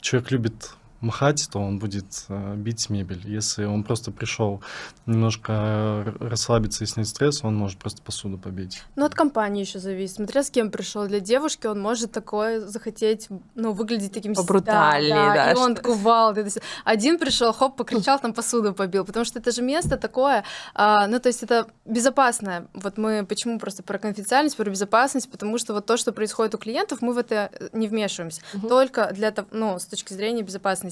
человек 0.00 0.30
любит 0.30 0.70
махать, 1.00 1.48
то 1.50 1.58
он 1.58 1.78
будет 1.78 2.24
э, 2.28 2.54
бить 2.56 2.90
мебель. 2.90 3.22
Если 3.24 3.64
он 3.64 3.84
просто 3.84 4.10
пришел 4.10 4.60
немножко 5.06 5.52
э, 5.52 6.12
расслабиться 6.20 6.84
и 6.84 6.86
снять 6.86 7.08
стресс, 7.08 7.42
он 7.44 7.54
может 7.56 7.78
просто 7.78 8.02
посуду 8.02 8.38
побить. 8.38 8.82
Ну, 8.96 9.04
от 9.06 9.14
компании 9.14 9.60
еще 9.64 9.78
зависит. 9.78 10.16
Смотря 10.16 10.42
с 10.42 10.50
кем 10.50 10.70
пришел. 10.70 11.06
Для 11.06 11.20
девушки 11.20 11.66
он 11.66 11.80
может 11.80 12.12
такое 12.12 12.60
захотеть, 12.60 13.28
ну, 13.54 13.72
выглядеть 13.72 14.12
таким... 14.12 14.34
с- 14.34 14.38
Побрутальней, 14.38 15.10
да, 15.10 15.52
И 15.52 15.54
он 15.56 15.74
такой, 15.74 15.96
вау, 15.96 16.34
ты- 16.34 16.44
ты- 16.44 16.60
один 16.84 17.18
пришел, 17.18 17.52
хоп, 17.52 17.76
покричал, 17.76 18.18
там 18.18 18.32
посуду 18.34 18.74
побил. 18.74 19.04
Потому 19.04 19.24
что 19.24 19.38
это 19.38 19.52
же 19.52 19.62
место 19.62 19.96
такое, 19.96 20.44
а, 20.74 21.06
ну, 21.06 21.18
то 21.20 21.28
есть 21.28 21.42
это 21.42 21.66
безопасное. 21.86 22.66
Вот 22.74 22.98
мы 22.98 23.24
почему 23.26 23.58
просто 23.58 23.82
про 23.82 23.98
конфиденциальность, 23.98 24.56
про 24.56 24.68
безопасность, 24.68 25.30
потому 25.30 25.58
что 25.58 25.72
вот 25.74 25.86
то, 25.86 25.96
что 25.96 26.12
происходит 26.12 26.54
у 26.54 26.58
клиентов, 26.58 27.00
мы 27.00 27.12
в 27.14 27.18
это 27.18 27.50
э, 27.52 27.68
не 27.72 27.88
вмешиваемся. 27.88 28.42
Мгм. 28.54 28.68
Только 28.68 29.10
для 29.12 29.30
того, 29.30 29.48
ну, 29.52 29.78
с 29.78 29.86
точки 29.86 30.12
зрения 30.12 30.42
безопасности. 30.42 30.89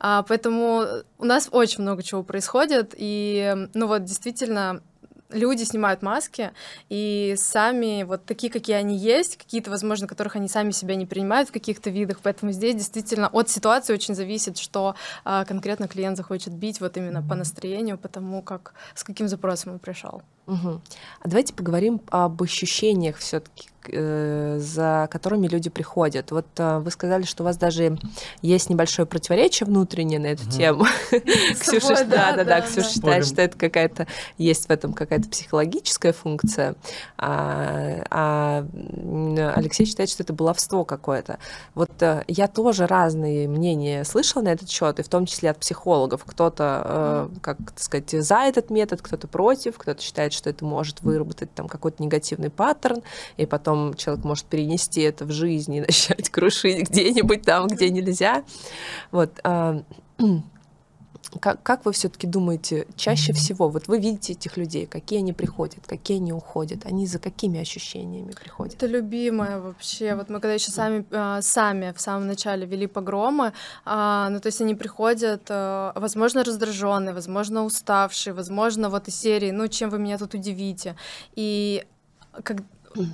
А, 0.00 0.22
поэтому 0.22 0.84
у 1.18 1.24
нас 1.24 1.48
очень 1.50 1.82
много 1.82 2.02
чего 2.02 2.22
происходит, 2.22 2.94
и, 2.96 3.68
ну, 3.74 3.86
вот 3.86 4.04
действительно 4.04 4.82
люди 5.30 5.64
снимают 5.64 6.02
маски, 6.02 6.52
и 6.88 7.34
сами 7.36 8.02
вот 8.04 8.24
такие, 8.24 8.52
какие 8.52 8.76
они 8.76 8.96
есть, 8.96 9.36
какие-то, 9.36 9.70
возможно, 9.70 10.06
которых 10.06 10.36
они 10.36 10.48
сами 10.48 10.70
себя 10.70 10.94
не 10.94 11.06
принимают 11.06 11.48
в 11.48 11.52
каких-то 11.52 11.90
видах, 11.90 12.20
поэтому 12.22 12.52
здесь 12.52 12.74
действительно 12.74 13.28
от 13.28 13.48
ситуации 13.48 13.92
очень 13.92 14.14
зависит, 14.14 14.58
что 14.58 14.94
а, 15.24 15.44
конкретно 15.44 15.88
клиент 15.88 16.16
захочет 16.16 16.52
бить 16.52 16.80
вот 16.80 16.96
именно 16.96 17.22
по 17.22 17.34
настроению, 17.34 17.98
потому 17.98 18.42
как 18.42 18.74
с 18.94 19.04
каким 19.04 19.28
запросом 19.28 19.72
он 19.72 19.78
пришел. 19.78 20.22
Мгм. 20.48 20.80
А 21.20 21.28
давайте 21.28 21.52
поговорим 21.52 22.00
об 22.10 22.42
ощущениях 22.42 23.18
все-таки, 23.18 23.68
за 23.90 25.08
которыми 25.10 25.46
люди 25.46 25.70
приходят. 25.70 26.30
Вот 26.30 26.46
э, 26.58 26.78
вы 26.78 26.90
сказали, 26.90 27.22
что 27.22 27.42
у 27.42 27.46
вас 27.46 27.56
даже 27.56 27.96
есть 28.42 28.68
небольшое 28.68 29.06
противоречие 29.06 29.66
внутреннее 29.66 30.18
на 30.18 30.26
эту 30.26 30.42
Мгм. 30.42 30.50
тему. 30.50 30.84
Ксюша, 31.60 31.96
собой, 31.96 32.04
да, 32.04 32.32
да, 32.36 32.44
да, 32.44 32.60
Ксюша 32.60 32.82
да. 32.82 32.90
считает, 32.92 33.26
что 33.26 33.40
это 33.40 33.56
какая-то 33.56 34.06
есть 34.36 34.66
в 34.66 34.70
этом 34.70 34.92
какая-то 34.92 35.30
психологическая 35.30 36.12
функция, 36.12 36.74
а, 37.16 38.04
а, 38.10 38.66
Алексей 39.56 39.86
считает, 39.86 40.10
что 40.10 40.22
это 40.22 40.32
баловство 40.32 40.84
какое-то. 40.84 41.38
Вот 41.74 41.90
э, 42.02 42.24
я 42.28 42.48
тоже 42.48 42.86
разные 42.86 43.48
мнения 43.48 44.04
слышала 44.04 44.42
на 44.42 44.48
этот 44.48 44.68
счет, 44.68 44.98
и 44.98 45.02
в 45.02 45.08
том 45.08 45.24
числе 45.24 45.50
от 45.50 45.58
психологов. 45.58 46.24
Кто-то, 46.26 47.28
э, 47.32 47.38
как 47.40 47.58
сказать, 47.76 48.10
за 48.10 48.40
этот 48.40 48.70
метод, 48.70 49.00
кто-то 49.02 49.28
против, 49.28 49.78
кто-то 49.78 50.02
считает, 50.02 50.32
что 50.38 50.48
это 50.48 50.64
может 50.64 51.02
выработать 51.02 51.52
там 51.54 51.68
какой-то 51.68 52.02
негативный 52.02 52.50
паттерн, 52.50 53.02
и 53.36 53.44
потом 53.44 53.94
человек 53.94 54.24
может 54.24 54.46
перенести 54.46 55.02
это 55.02 55.24
в 55.24 55.32
жизнь 55.32 55.74
и 55.74 55.80
начать 55.82 56.30
крушить 56.30 56.88
где-нибудь 56.88 57.42
там, 57.42 57.66
где 57.66 57.90
нельзя. 57.90 58.44
Вот. 59.10 59.38
Как, 61.40 61.62
как 61.62 61.84
вы 61.84 61.92
все-таки 61.92 62.26
думаете, 62.26 62.86
чаще 62.96 63.32
всего, 63.32 63.68
вот 63.68 63.86
вы 63.86 63.98
видите 63.98 64.32
этих 64.32 64.56
людей, 64.56 64.86
какие 64.86 65.18
они 65.18 65.32
приходят, 65.32 65.86
какие 65.86 66.18
они 66.18 66.32
уходят, 66.32 66.86
они 66.86 67.06
за 67.06 67.18
какими 67.18 67.60
ощущениями 67.60 68.32
приходят? 68.32 68.74
Это 68.74 68.86
любимое 68.86 69.60
вообще. 69.60 70.14
Вот 70.14 70.30
мы 70.30 70.40
когда 70.40 70.54
еще 70.54 70.70
сами, 70.70 71.04
а, 71.10 71.42
сами 71.42 71.92
в 71.92 72.00
самом 72.00 72.26
начале 72.26 72.66
вели 72.66 72.86
погромы, 72.86 73.52
а, 73.84 74.30
ну 74.30 74.40
то 74.40 74.46
есть 74.46 74.60
они 74.62 74.74
приходят, 74.74 75.42
а, 75.50 75.92
возможно, 75.96 76.44
раздраженные, 76.44 77.14
возможно, 77.14 77.64
уставшие, 77.64 78.32
возможно, 78.32 78.88
вот 78.88 79.08
из 79.08 79.20
серии, 79.20 79.50
ну 79.50 79.68
чем 79.68 79.90
вы 79.90 79.98
меня 79.98 80.16
тут 80.18 80.34
удивите. 80.34 80.96
И 81.36 81.84
как, 82.42 82.62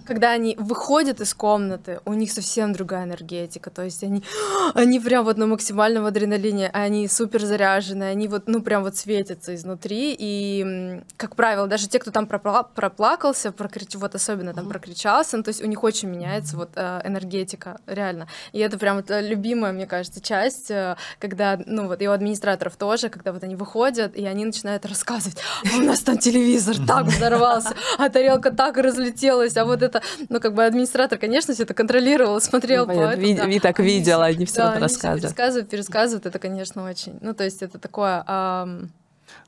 когда 0.07 0.31
они 0.31 0.57
выходят 0.59 1.21
из 1.21 1.35
комнаты, 1.35 2.01
у 2.05 2.13
них 2.15 2.31
совсем 2.33 2.73
другая 2.73 3.05
энергетика, 3.05 3.71
то 3.71 3.83
есть 3.83 4.03
они, 4.03 4.23
они 4.75 5.01
прям 5.01 5.25
вот 5.25 5.37
на 5.37 5.47
максимальном 5.47 6.07
адреналине, 6.07 6.71
они 6.73 7.09
супер 7.09 7.45
заряжены, 7.45 8.05
они 8.05 8.29
вот, 8.29 8.45
ну 8.47 8.63
прям 8.63 8.83
вот 8.83 8.97
светятся 8.97 9.55
изнутри, 9.55 10.15
и, 10.19 11.01
как 11.17 11.37
правило, 11.37 11.67
даже 11.67 11.89
те, 11.89 11.99
кто 11.99 12.11
там 12.11 12.25
пропла- 12.25 12.67
проплакался, 12.75 13.53
прокрич... 13.53 13.95
вот 13.95 14.15
особенно 14.15 14.55
там 14.55 14.69
прокричался, 14.69 15.37
ну, 15.37 15.43
то 15.43 15.49
есть 15.51 15.63
у 15.63 15.67
них 15.67 15.83
очень 15.83 16.09
меняется 16.09 16.57
вот 16.57 16.71
э, 16.77 17.01
энергетика, 17.05 17.79
реально, 17.87 18.29
и 18.53 18.61
это 18.61 18.79
прям 18.79 18.97
вот, 18.97 19.11
э, 19.11 19.21
любимая, 19.21 19.73
мне 19.73 19.87
кажется, 19.87 20.21
часть, 20.21 20.71
э, 20.71 20.97
когда, 21.19 21.59
ну 21.67 21.87
вот 21.87 22.01
и 22.03 22.09
у 22.09 22.13
администраторов 22.13 22.77
тоже, 22.77 23.09
когда 23.09 23.33
вот 23.33 23.43
они 23.45 23.57
выходят, 23.57 24.17
и 24.17 24.25
они 24.27 24.45
начинают 24.45 24.87
рассказывать, 24.87 25.39
«А 25.73 25.77
у 25.77 25.83
нас 25.83 26.01
там 26.01 26.19
телевизор 26.19 26.77
так 26.87 27.07
взорвался, 27.07 27.75
а 27.99 28.09
тарелка 28.09 28.51
так 28.51 28.77
разлетелась, 28.77 29.57
а 29.57 29.65
вот 29.65 29.74
это, 29.83 30.01
ну 30.29 30.41
как 30.41 30.55
бы 30.55 30.65
администратор, 30.65 31.19
конечно, 31.19 31.55
все 31.55 31.63
это 31.65 31.75
контролировал, 31.75 32.41
смотрел 32.41 32.83
Ну, 32.87 32.89
по 32.89 32.95
понятно, 32.95 33.13
этому, 33.21 33.27
Ви- 33.27 33.35
да. 33.37 33.47
Ви 33.47 33.59
так 33.61 33.81
Они 33.81 33.89
видела, 33.89 34.25
все- 34.27 34.37
они 34.37 34.45
всё 34.45 34.57
да, 34.63 34.71
всё 34.73 34.81
рассказывают. 34.81 35.23
пересказывают, 35.23 35.69
пересказывают, 35.71 36.27
это, 36.27 36.39
конечно, 36.39 36.85
очень, 36.91 37.13
ну 37.21 37.35
то 37.35 37.45
есть 37.45 37.63
это 37.63 37.79
такое, 37.79 38.23
ам, 38.27 38.91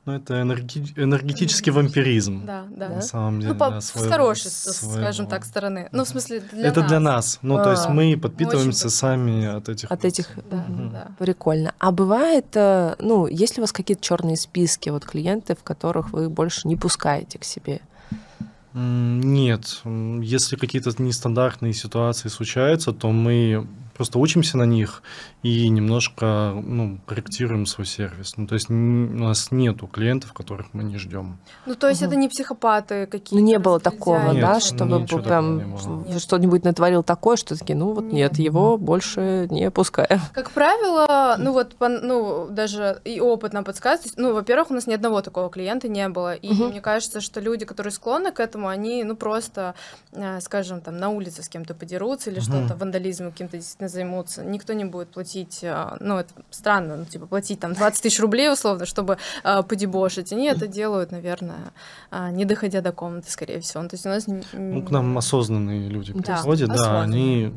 Ну, 0.06 0.12
это 0.14 0.34
энерги- 0.40 0.92
энергетический 0.96 1.72
вампиризм. 1.72 2.46
да, 2.46 2.64
да. 2.70 2.88
На 2.88 3.02
самом 3.02 3.40
деле, 3.40 3.52
Ну, 3.52 3.58
по, 3.58 3.70
да, 3.70 3.80
с 3.80 3.86
своего- 3.90 4.10
хорошей, 4.12 4.50
с- 4.50 4.72
своего. 4.78 5.02
скажем 5.02 5.26
так, 5.26 5.44
стороны. 5.44 5.88
Ну, 5.92 6.04
в 6.04 6.08
смысле, 6.08 6.40
для 6.52 6.68
это 6.68 6.80
нас. 6.80 6.88
для 6.88 7.00
нас. 7.00 7.38
Ну, 7.42 7.56
то 7.56 7.70
есть 7.72 7.86
А, 7.86 7.90
мы 7.90 8.16
подпитываемся 8.16 8.86
очень 8.86 8.96
сами 8.96 9.46
от 9.56 9.68
этих. 9.68 9.90
От 9.90 10.04
этих 10.04 10.28
Да, 10.50 10.56
Мгм. 10.68 10.90
да. 10.92 11.06
Прикольно. 11.18 11.72
А 11.78 11.90
бывает, 11.90 12.46
э, 12.54 12.94
ну, 13.00 13.26
есть 13.26 13.56
ли 13.56 13.60
у 13.60 13.62
вас 13.64 13.72
какие-то 13.72 14.02
черные 14.02 14.36
списки 14.36 14.90
вот 14.90 15.04
клиентов, 15.04 15.58
которых 15.64 16.12
вы 16.12 16.28
больше 16.30 16.68
не 16.68 16.76
пускаете 16.76 17.38
к 17.38 17.44
себе? 17.44 17.80
Нет, 18.78 19.80
если 19.84 20.56
какие-то 20.56 20.90
нестандартные 21.02 21.72
ситуации 21.72 22.28
случаются, 22.28 22.92
то 22.92 23.10
мы 23.10 23.66
просто 23.96 24.18
учимся 24.18 24.56
на 24.58 24.64
них 24.64 25.02
и 25.42 25.68
немножко 25.68 26.52
ну, 26.62 26.98
корректируем 27.06 27.66
свой 27.66 27.86
сервис. 27.86 28.36
Ну, 28.36 28.46
то 28.46 28.54
есть 28.54 28.68
у 28.70 28.74
нас 28.74 29.50
нету 29.50 29.86
клиентов, 29.86 30.32
которых 30.32 30.66
мы 30.72 30.84
не 30.84 30.98
ждем. 30.98 31.38
Ну, 31.66 31.74
то 31.74 31.88
есть 31.88 32.00
Мгм. 32.02 32.10
это 32.10 32.18
не 32.20 32.28
психопаты 32.28 33.06
какие-то. 33.06 33.34
Ну, 33.34 33.40
не 33.40 33.58
было 33.58 33.80
такого, 33.80 34.32
Нет, 34.32 34.40
да, 34.40 34.54
ну, 34.54 34.60
чтобы 34.60 35.00
ничего 35.00 35.20
прям 35.20 35.78
что-нибудь 36.18 36.64
натворил 36.64 37.02
такое, 37.02 37.36
что 37.36 37.56
такие, 37.58 37.76
ну 37.76 37.92
вот 37.92 38.04
нет, 38.04 38.32
Нет. 38.32 38.38
его 38.38 38.76
больше 38.78 39.46
не 39.50 39.70
пускаем. 39.70 40.20
Как 40.32 40.50
правило, 40.50 41.36
ну 41.38 41.52
вот, 41.52 41.74
по- 41.76 41.88
ну, 41.88 42.48
даже 42.50 43.00
и 43.04 43.20
опыт 43.20 43.52
нам 43.52 43.64
подсказывает. 43.64 44.14
Ну, 44.16 44.32
во-первых, 44.34 44.70
у 44.70 44.74
нас 44.74 44.86
ни 44.86 44.94
одного 44.94 45.22
такого 45.22 45.48
клиента 45.50 45.88
не 45.88 46.08
было. 46.08 46.34
И 46.34 46.52
Мгм. 46.52 46.68
мне 46.68 46.80
кажется, 46.80 47.20
что 47.20 47.40
люди, 47.40 47.64
которые 47.64 47.92
склонны 47.92 48.32
к 48.32 48.40
этому, 48.40 48.68
они, 48.68 49.04
ну, 49.04 49.16
просто, 49.16 49.74
э, 50.12 50.40
скажем, 50.40 50.80
там, 50.80 50.96
на 50.98 51.08
улице 51.10 51.42
с 51.42 51.48
кем-то 51.48 51.74
подерутся 51.74 52.30
или 52.30 52.40
Мгм. 52.40 52.44
что-то, 52.46 52.76
вандализмом 52.76 53.32
каким-то 53.32 53.56
действительно 53.56 53.85
займутся. 53.88 54.44
Никто 54.44 54.72
не 54.72 54.84
будет 54.84 55.08
платить, 55.08 55.60
э, 55.62 55.96
ну, 56.00 56.18
это 56.18 56.32
странно, 56.50 56.96
ну, 56.96 57.04
типа, 57.04 57.26
платить 57.26 57.60
там 57.60 57.72
20 57.74 58.02
тысяч 58.02 58.20
рублей, 58.20 58.50
условно, 58.52 58.86
чтобы 58.86 59.18
э, 59.44 59.62
подебошить. 59.62 60.32
Они 60.32 60.46
это 60.46 60.66
делают, 60.66 61.10
наверное, 61.12 61.72
э, 62.10 62.30
не 62.30 62.44
доходя 62.44 62.80
до 62.80 62.92
комнаты, 62.92 63.30
скорее 63.30 63.60
всего. 63.60 63.82
Ну, 63.82 63.88
То 63.88 63.94
есть 63.94 64.06
у 64.06 64.08
нас... 64.08 64.26
Ну, 64.52 64.82
к 64.82 64.90
нам 64.90 65.16
осознанные 65.18 65.88
люди 65.88 66.12
Да, 66.12 66.34
приходят, 66.34 66.68
да, 66.68 66.74
осознанные. 66.74 67.46
они 67.46 67.54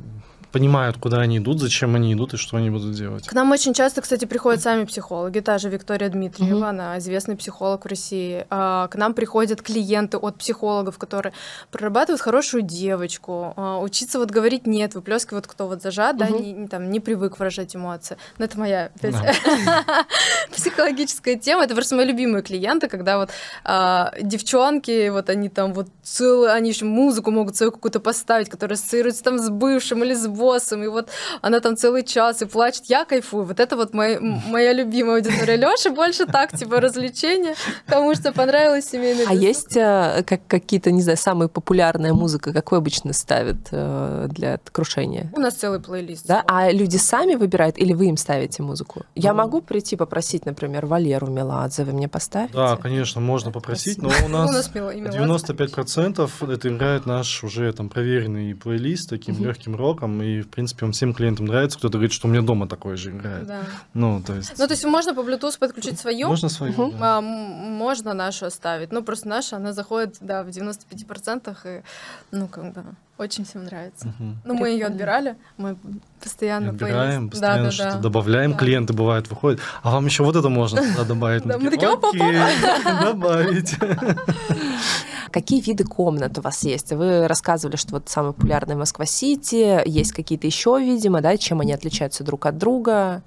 понимают, 0.52 0.98
куда 0.98 1.20
они 1.20 1.38
идут, 1.38 1.60
зачем 1.60 1.96
они 1.96 2.14
идут 2.14 2.34
и 2.34 2.38
что 2.38 2.58
они 2.58 2.70
будут 2.70 2.94
делать. 2.94 3.28
К 3.28 3.34
нам 3.34 3.52
очень 3.52 3.74
часто, 3.74 4.02
кстати, 4.02 4.26
приходят 4.26 4.62
сами 4.62 4.86
психологи. 4.86 5.40
Та 5.40 5.58
же 5.58 5.70
Виктория 5.70 6.10
Дмитриева, 6.10 6.58
угу. 6.58 6.66
она 6.66 6.98
известный 6.98 7.36
психолог 7.36 7.86
в 7.86 7.88
России. 7.88 8.46
А, 8.50 8.88
к 8.88 8.96
нам 8.96 9.14
приходят 9.14 9.62
клиенты 9.62 10.18
от 10.18 10.38
психологов, 10.38 10.98
которые 10.98 11.34
прорабатывают 11.72 12.22
хорошую 12.22 12.64
девочку, 12.64 13.54
а, 13.56 13.80
учиться 13.80 14.20
вот 14.20 14.32
говорить 14.32 14.68
нет, 14.68 14.96
выплескивают, 14.96 15.48
кто 15.48 15.68
вот 15.68 15.82
зажат, 15.82 16.16
угу. 16.16 16.20
да, 16.20 16.30
не, 16.30 16.52
не, 16.54 16.68
там, 16.68 16.90
не 16.90 17.00
привык 17.00 17.40
выражать 17.40 17.76
эмоции. 17.76 18.18
Но 18.38 18.46
это 18.46 18.60
моя 18.60 18.92
психологическая 20.52 21.36
тема. 21.36 21.64
Это 21.64 21.76
просто 21.76 21.96
мои 21.96 22.06
любимые 22.06 22.42
клиенты, 22.42 22.88
когда 22.88 23.18
вот 23.18 23.30
а, 23.64 24.14
девчонки, 24.22 25.10
вот 25.10 25.30
они 25.30 25.50
там 25.50 25.74
вот 25.74 25.88
целую, 26.04 26.52
они 26.52 26.70
еще 26.70 26.86
музыку 26.86 27.32
могут 27.32 27.56
свою 27.56 27.72
какую-то 27.72 28.00
поставить, 28.00 28.50
которая 28.50 28.76
ассоциируется 28.76 29.24
там 29.24 29.38
с 29.40 29.50
бывшим 29.50 30.04
или 30.04 30.14
с 30.14 30.28
боссом, 30.40 30.84
и 30.84 30.88
вот 30.88 31.10
она 31.42 31.60
там 31.60 31.76
целый 31.76 32.04
час 32.04 32.42
и 32.42 32.46
плачет, 32.46 32.86
я 32.88 33.06
кайфую. 33.06 33.46
Вот 33.46 33.60
это 33.60 33.76
вот 33.76 33.94
моя, 33.94 34.20
моя 34.20 34.74
любимая 34.74 35.18
аудитория. 35.18 35.58
Лёша 35.58 35.92
больше 35.92 36.26
так, 36.26 36.58
типа, 36.58 36.80
развлечения, 36.80 37.56
кому 37.86 38.16
что 38.16 38.32
понравилось 38.32 38.90
семейный 38.90 39.26
А 39.28 39.34
есть 39.34 39.76
э, 39.76 40.24
как, 40.26 40.42
какие-то, 40.48 40.92
не 40.92 41.02
знаю, 41.02 41.18
самая 41.18 41.48
популярная 41.48 42.14
музыка, 42.14 42.54
какой 42.54 42.78
обычно 42.78 43.14
ставят 43.14 43.58
э, 43.72 44.28
для 44.30 44.60
крушения? 44.72 45.32
У 45.36 45.40
нас 45.40 45.56
целый 45.56 45.80
плейлист. 45.80 46.26
Да? 46.26 46.44
А 46.48 46.72
люди 46.72 46.98
сами 46.98 47.36
выбирают 47.36 47.78
или 47.78 47.94
вы 47.94 48.08
им 48.08 48.18
ставите 48.18 48.64
музыку? 48.64 49.06
Я 49.16 49.34
ну. 49.34 49.40
могу 49.40 49.62
прийти 49.62 49.96
попросить, 49.96 50.46
например, 50.46 50.86
Валеру 50.86 51.28
Меладзе, 51.28 51.84
вы 51.84 51.92
мне 51.92 52.08
поставите? 52.08 52.54
Да, 52.54 52.78
конечно, 52.78 53.22
можно 53.22 53.52
попросить, 53.52 54.02
но 54.02 54.10
у 54.26 54.30
нас 54.30 54.72
95% 54.74 56.54
это 56.54 56.70
играет 56.70 57.06
наш 57.06 57.44
уже 57.44 57.72
там 57.74 57.90
проверенный 57.90 58.56
плейлист 58.56 59.10
таким 59.10 59.44
легким 59.44 59.76
роком, 59.76 60.22
и, 60.22 60.29
в 60.42 60.50
принципе, 60.50 60.86
он 60.86 60.92
всем 60.92 61.14
клиентам 61.14 61.46
нравится. 61.46 61.78
Кто-то 61.78 61.98
говорит, 61.98 62.14
что 62.14 62.28
у 62.28 62.32
меня 62.32 62.42
дома 62.42 62.68
такой 62.68 62.98
же 62.98 63.12
играет. 63.12 63.48
Да. 63.48 63.62
Ну, 63.94 64.22
то 64.26 64.36
есть... 64.36 64.58
Ну, 64.58 64.68
то 64.68 64.74
есть 64.74 64.86
можно 64.86 65.14
по 65.14 65.22
Bluetooth 65.22 65.58
подключить 65.60 66.00
свою? 66.00 66.28
Можно 66.28 66.50
свою, 66.50 66.74
угу. 66.74 66.92
да. 66.92 67.18
а, 67.18 67.22
Можно 67.22 68.14
нашу 68.14 68.46
оставить. 68.46 68.92
Ну, 68.92 69.04
просто 69.04 69.28
наша, 69.28 69.58
она 69.58 69.74
заходит, 69.74 70.18
да, 70.22 70.44
в 70.44 70.48
95%, 70.48 71.56
и, 71.66 71.84
ну, 72.32 72.48
как 72.48 72.74
бы... 72.74 72.84
Очень 73.20 73.44
всем 73.44 73.66
нравится. 73.66 74.08
Угу. 74.08 74.30
Ну, 74.46 74.54
мы 74.54 74.70
ее 74.70 74.86
отбирали, 74.86 75.36
мы 75.58 75.76
постоянно 76.24 76.70
Отбираем, 76.70 77.30
появились. 77.30 77.32
постоянно 77.32 77.64
да, 77.66 77.72
что-то 77.72 77.92
да. 77.96 78.00
добавляем, 78.00 78.52
да. 78.54 78.58
клиенты 78.58 78.94
бывают 78.94 79.30
выходят. 79.30 79.60
А 79.84 79.92
вам 79.92 80.06
еще 80.06 80.24
вот 80.24 80.38
это 80.38 80.48
можно 80.48 80.82
туда 80.82 81.04
добавить? 81.04 81.44
Да, 81.44 81.58
мы 81.58 81.70
такие, 81.70 82.48
добавить. 83.04 83.76
Какие 85.32 85.62
виды 85.62 85.84
комнат 85.84 86.38
у 86.38 86.42
вас 86.42 86.64
есть? 86.64 86.94
Вы 86.94 87.28
рассказывали, 87.28 87.76
что 87.76 87.96
вот 87.96 88.08
самая 88.08 88.32
популярная 88.32 88.78
Москва-Сити, 88.78 89.82
есть 89.86 90.14
какие-то 90.14 90.48
еще, 90.48 90.80
видимо, 90.80 91.20
да, 91.20 91.36
чем 91.36 91.60
они 91.60 91.74
отличаются 91.74 92.24
друг 92.24 92.46
от 92.46 92.58
друга? 92.58 93.22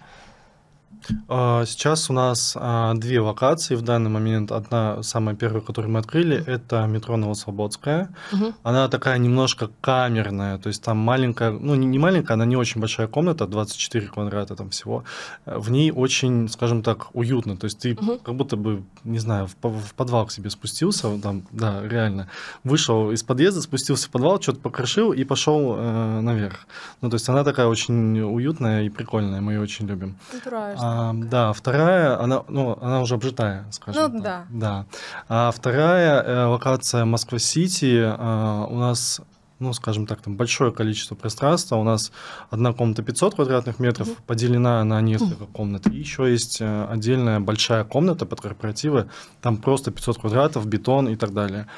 А, 1.29 1.65
сейчас 1.65 2.11
у 2.11 2.13
нас 2.13 2.57
а, 2.59 2.95
две 2.95 3.21
локации 3.21 3.75
в 3.75 3.83
данный 3.83 4.11
момент. 4.11 4.53
Одна, 4.53 5.03
самая 5.03 5.35
первая, 5.35 5.61
которую 5.61 5.93
мы 5.93 5.99
открыли, 5.99 6.43
это 6.47 6.87
метро 6.87 7.17
Новослободская. 7.17 8.15
Угу. 8.33 8.55
Она 8.63 8.89
такая 8.89 9.19
немножко 9.19 9.71
камерная, 9.81 10.59
то 10.59 10.69
есть 10.69 10.83
там 10.83 10.99
маленькая, 10.99 11.51
ну 11.51 11.75
не 11.75 11.99
маленькая, 11.99 12.35
она 12.35 12.45
не 12.45 12.57
очень 12.57 12.81
большая 12.81 13.07
комната, 13.07 13.47
24 13.47 14.07
квадрата 14.09 14.57
там 14.57 14.71
всего. 14.71 15.05
В 15.47 15.71
ней 15.71 15.91
очень, 15.91 16.49
скажем 16.49 16.83
так, 16.83 17.15
уютно, 17.15 17.57
то 17.57 17.65
есть 17.65 17.79
ты 17.79 17.95
угу. 17.95 18.19
как 18.19 18.35
будто 18.35 18.57
бы, 18.57 18.83
не 19.05 19.19
знаю, 19.19 19.47
в, 19.47 19.69
в 19.69 19.95
подвал 19.95 20.27
к 20.27 20.33
себе 20.33 20.51
спустился, 20.51 21.19
там, 21.21 21.43
да, 21.51 21.83
реально, 21.87 22.29
вышел 22.65 23.11
из 23.11 23.23
подъезда, 23.23 23.63
спустился 23.63 24.09
в 24.09 24.11
подвал, 24.11 24.41
что-то 24.41 24.61
покрошил 24.61 25.13
и 25.13 25.25
пошел 25.25 25.75
э, 25.77 26.21
наверх. 26.21 26.67
Ну 27.01 27.11
то 27.11 27.15
есть 27.15 27.29
она 27.29 27.45
такая 27.45 27.67
очень 27.67 28.21
уютная 28.21 28.85
и 28.85 28.89
прикольная, 28.89 29.41
мы 29.41 29.53
ее 29.53 29.61
очень 29.61 29.87
любим. 29.87 30.17
Натурально. 30.33 30.92
А, 30.93 31.13
да, 31.15 31.53
вторая, 31.53 32.21
она, 32.21 32.45
ну, 32.49 32.79
она 32.81 33.01
уже 33.01 33.15
обжитая, 33.15 33.65
скажем 33.71 34.03
ну, 34.03 34.23
так. 34.23 34.23
да. 34.23 34.47
Да. 34.51 34.87
А 35.29 35.51
вторая 35.51 36.23
э, 36.23 36.45
локация 36.45 37.05
Москва-Сити 37.05 37.97
э, 37.97 38.67
у 38.69 38.79
нас 38.79 39.23
ну, 39.59 39.73
скажем 39.73 40.07
так, 40.07 40.21
там 40.21 40.37
большое 40.37 40.73
количество 40.73 41.15
пространства. 41.15 41.77
У 41.77 41.85
нас 41.85 42.11
одна 42.51 42.73
комната 42.73 43.05
500 43.05 43.37
квадратных 43.37 43.79
метров, 43.79 44.09
mm-hmm. 44.09 44.27
поделена 44.27 44.83
на 44.83 45.01
несколько 45.01 45.45
mm-hmm. 45.45 45.53
комнат. 45.53 45.87
И 45.87 45.97
еще 45.97 46.29
есть 46.29 46.61
э, 46.61 46.87
отдельная 46.91 47.39
большая 47.39 47.85
комната 47.85 48.27
под 48.27 48.41
корпоративы, 48.41 49.09
там 49.41 49.57
просто 49.57 49.93
500 49.93 50.19
квадратов, 50.19 50.67
бетон 50.67 51.09
и 51.09 51.15
так 51.15 51.33
далее. 51.33 51.69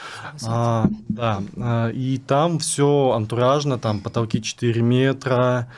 А, 0.47 0.87
да, 1.09 1.43
а, 1.59 1.91
и 1.91 2.17
там 2.17 2.59
все 2.59 3.13
антуражно, 3.15 3.79
там 3.79 4.01
потолки 4.01 4.41
4 4.41 4.81
метра, 4.81 5.69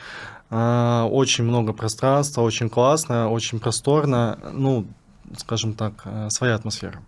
очень 0.49 1.43
много 1.43 1.73
пространства, 1.73 2.41
очень 2.41 2.69
классно, 2.69 3.29
очень 3.29 3.59
просторно. 3.59 4.39
Ну, 4.53 4.85
скажем 5.35 5.73
так, 5.73 6.03
э, 6.05 6.29
своя 6.29 6.55
атмосфера. 6.55 7.01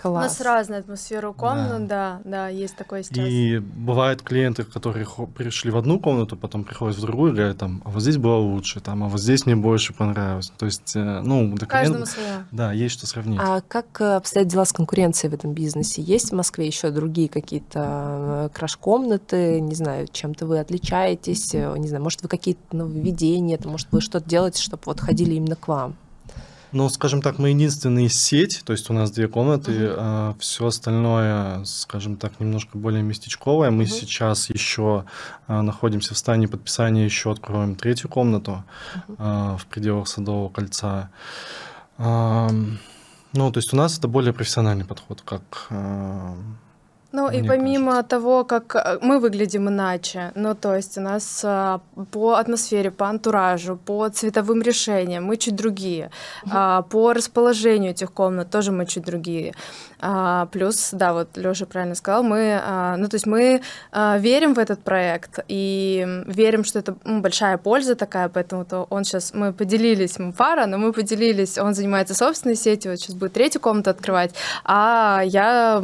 Класс. 0.00 0.14
У 0.14 0.28
нас 0.28 0.40
разная 0.40 0.78
атмосфера 0.78 1.32
комнат, 1.32 1.88
да. 1.88 2.20
да, 2.22 2.30
да, 2.30 2.48
есть 2.48 2.76
такое 2.76 3.02
сейчас. 3.02 3.26
И 3.26 3.58
бывают 3.58 4.22
клиенты, 4.22 4.62
которые 4.62 5.04
пришли 5.34 5.72
в 5.72 5.76
одну 5.76 5.98
комнату, 5.98 6.36
потом 6.36 6.62
приходят 6.62 6.96
в 6.96 7.00
другую, 7.00 7.32
говорят, 7.32 7.58
там, 7.58 7.82
а 7.84 7.90
вот 7.90 8.00
здесь 8.00 8.16
было 8.16 8.36
лучше, 8.36 8.78
там, 8.78 9.02
а 9.02 9.08
вот 9.08 9.20
здесь 9.20 9.44
мне 9.44 9.56
больше 9.56 9.92
понравилось. 9.92 10.52
То 10.56 10.66
есть, 10.66 10.94
э, 10.94 11.20
ну, 11.24 11.56
Каждому 11.68 12.06
свое. 12.06 12.46
Да, 12.52 12.72
есть 12.72 12.94
что 12.94 13.08
сравнить. 13.08 13.40
А 13.42 13.60
как 13.60 14.00
э, 14.00 14.14
обстоят 14.14 14.46
дела 14.46 14.64
с 14.64 14.72
конкуренцией 14.72 15.32
в 15.32 15.34
этом 15.34 15.52
бизнесе? 15.52 16.00
Есть 16.00 16.30
в 16.30 16.34
Москве 16.36 16.68
еще 16.68 16.90
другие 16.90 17.28
какие-то 17.28 17.80
э, 17.84 18.48
краш-комнаты? 18.54 19.60
Не 19.60 19.74
знаю, 19.74 20.06
чем-то 20.12 20.46
вы 20.46 20.60
отличаетесь? 20.60 21.54
Не 21.54 21.88
знаю, 21.88 22.04
может, 22.04 22.22
вы 22.22 22.28
какие-то 22.28 22.60
нововведения, 22.70 23.58
может, 23.64 23.88
вы 23.90 24.00
что-то 24.00 24.28
делаете, 24.28 24.62
чтобы 24.62 24.82
вот 24.86 25.00
ходили 25.00 25.34
именно 25.34 25.56
к 25.56 25.66
вам? 25.66 25.96
Ну, 26.72 26.88
скажем 26.90 27.22
так, 27.22 27.38
мы 27.38 27.50
единственные 27.50 28.10
сеть, 28.10 28.62
то 28.64 28.72
есть 28.72 28.90
у 28.90 28.92
нас 28.92 29.10
две 29.10 29.26
комнаты, 29.26 29.72
uh-huh. 29.72 29.94
а 29.96 30.36
все 30.38 30.66
остальное, 30.66 31.64
скажем 31.64 32.16
так, 32.16 32.40
немножко 32.40 32.76
более 32.76 33.02
местечковое. 33.02 33.70
Мы 33.70 33.84
uh-huh. 33.84 33.86
сейчас 33.86 34.50
еще 34.50 35.04
а, 35.46 35.62
находимся 35.62 36.14
в 36.14 36.18
стадии 36.18 36.46
подписания, 36.46 37.04
еще 37.04 37.32
откроем 37.32 37.74
третью 37.74 38.10
комнату 38.10 38.64
uh-huh. 38.94 39.14
а, 39.18 39.56
в 39.56 39.66
пределах 39.66 40.08
Садового 40.08 40.50
кольца. 40.50 41.10
А, 41.96 42.50
ну, 43.32 43.52
то 43.52 43.58
есть 43.58 43.72
у 43.72 43.76
нас 43.76 43.98
это 43.98 44.08
более 44.08 44.34
профессиональный 44.34 44.84
подход, 44.84 45.22
как 45.24 45.68
ну 47.10 47.30
и 47.30 47.42
помимо 47.42 47.92
кажется. 47.92 48.08
того, 48.10 48.44
как 48.44 48.76
э, 48.76 48.98
мы 49.00 49.18
выглядим 49.18 49.68
иначе, 49.68 50.30
ну 50.34 50.54
то 50.54 50.74
есть 50.76 50.98
у 50.98 51.00
нас 51.00 51.42
а, 51.44 51.80
по 52.12 52.34
атмосфере, 52.34 52.90
по 52.90 53.06
антуражу, 53.08 53.76
по 53.76 54.08
цветовым 54.10 54.60
решениям 54.62 55.24
мы 55.24 55.38
чуть 55.38 55.56
другие, 55.56 56.10
угу. 56.42 56.52
а, 56.54 56.82
по 56.82 57.14
расположению 57.14 57.92
этих 57.92 58.12
комнат 58.12 58.50
тоже 58.50 58.72
мы 58.72 58.84
чуть 58.86 59.04
другие. 59.04 59.54
А, 60.00 60.46
плюс, 60.46 60.90
да, 60.92 61.12
вот 61.12 61.36
Лёша 61.36 61.66
правильно 61.66 61.94
сказал, 61.94 62.22
мы, 62.22 62.60
а, 62.62 62.96
ну 62.96 63.08
то 63.08 63.16
есть 63.16 63.26
мы 63.26 63.62
а, 63.90 64.18
верим 64.18 64.54
в 64.54 64.58
этот 64.58 64.82
проект 64.84 65.40
и 65.48 66.06
верим, 66.26 66.62
что 66.64 66.78
это 66.78 66.94
ну, 67.04 67.20
большая 67.20 67.58
польза 67.58 67.94
такая, 67.94 68.28
поэтому 68.28 68.64
то 68.64 68.86
он 68.90 69.04
сейчас, 69.04 69.34
мы 69.34 69.52
поделились, 69.52 70.18
мы 70.18 70.32
пара, 70.32 70.66
но 70.66 70.78
мы 70.78 70.92
поделились, 70.92 71.58
он 71.58 71.74
занимается 71.74 72.14
собственной 72.14 72.54
сетью, 72.54 72.92
вот 72.92 73.00
сейчас 73.00 73.16
будет 73.16 73.32
третью 73.32 73.60
комнату 73.60 73.90
открывать, 73.90 74.34
а 74.64 75.22
я 75.24 75.82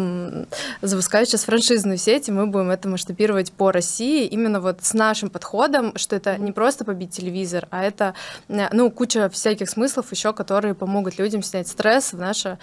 запускаю 0.80 1.13
запускаю 1.14 1.26
сейчас 1.26 1.44
франшизную 1.44 1.96
сеть, 1.96 2.28
и 2.28 2.32
мы 2.32 2.46
будем 2.48 2.70
это 2.70 2.88
масштабировать 2.88 3.52
по 3.52 3.70
России 3.70 4.26
именно 4.26 4.60
вот 4.60 4.78
с 4.82 4.94
нашим 4.94 5.30
подходом, 5.30 5.96
что 5.96 6.16
это 6.16 6.36
не 6.38 6.50
просто 6.50 6.84
побить 6.84 7.10
телевизор, 7.10 7.68
а 7.70 7.84
это, 7.84 8.14
э, 8.48 8.68
ну, 8.72 8.90
куча 8.90 9.28
всяких 9.28 9.70
смыслов 9.70 10.10
еще, 10.10 10.32
которые 10.32 10.74
помогут 10.74 11.18
людям 11.18 11.42
снять 11.44 11.68
стресс 11.68 12.12
в 12.12 12.18
наше 12.18 12.58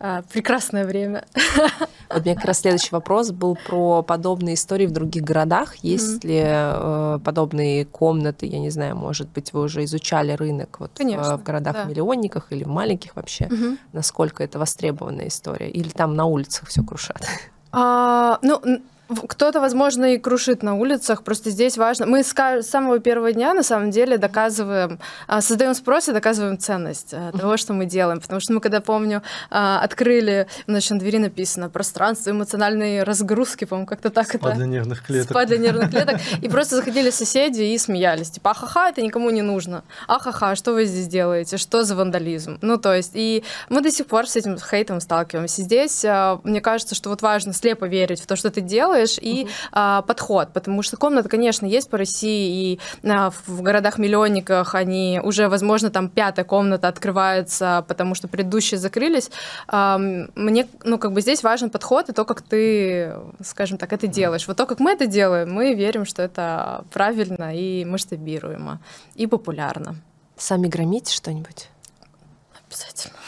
а, 0.00 0.22
прекрасное 0.32 0.84
время. 0.84 1.24
Вот 2.12 2.20
у 2.20 2.24
меня 2.24 2.34
как 2.34 2.44
раз 2.44 2.60
следующий 2.60 2.90
вопрос 2.90 3.30
был 3.30 3.56
про 3.66 4.02
подобные 4.02 4.56
истории 4.56 4.84
в 4.86 4.90
других 4.90 5.22
городах. 5.22 5.76
Есть 5.76 6.22
mm-hmm. 6.22 6.28
ли 6.28 6.42
э, 6.44 7.18
подобные 7.24 7.86
комнаты, 7.86 8.44
я 8.44 8.58
не 8.58 8.68
знаю, 8.68 8.96
может 8.96 9.28
быть, 9.30 9.54
вы 9.54 9.62
уже 9.62 9.84
изучали 9.84 10.32
рынок 10.32 10.78
вот 10.80 10.90
Конечно, 10.94 11.38
в, 11.38 11.40
в 11.40 11.42
городах-миллионниках 11.42 12.48
да. 12.50 12.56
или 12.56 12.64
в 12.64 12.68
маленьких 12.68 13.16
вообще? 13.16 13.44
Mm-hmm. 13.44 13.78
Насколько 13.92 14.44
это 14.44 14.58
востребованная 14.58 15.28
история? 15.28 15.70
Или 15.70 15.88
там 15.88 16.14
на 16.14 16.26
улицах 16.26 16.68
все 16.68 16.82
крушат? 16.82 17.22
А, 17.72 18.38
ну, 18.42 18.60
кто-то, 19.28 19.60
возможно, 19.60 20.14
и 20.14 20.18
крушит 20.18 20.62
на 20.62 20.74
улицах. 20.74 21.22
Просто 21.22 21.50
здесь 21.50 21.76
важно. 21.76 22.06
Мы 22.06 22.22
с 22.22 22.34
самого 22.62 22.98
первого 22.98 23.32
дня, 23.32 23.54
на 23.54 23.62
самом 23.62 23.90
деле, 23.90 24.18
доказываем, 24.18 24.98
а, 25.26 25.40
создаем 25.40 25.74
спрос 25.74 26.08
и 26.08 26.12
доказываем 26.12 26.58
ценность 26.58 27.12
а, 27.12 27.32
того, 27.32 27.56
что 27.56 27.72
мы 27.72 27.86
делаем. 27.86 28.20
Потому 28.20 28.40
что 28.40 28.52
мы, 28.52 28.60
когда, 28.60 28.80
помню, 28.80 29.22
а, 29.50 29.80
открыли, 29.80 30.46
значит, 30.66 30.92
на 30.92 30.98
двери 30.98 31.18
написано 31.18 31.68
«Пространство 31.68 32.30
эмоциональной 32.30 33.02
разгрузки», 33.02 33.64
по-моему, 33.64 33.86
как-то 33.86 34.10
так 34.10 34.28
Спа 34.28 34.48
это. 34.48 34.56
для 34.56 34.66
нервных 34.66 35.04
клеток. 35.04 35.30
Спа 35.30 35.44
для 35.44 35.58
нервных 35.58 35.90
клеток. 35.90 36.20
И 36.40 36.48
просто 36.48 36.76
заходили 36.76 37.10
соседи 37.10 37.62
и 37.62 37.78
смеялись. 37.78 38.30
Типа, 38.30 38.52
ахаха, 38.52 38.88
это 38.88 39.02
никому 39.02 39.30
не 39.30 39.42
нужно. 39.42 39.84
Ахаха, 40.08 40.54
что 40.54 40.72
вы 40.72 40.84
здесь 40.86 41.08
делаете? 41.08 41.56
Что 41.56 41.82
за 41.84 41.96
вандализм? 41.96 42.58
Ну, 42.62 42.78
то 42.78 42.94
есть, 42.94 43.12
и 43.14 43.44
мы 43.68 43.82
до 43.82 43.90
сих 43.90 44.06
пор 44.06 44.26
с 44.26 44.36
этим 44.36 44.58
хейтом 44.58 45.00
сталкиваемся. 45.00 45.62
Здесь, 45.62 46.04
мне 46.44 46.60
кажется, 46.60 46.94
что 46.94 47.10
вот 47.10 47.22
важно 47.22 47.52
слепо 47.52 47.84
верить 47.84 48.20
в 48.20 48.26
то, 48.26 48.36
что 48.36 48.50
ты 48.50 48.60
делаешь, 48.60 49.01
делаешь, 49.02 49.18
и 49.20 49.48
а, 49.72 50.02
подход. 50.02 50.52
Потому 50.52 50.82
что 50.82 50.96
комната, 50.96 51.28
конечно, 51.28 51.66
есть 51.66 51.90
по 51.90 51.98
России, 51.98 52.72
и 52.72 52.80
а, 53.08 53.30
в 53.46 53.62
городах-миллионниках 53.62 54.74
они 54.74 55.20
уже, 55.22 55.48
возможно, 55.48 55.90
там 55.90 56.08
пятая 56.08 56.44
комната 56.44 56.88
открывается, 56.88 57.84
потому 57.88 58.14
что 58.14 58.28
предыдущие 58.28 58.78
закрылись. 58.78 59.30
А, 59.68 59.98
мне, 59.98 60.66
ну, 60.84 60.98
как 60.98 61.12
бы 61.12 61.20
здесь 61.20 61.42
важен 61.42 61.70
подход 61.70 62.08
и 62.08 62.12
то, 62.12 62.24
как 62.24 62.42
ты, 62.42 63.14
скажем 63.44 63.78
так, 63.78 63.92
это 63.92 64.06
делаешь. 64.06 64.46
Вот 64.48 64.56
то, 64.56 64.66
как 64.66 64.80
мы 64.80 64.92
это 64.92 65.06
делаем, 65.06 65.52
мы 65.52 65.74
верим, 65.74 66.04
что 66.04 66.22
это 66.22 66.84
правильно 66.92 67.56
и 67.56 67.84
масштабируемо, 67.84 68.80
и 69.14 69.26
популярно. 69.26 69.96
Сами 70.36 70.66
громите 70.66 71.12
что-нибудь? 71.12 71.68
Обязательно. 72.66 73.21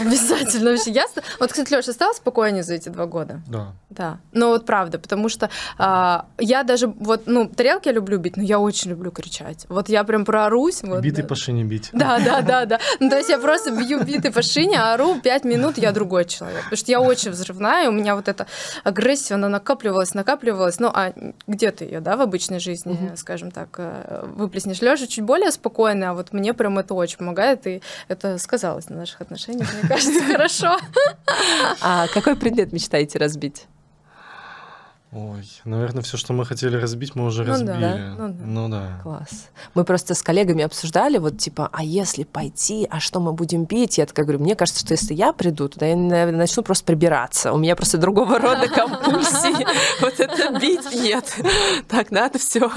Обязательно 0.00 0.70
вообще. 0.70 0.90
Я... 0.90 1.04
Вот, 1.40 1.52
кстати, 1.52 1.72
Леша, 1.72 1.92
стала 1.92 2.12
спокойнее 2.12 2.62
за 2.62 2.74
эти 2.74 2.88
два 2.88 3.06
года? 3.06 3.40
Да. 3.46 3.72
Да. 3.90 4.18
Ну 4.32 4.48
вот 4.48 4.66
правда, 4.66 4.98
потому 4.98 5.28
что 5.28 5.50
а, 5.78 6.26
я 6.38 6.64
даже 6.64 6.88
вот, 6.88 7.22
ну, 7.26 7.48
тарелки 7.48 7.88
я 7.88 7.94
люблю 7.94 8.18
бить, 8.18 8.36
но 8.36 8.42
я 8.42 8.58
очень 8.58 8.90
люблю 8.90 9.10
кричать. 9.10 9.66
Вот 9.68 9.88
я 9.88 10.02
прям 10.04 10.24
проорусь. 10.24 10.82
Вот, 10.82 11.00
Биты 11.00 11.22
да. 11.22 11.28
по 11.28 11.34
шине 11.34 11.64
бить. 11.64 11.90
Да, 11.92 12.18
да, 12.18 12.40
да, 12.42 12.66
да. 12.66 12.80
Ну, 12.98 13.08
то 13.08 13.16
есть 13.16 13.28
я 13.28 13.38
просто 13.38 13.70
бью 13.70 14.02
биты 14.02 14.32
по 14.32 14.42
шине, 14.42 14.78
а 14.78 14.94
ору 14.94 15.20
пять 15.20 15.44
минут, 15.44 15.78
я 15.78 15.92
другой 15.92 16.24
человек. 16.24 16.64
Потому 16.64 16.76
что 16.76 16.90
я 16.90 17.00
очень 17.00 17.30
взрывная, 17.30 17.88
у 17.88 17.92
меня 17.92 18.16
вот 18.16 18.28
эта 18.28 18.46
агрессия, 18.82 19.34
она 19.34 19.48
накапливалась, 19.48 20.14
накапливалась. 20.14 20.80
Ну, 20.80 20.90
а 20.92 21.12
где 21.46 21.70
ты 21.70 21.84
ее, 21.84 22.00
да, 22.00 22.16
в 22.16 22.20
обычной 22.20 22.58
жизни, 22.58 22.94
mm-hmm. 22.94 23.16
скажем 23.16 23.50
так, 23.50 23.68
э, 23.78 24.24
выплеснешь? 24.34 24.82
Лёша 24.82 25.06
чуть 25.06 25.24
более 25.24 25.52
спокойный, 25.52 26.08
а 26.08 26.14
вот 26.14 26.32
мне 26.32 26.52
прям 26.52 26.78
это 26.78 26.94
очень 26.94 27.18
помогает, 27.18 27.66
и 27.66 27.82
это 28.08 28.38
сказалось 28.38 28.88
на 28.88 28.96
наших 28.96 29.20
отношениях, 29.20 29.53
мне 29.54 29.88
кажется, 29.88 30.22
хорошо. 30.32 30.76
А 31.80 32.06
какой 32.08 32.36
предмет 32.36 32.72
мечтаете 32.72 33.18
разбить? 33.18 33.66
Ой, 35.16 35.48
наверное, 35.64 36.02
все, 36.02 36.16
что 36.16 36.32
мы 36.32 36.44
хотели 36.44 36.76
разбить, 36.76 37.14
мы 37.14 37.26
уже 37.26 37.44
ну, 37.44 37.50
разбили. 37.50 37.80
Да. 37.80 38.14
Ну, 38.18 38.28
да. 38.28 38.44
ну 38.44 38.68
да. 38.68 39.00
Класс. 39.04 39.48
Мы 39.74 39.84
просто 39.84 40.14
с 40.14 40.22
коллегами 40.24 40.64
обсуждали, 40.64 41.18
вот 41.18 41.38
типа, 41.38 41.68
а 41.72 41.84
если 41.84 42.24
пойти, 42.24 42.88
а 42.90 42.98
что 42.98 43.20
мы 43.20 43.32
будем 43.32 43.66
пить? 43.66 43.96
Я 43.96 44.06
такая 44.06 44.24
говорю, 44.24 44.40
мне 44.42 44.56
кажется, 44.56 44.80
что 44.80 44.92
если 44.94 45.14
я 45.14 45.32
приду 45.32 45.68
туда, 45.68 45.86
я, 45.86 45.94
наверное, 45.94 46.38
начну 46.38 46.64
просто 46.64 46.84
прибираться. 46.84 47.52
У 47.52 47.58
меня 47.58 47.76
просто 47.76 47.96
другого 47.96 48.40
рода 48.40 48.66
компульсии. 48.68 49.64
Вот 50.00 50.18
это 50.18 50.58
бить 50.58 50.92
нет. 50.92 51.32
Так, 51.88 52.10
надо 52.10 52.38
все 52.38 52.70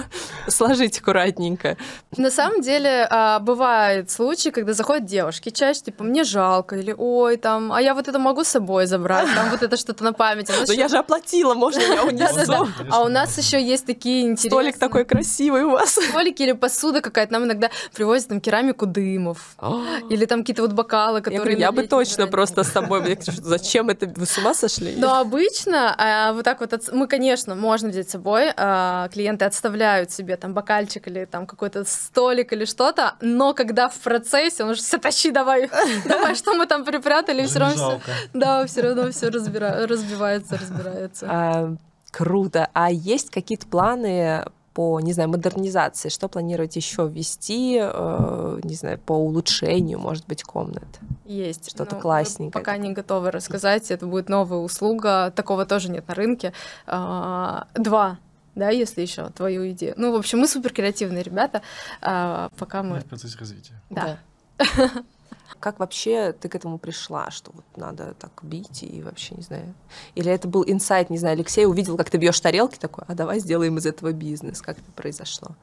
сложить 0.47 1.00
аккуратненько. 1.00 1.78
На 2.15 2.30
самом 2.30 2.62
деле, 2.62 3.08
а, 3.10 3.39
бывают 3.39 4.12
случаи, 4.12 4.50
когда 4.50 4.73
заходят 4.73 5.06
девушки, 5.06 5.50
чаще, 5.50 5.82
типа, 5.82 6.04
мне 6.04 6.23
жалко, 6.23 6.76
или 6.76 6.93
ой, 6.95 7.38
там, 7.38 7.73
а 7.73 7.82
я 7.82 7.93
вот 7.93 8.08
это 8.08 8.19
могу 8.19 8.43
с 8.43 8.50
собой 8.50 8.86
забрать, 8.86 9.28
там 9.34 9.50
вот 9.50 9.63
это 9.63 9.76
что-то 9.78 10.04
на 10.04 10.13
память. 10.13 10.50
Но 10.67 10.73
я 10.73 10.88
же 10.88 10.97
оплатила, 10.97 11.56
можно 11.56 11.82
я? 11.82 12.27
Да, 12.34 12.68
А 12.90 13.04
у 13.04 13.08
нас 13.08 13.38
еще 13.38 13.62
есть 13.62 13.86
такие 13.86 14.24
интересные... 14.24 14.50
Столик 14.50 14.78
такой 14.78 15.06
красивый 15.06 15.63
у 15.63 15.72
вас. 15.72 15.92
Столики 15.92 16.44
или 16.44 16.54
посуда 16.54 17.02
какая-то. 17.02 17.34
Нам 17.34 17.46
иногда 17.46 17.70
привозят 17.94 18.30
там 18.30 18.42
керамику 18.42 18.86
дымов. 18.86 19.56
А. 19.58 19.82
Или 20.10 20.26
там 20.26 20.42
какие-то 20.42 20.63
вот 20.63 20.74
бокалы, 20.74 21.22
которые... 21.22 21.58
Я 21.58 21.72
бы 21.72 21.84
точно 21.88 22.28
просто 22.28 22.63
с 22.63 22.70
собой... 22.72 23.18
Зачем 23.26 23.90
это? 23.90 24.08
Вы 24.16 24.26
с 24.26 24.38
ума 24.38 24.54
сошли? 24.54 24.96
Но 24.98 25.20
обычно 25.20 25.96
а, 25.98 26.34
вот 26.34 26.44
так 26.44 26.60
вот... 26.60 26.74
Мы, 26.92 27.08
конечно, 27.08 27.56
можно 27.56 27.90
взять 27.90 28.10
с 28.10 28.12
собой. 28.12 28.52
А, 28.56 29.08
клиенты 29.10 29.46
отставляют 29.46 30.12
себе 30.12 30.38
там 30.38 30.54
бокальчик 30.54 31.08
или 31.08 31.26
там 31.26 31.46
какой-то 31.46 31.86
столик 31.86 32.54
или 32.54 32.66
что-то. 32.66 33.16
Но 33.22 33.54
когда 33.54 33.90
в 33.90 33.98
процессе, 34.00 34.63
он 34.63 34.72
уже 34.72 34.82
все 34.82 34.98
тащи 34.98 35.32
давай. 35.32 35.70
Давай, 36.06 36.36
что 36.36 36.54
мы 36.54 36.66
там 36.66 36.84
припрятали, 36.84 37.46
все 37.46 37.60
равно 37.60 38.00
все... 38.00 38.13
Да, 38.34 38.66
все 38.66 38.82
равно 38.82 39.12
все 39.12 39.30
разбивается, 39.30 40.58
разбирается. 40.58 41.78
Круто. 42.12 42.70
А 42.74 42.91
есть 42.91 43.30
какие-то 43.30 43.67
планы 43.67 44.46
по, 44.74 45.00
не 45.00 45.13
знаю, 45.13 45.30
модернизации? 45.30 46.10
Что 46.10 46.28
планируете 46.28 46.80
еще 46.80 47.08
ввести, 47.08 47.80
э, 47.82 48.60
не 48.63 48.76
знаю, 48.76 49.00
по 49.00 49.13
улучшению, 49.13 50.00
может 50.00 50.28
быть, 50.28 50.43
комнат? 50.43 50.88
Есть. 51.26 51.72
Что-то 51.72 51.96
ну, 51.96 52.02
классненькое. 52.02 52.52
Пока 52.52 52.78
не 52.78 52.93
готовы 52.93 53.32
рассказать. 53.32 53.89
Это 53.91 54.06
будет 54.06 54.30
новая 54.30 54.60
услуга. 54.60 55.32
Такого 55.36 55.65
тоже 55.65 55.89
нет 55.89 56.08
на 56.08 56.13
рынке. 56.13 56.54
А, 56.86 57.67
два 57.74 58.20
да, 58.58 58.70
если 58.70 59.02
еще 59.04 59.30
твою 59.30 59.70
идею. 59.72 59.93
Ну, 59.98 60.12
в 60.12 60.15
общем, 60.15 60.39
мы 60.39 60.48
супер 60.48 60.74
креативные 60.74 61.22
ребята, 61.22 61.62
а, 62.02 62.50
пока 62.58 62.82
мы... 62.82 63.02
В 63.02 63.06
процессе 63.06 63.38
развития. 63.38 63.80
Да. 63.91 64.17
да. 64.58 65.04
Как 65.60 65.80
вообще 65.80 66.34
ты 66.34 66.50
к 66.50 66.56
этому 66.56 66.78
пришла, 66.78 67.32
что 67.32 67.52
вот 67.54 67.66
надо 67.76 68.13
так 68.20 68.32
бить 68.44 68.84
и 68.84 69.02
вообще, 69.02 69.36
не 69.36 69.42
знаю. 69.42 69.74
Или 70.16 70.32
это 70.32 70.48
был 70.48 70.63
инсайт, 70.68 71.10
не 71.10 71.18
знаю, 71.18 71.34
Алексей 71.34 71.66
увидел, 71.66 71.98
как 71.98 72.10
ты 72.10 72.18
бьешь 72.18 72.40
тарелки, 72.40 72.78
такой, 72.78 73.06
а 73.08 73.16
давай 73.16 73.40
сделаем 73.40 73.78
из 73.78 73.86
этого 73.86 74.12
бизнес. 74.12 74.62
Как 74.62 74.78
это 74.78 74.92
произошло? 74.92 75.56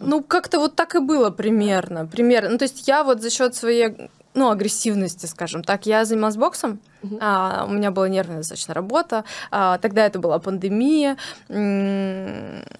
Ну, 0.00 0.22
как-то 0.22 0.58
вот 0.58 0.76
так 0.76 0.94
и 0.94 1.00
было 1.00 1.30
примерно. 1.30 2.06
Примерно. 2.06 2.50
Ну, 2.50 2.58
то 2.58 2.64
есть 2.64 2.88
я 2.88 3.04
вот 3.04 3.20
за 3.20 3.30
счет 3.30 3.54
своей 3.54 4.08
ну, 4.34 4.50
агрессивности, 4.50 5.26
скажем 5.26 5.64
так. 5.64 5.86
Я 5.86 6.04
занималась 6.04 6.36
боксом. 6.36 6.80
А, 7.20 7.66
у 7.68 7.72
меня 7.72 7.90
была 7.90 8.08
нервная 8.08 8.38
достаточно 8.38 8.74
работа, 8.74 9.24
а, 9.50 9.78
тогда 9.78 10.06
это 10.06 10.18
была 10.18 10.38
пандемия, 10.38 11.16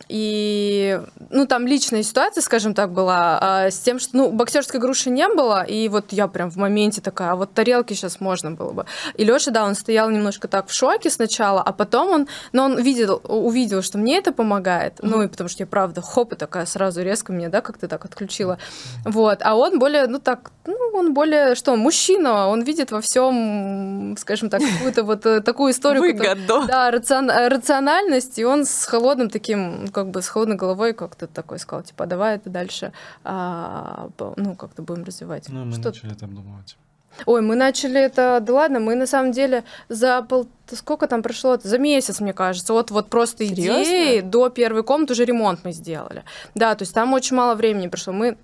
и, 0.09 1.01
ну, 1.31 1.47
там 1.47 1.67
личная 1.67 2.03
ситуация, 2.03 2.43
скажем 2.43 2.75
так, 2.75 2.93
была 2.93 3.39
а, 3.41 3.71
с 3.71 3.79
тем, 3.79 3.99
что, 3.99 4.17
ну, 4.17 4.31
боксерской 4.31 4.81
груши 4.81 5.11
не 5.11 5.29
было, 5.29 5.62
и 5.62 5.89
вот 5.89 6.12
я 6.12 6.29
прям 6.29 6.51
в 6.51 6.57
моменте 6.57 7.01
такая, 7.01 7.33
а 7.33 7.37
вот 7.37 7.53
тарелки 7.53 7.95
сейчас 7.95 8.21
можно 8.21 8.51
было 8.51 8.73
бы. 8.73 8.87
И 9.15 9.25
Лёша, 9.25 9.51
да, 9.51 9.65
он 9.65 9.75
стоял 9.75 10.11
немножко 10.11 10.49
так 10.49 10.69
в 10.69 10.73
шоке 10.73 11.11
сначала, 11.11 11.62
а 11.62 11.73
потом 11.73 12.09
он, 12.09 12.29
но 12.53 12.65
он 12.65 12.81
видел, 12.81 13.21
увидел, 13.25 13.83
что 13.83 13.99
мне 13.99 14.19
это 14.19 14.33
помогает, 14.33 15.01
uh-huh. 15.01 15.09
ну, 15.09 15.23
и 15.23 15.29
потому 15.29 15.49
что 15.49 15.62
я, 15.62 15.67
правда, 15.67 16.03
хоп, 16.03 16.33
и 16.33 16.37
такая 16.37 16.67
сразу 16.67 17.03
резко 17.03 17.33
мне, 17.33 17.49
да, 17.49 17.61
как-то 17.61 17.89
так 17.89 18.05
отключила, 18.05 18.59
вот, 19.05 19.39
а 19.43 19.55
он 19.57 19.79
более, 19.79 20.07
ну, 20.07 20.19
так, 20.19 20.51
ну, 20.67 20.77
он 20.95 21.15
более 21.15 21.55
что 21.55 21.77
мужчина, 21.77 22.49
он 22.49 22.62
видит 22.62 22.91
во 22.91 23.01
всем, 23.01 24.15
скажем 24.18 24.50
так, 24.50 24.61
какую-то 24.61 25.05
вот 25.05 25.26
э, 25.26 25.40
такую 25.40 25.72
историю. 25.72 26.02
Выгоду. 26.02 26.66
Да, 26.66 26.90
рацион, 26.90 27.31
рациональность, 27.31 28.38
и 28.38 28.44
он 28.44 28.64
с 28.64 28.85
холодным 28.87 29.31
таким, 29.31 29.88
как 29.88 30.11
бы 30.11 30.22
с 30.22 30.29
холодной 30.29 30.57
головой 30.57 30.92
как-то 30.92 31.26
такой 31.26 31.59
сказал, 31.59 31.83
типа, 31.83 32.05
«А 32.05 32.07
давай 32.07 32.37
это 32.37 32.50
дальше, 32.50 32.92
а, 33.24 34.09
ну, 34.37 34.55
как-то 34.55 34.83
будем 34.83 35.05
развивать. 35.05 35.48
Ну, 35.48 35.64
мы 35.64 35.72
что 35.72 35.88
начали 35.88 36.14
там 36.14 36.35
думать. 36.35 36.76
Ой, 37.24 37.40
мы 37.40 37.57
начали 37.57 38.00
это, 38.00 38.40
да 38.42 38.52
ладно, 38.52 38.81
мы 38.81 38.94
на 38.94 39.07
самом 39.07 39.33
деле 39.33 39.64
за 39.88 40.22
пол, 40.22 40.46
сколько 40.70 41.07
там 41.07 41.22
прошло, 41.22 41.55
-то? 41.55 41.66
за 41.66 41.79
месяц, 41.79 42.20
мне 42.20 42.33
кажется, 42.33 42.72
вот, 42.72 42.90
вот 42.90 43.09
просто 43.09 43.46
Серьезно? 43.46 43.83
идеи 43.83 44.20
до 44.20 44.50
первой 44.50 44.83
комнаты 44.83 45.14
уже 45.14 45.24
ремонт 45.24 45.61
мы 45.64 45.72
сделали. 45.72 46.24
Да, 46.55 46.74
то 46.74 46.83
есть 46.83 46.94
там 46.94 47.12
очень 47.14 47.37
мало 47.37 47.55
времени 47.55 47.88
прошло. 47.88 48.12
Мы 48.12 48.37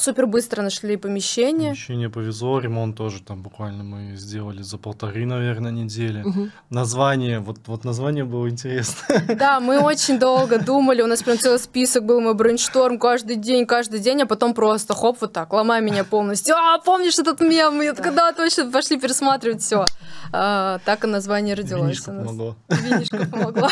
супер 0.00 0.26
быстро 0.26 0.62
нашли 0.62 0.96
помещение. 0.96 1.70
Помещение 1.70 2.10
повезло, 2.10 2.58
ремонт 2.58 2.96
тоже 2.96 3.22
там 3.22 3.42
буквально 3.42 3.84
мы 3.84 4.16
сделали 4.16 4.62
за 4.62 4.78
полторы, 4.78 5.26
наверное, 5.26 5.70
недели. 5.70 6.22
Угу. 6.22 6.48
Название, 6.70 7.40
вот, 7.40 7.58
вот 7.66 7.84
название 7.84 8.24
было 8.24 8.48
интересно. 8.48 9.06
Да, 9.40 9.60
мы 9.60 9.80
очень 9.80 10.18
долго 10.18 10.58
думали, 10.58 11.02
у 11.02 11.06
нас 11.06 11.22
прям 11.22 11.38
целый 11.38 11.58
список 11.58 12.04
был, 12.04 12.20
мы 12.20 12.34
брейншторм 12.34 12.98
каждый 12.98 13.36
день, 13.36 13.66
каждый 13.66 14.00
день, 14.00 14.22
а 14.22 14.26
потом 14.26 14.54
просто 14.54 14.94
хоп, 14.94 15.18
вот 15.20 15.32
так, 15.32 15.52
ломай 15.52 15.80
меня 15.80 16.04
полностью. 16.04 16.54
А, 16.56 16.78
помнишь 16.78 17.18
этот 17.18 17.40
мем? 17.40 17.80
Я 17.80 17.94
такая, 17.94 18.12
да, 18.12 18.32
точно, 18.32 18.70
пошли 18.70 18.98
пересматривать 18.98 19.62
все. 19.62 19.84
А, 20.32 20.78
так 20.84 21.04
и 21.04 21.06
название 21.06 21.54
родилось 21.54 21.82
Винишко 21.82 22.10
у 22.10 22.12
нас. 22.12 22.26
помогло. 22.26 22.56
Винишко 22.68 23.26
помогло. 23.30 23.68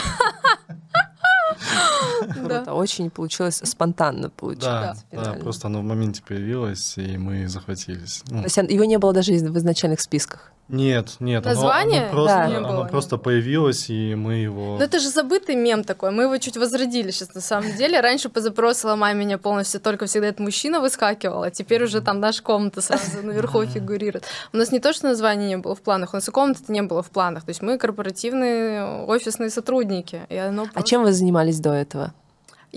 Круто. 2.33 2.75
Очень 2.75 3.11
получилось 3.11 3.61
спонтанно 3.64 4.31
получилось. 4.31 5.05
Да, 5.12 5.33
просто 5.35 5.68
оно 5.68 5.81
в 5.81 5.85
моменте 5.85 6.23
появилось, 6.27 6.99
и 6.99 7.16
мы 7.16 7.49
захватились. 7.49 8.23
Ну. 8.29 8.38
То 8.38 8.44
есть 8.44 8.57
его 8.57 8.85
не 8.85 8.99
было 8.99 9.12
даже 9.12 9.33
в 9.33 9.59
изначальных 9.59 10.01
списках? 10.01 10.53
Нет, 10.68 11.16
нет. 11.18 11.44
Название? 11.44 12.00
Оно, 12.00 12.09
оно 12.09 12.12
просто, 12.12 12.37
да. 12.37 12.46
не 12.46 12.61
было, 12.61 12.70
оно 12.70 12.88
просто 12.88 13.16
появилось, 13.16 13.88
и 13.88 14.14
мы 14.14 14.35
его... 14.35 14.76
Ну 14.78 14.85
это 14.85 14.98
же 14.98 15.09
забытый 15.09 15.57
мем 15.57 15.83
такой, 15.83 16.11
мы 16.11 16.24
его 16.24 16.37
чуть 16.37 16.59
возродили 16.59 17.11
сейчас 17.11 17.35
на 17.35 17.40
самом 17.40 17.74
деле. 17.76 18.00
Раньше 18.00 18.28
по 18.28 18.40
запросу 18.40 18.88
«Ломай 18.88 19.14
меня 19.14 19.38
полностью» 19.38 19.81
только 19.81 20.04
всегда 20.07 20.28
этот 20.28 20.40
мужчина 20.40 20.81
выскакивал, 20.81 21.42
а 21.42 21.50
теперь 21.50 21.83
уже 21.85 22.02
там 22.02 22.20
наша 22.20 22.42
комната 22.42 22.83
сразу 22.83 23.22
наверху 23.22 23.64
фигурирует. 23.64 24.26
У 24.52 24.59
нас 24.59 24.70
не 24.70 24.78
то, 24.78 24.92
что 24.92 25.09
название 25.09 25.48
не 25.48 25.57
было 25.57 25.74
в 25.74 25.81
планах, 25.81 26.12
у 26.12 26.16
нас 26.16 26.28
и 26.28 26.31
комнаты 26.31 26.64
не 26.68 26.83
было 26.83 27.02
в 27.02 27.11
планах. 27.11 27.44
То 27.44 27.50
есть 27.50 27.62
мы 27.62 27.78
корпоративные 27.78 29.04
офисные 29.07 29.48
сотрудники. 29.48 30.20
И 30.28 30.37
оно 30.37 30.64
просто... 30.64 30.81
А 30.81 30.83
чем 30.83 31.02
вы 31.02 31.12
занимались 31.12 31.61
до 31.61 31.72
этого? 31.72 32.12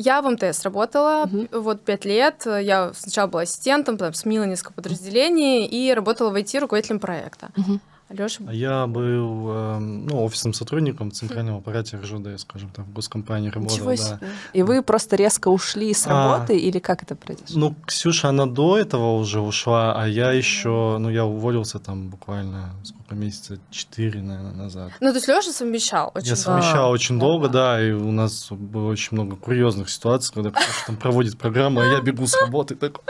Я 0.01 0.21
в 0.21 0.29
МТС 0.29 0.63
работала 0.63 1.23
угу. 1.25 1.47
вот 1.51 1.83
пять 1.83 2.05
лет. 2.05 2.45
Я 2.45 2.91
сначала 2.93 3.27
была 3.27 3.41
ассистентом, 3.43 3.97
потом 3.97 4.13
сменила 4.13 4.45
несколько 4.45 4.73
подразделений 4.73 5.65
и 5.65 5.93
работала 5.93 6.29
в 6.31 6.35
IT 6.35 6.59
руководителем 6.59 6.99
проекта. 6.99 7.49
Угу. 7.57 7.79
Алёша? 8.11 8.43
А 8.47 8.53
я 8.53 8.87
был 8.87 9.49
э, 9.49 9.79
ну, 9.79 10.25
офисным 10.25 10.53
сотрудником 10.53 11.11
в 11.11 11.13
центральном 11.13 11.57
аппарате 11.57 11.97
РЖД, 11.97 12.39
скажем 12.39 12.69
так, 12.69 12.85
в 12.85 12.93
госкомпании 12.93 13.49
работал. 13.49 13.75
Ничего 13.75 13.91
да. 13.91 13.97
себе. 13.97 14.19
И 14.53 14.63
вы 14.63 14.81
просто 14.81 15.15
резко 15.15 15.47
ушли 15.47 15.93
с 15.93 16.05
А, 16.07 16.09
работы 16.09 16.57
или 16.57 16.79
как 16.79 17.03
это 17.03 17.15
произошло? 17.15 17.59
Ну, 17.59 17.75
Ксюша, 17.85 18.29
она 18.29 18.45
до 18.45 18.77
этого 18.77 19.17
уже 19.17 19.39
ушла, 19.39 19.93
а 19.95 20.07
я 20.07 20.31
еще, 20.31 20.97
ну, 20.99 21.09
я 21.09 21.25
уволился 21.25 21.79
там 21.79 22.09
буквально, 22.09 22.71
сколько, 22.83 23.00
месяца, 23.15 23.59
четыре, 23.69 24.21
наверное, 24.21 24.53
назад. 24.53 24.91
Ну, 24.99 25.09
то 25.09 25.15
есть 25.17 25.27
Лёша 25.27 25.51
совмещал 25.51 26.11
очень 26.13 26.29
Я 26.29 26.35
совмещал 26.35 26.85
А, 26.87 26.89
очень 26.89 27.19
да. 27.19 27.25
долго, 27.25 27.47
да, 27.49 27.81
и 27.81 27.91
у 27.91 28.11
нас 28.11 28.47
было 28.51 28.89
очень 28.89 29.09
много 29.11 29.35
курьезных 29.35 29.89
ситуаций, 29.89 30.33
когда 30.33 30.51
кто-то 30.51 30.67
там 30.87 30.97
проводит 30.97 31.37
программу, 31.37 31.81
а 31.81 31.85
я 31.85 32.01
бегу 32.01 32.25
с 32.27 32.39
работы 32.39 32.75
такой. 32.75 33.03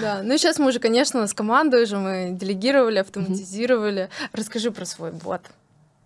Да, 0.00 0.22
ну 0.22 0.36
сейчас 0.38 0.58
мы 0.58 0.68
уже, 0.68 0.78
конечно, 0.78 1.18
у 1.20 1.22
нас 1.22 1.34
команда 1.34 1.80
уже, 1.82 1.96
мы 1.96 2.30
делегировали, 2.32 2.98
автоматизировали. 2.98 4.08
Расскажи 4.32 4.70
про 4.70 4.84
свой 4.84 5.12
бот. 5.12 5.42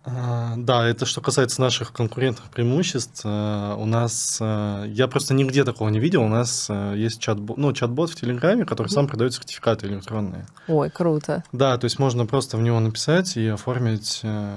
А, 0.09 0.53
Да, 0.55 0.87
это 0.87 1.05
что 1.05 1.19
касается 1.21 1.59
наших 1.59 1.91
конкурентных 1.91 2.49
преимуществ. 2.49 3.21
э, 3.25 3.75
У 3.77 3.85
нас, 3.85 4.37
э, 4.39 4.85
я 4.87 5.07
просто 5.07 5.33
нигде 5.33 5.65
такого 5.65 5.89
не 5.89 5.99
видел, 5.99 6.23
у 6.23 6.29
нас 6.29 6.67
э, 6.69 6.93
есть 6.95 7.19
чат-бот, 7.19 7.57
ну, 7.57 7.73
чат-бот 7.73 8.11
в 8.11 8.15
Телеграме, 8.15 8.63
который 8.65 8.87
сам 8.87 9.07
продает 9.07 9.33
сертификаты 9.33 9.87
электронные. 9.87 10.45
Ой, 10.69 10.89
круто. 10.89 11.43
Да, 11.51 11.77
то 11.77 11.85
есть 11.85 11.99
можно 11.99 12.25
просто 12.25 12.55
в 12.55 12.61
него 12.61 12.79
написать 12.79 13.35
и 13.35 13.47
оформить 13.47 14.21
э, 14.23 14.55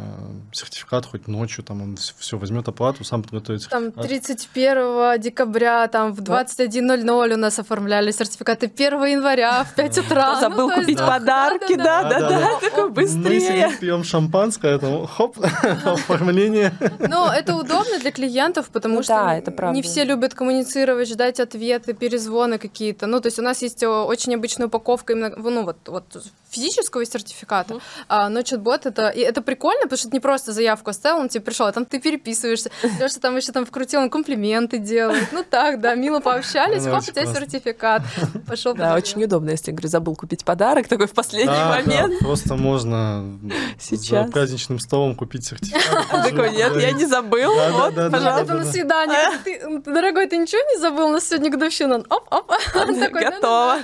сертификат 0.53 1.07
хоть 1.07 1.27
ночью, 1.27 1.65
там 1.65 1.83
он 1.83 1.97
все 1.97 2.39
возьмет 2.39 2.69
оплату, 2.69 3.03
сам 3.05 3.23
подготовит 3.25 3.69
Там 3.69 3.87
сертификат. 3.87 4.07
31 4.09 5.21
декабря, 5.21 5.89
там 5.89 6.13
в 6.13 6.21
21.00 6.21 7.35
у 7.35 7.37
нас 7.37 7.59
оформляли 7.59 8.13
сертификаты 8.13 8.67
1 8.73 9.05
января 9.07 9.65
в 9.65 9.75
5 9.75 9.99
утра. 9.99 10.35
Ну, 10.35 10.41
Забыл 10.41 10.71
купить 10.71 10.99
да, 10.99 11.07
подарки, 11.09 11.75
да, 11.75 12.03
да, 12.05 12.09
Да-да-да. 12.21 12.39
да, 12.41 12.61
такой 12.61 12.85
Мы 12.85 12.91
быстрее. 12.91 13.41
сидим, 13.41 13.79
пьем 13.79 14.05
шампанское, 14.05 14.79
там, 14.79 15.07
хоп, 15.09 15.40
оформление. 15.85 16.73
Но 16.99 17.33
это 17.33 17.57
удобно 17.57 17.99
для 17.99 18.11
клиентов, 18.11 18.69
потому 18.73 18.97
Ну 18.97 19.03
что 19.03 19.15
да, 19.15 19.37
это 19.37 19.51
правда. 19.51 19.75
не 19.77 19.83
все 19.83 20.05
любят 20.05 20.35
коммуницировать, 20.35 21.09
ждать 21.09 21.41
ответы, 21.41 21.93
перезвоны 21.95 22.59
какие-то. 22.59 23.07
Ну, 23.07 23.21
то 23.21 23.27
есть 23.27 23.39
у 23.39 23.43
нас 23.43 23.63
есть 23.63 23.83
э, 23.83 23.89
очень 23.89 24.35
обычная 24.35 24.67
упаковка 24.67 25.13
именно, 25.13 25.35
ну, 25.37 25.65
вот, 25.65 25.77
вот 25.87 26.05
физического 26.51 27.05
сертификата, 27.05 27.79
а, 28.09 28.29
но 28.29 28.43
чат-бот 28.43 28.87
это, 28.87 29.09
и 29.09 29.21
это 29.21 29.43
прикольно, 29.43 29.83
потому 29.83 29.99
что 29.99 30.09
это 30.09 30.17
не 30.17 30.21
просто 30.21 30.53
заявку 30.53 30.91
оставил, 30.91 31.21
он 31.21 31.29
тебе 31.29 31.43
пришел, 31.43 31.67
а 31.67 31.73
там 31.73 31.85
ты 31.85 32.01
переписываешься, 32.01 32.71
Леша 33.01 33.21
там 33.21 33.37
еще 33.37 33.53
там 33.53 33.65
вкрутил, 33.67 34.01
он 34.01 34.11
комплименты 34.11 34.79
делает. 34.79 35.29
Ну 35.33 35.45
так, 35.49 35.81
да, 35.81 35.95
мило 35.95 36.21
пообщались, 36.21 36.85
Ну, 36.85 36.91
хоп, 36.93 37.03
очень 37.03 37.13
у 37.13 37.15
тебя 37.15 37.27
сертификат. 37.27 38.03
Пошел 38.47 38.75
Да, 38.75 38.95
очень 38.95 39.23
удобно, 39.25 39.51
если, 39.51 39.71
говорю, 39.71 39.89
забыл 39.89 40.17
купить 40.17 40.45
подарок 40.45 40.89
такой 40.89 41.07
в 41.07 41.13
последний 41.13 41.53
момент. 41.53 42.19
просто 42.21 42.57
можно 42.57 43.39
Сейчас. 43.79 44.27
за 44.27 44.33
праздничным 44.33 44.79
столом 44.81 45.15
купить 45.15 45.45
сертификат. 45.47 46.09
Такой, 46.11 46.51
нет, 46.51 46.77
я 46.77 46.93
не 46.93 47.07
забыл, 47.07 47.53
вот, 47.55 47.95
пожалуйста. 47.95 48.43
Это 48.43 48.55
на 48.55 48.65
свидание. 48.65 49.81
Дорогой, 49.87 50.27
ты 50.27 50.37
ничего 50.37 50.61
не 50.75 50.81
забыл? 50.81 51.07
У 51.07 51.13
нас 51.13 51.29
сегодня 51.29 51.51
годовщина. 51.51 51.97
Оп-оп. 52.09 52.51
Он 52.75 52.99
такой, 52.99 53.23
«Да-да-да». 53.23 53.31
Готово. 53.31 53.79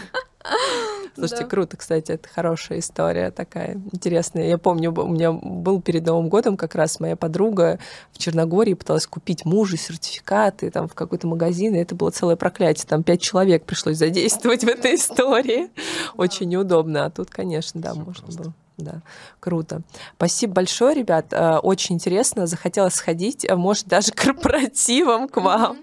Слушайте, 1.15 1.45
Да. 1.45 1.49
круто, 1.51 1.77
кстати, 1.79 2.13
это 2.13 2.29
хорошая 2.29 2.79
история 2.81 3.31
такая 3.31 3.81
интересная. 3.93 4.49
Я 4.49 4.59
помню, 4.59 4.93
у 4.93 5.09
меня 5.09 5.33
был 5.33 5.81
перед 5.81 6.05
Новым 6.05 6.29
годом 6.29 6.57
как 6.59 6.75
раз 6.75 7.01
моя 7.01 7.17
подруга 7.17 7.79
в 8.13 8.19
Черногории 8.19 8.75
пыталась 8.75 9.07
купить 9.07 9.45
мужу 9.47 9.77
сертификаты 9.79 10.71
там 10.71 10.89
в 10.89 10.95
какой-то 10.95 11.27
магазин, 11.27 11.75
и 11.75 11.79
это 11.79 11.95
было 11.95 12.11
целое 12.11 12.37
проклятие. 12.37 12.87
Там 12.87 13.03
пять 13.03 13.23
человек 13.23 13.65
пришлось 13.65 13.97
задействовать 13.97 14.65
в 14.65 14.69
этой 14.69 14.97
истории. 14.97 15.71
Очень 16.17 16.51
неудобно. 16.51 17.07
А 17.07 17.11
тут, 17.11 17.31
конечно, 17.31 17.81
да, 17.81 17.95
можно 17.95 18.23
просто. 18.25 18.43
было. 18.43 18.53
Да, 18.79 19.01
круто. 19.41 19.81
Спасибо 20.17 20.53
большое, 20.53 20.95
ребят. 20.95 21.29
Э, 21.33 21.57
Очень 21.63 21.95
интересно. 21.95 22.47
Захотелось 22.47 22.93
сходить, 22.93 23.49
а 23.49 23.57
может, 23.57 23.87
даже 23.87 24.13
корпоративом 24.15 25.29
к 25.29 25.39
вам. 25.41 25.79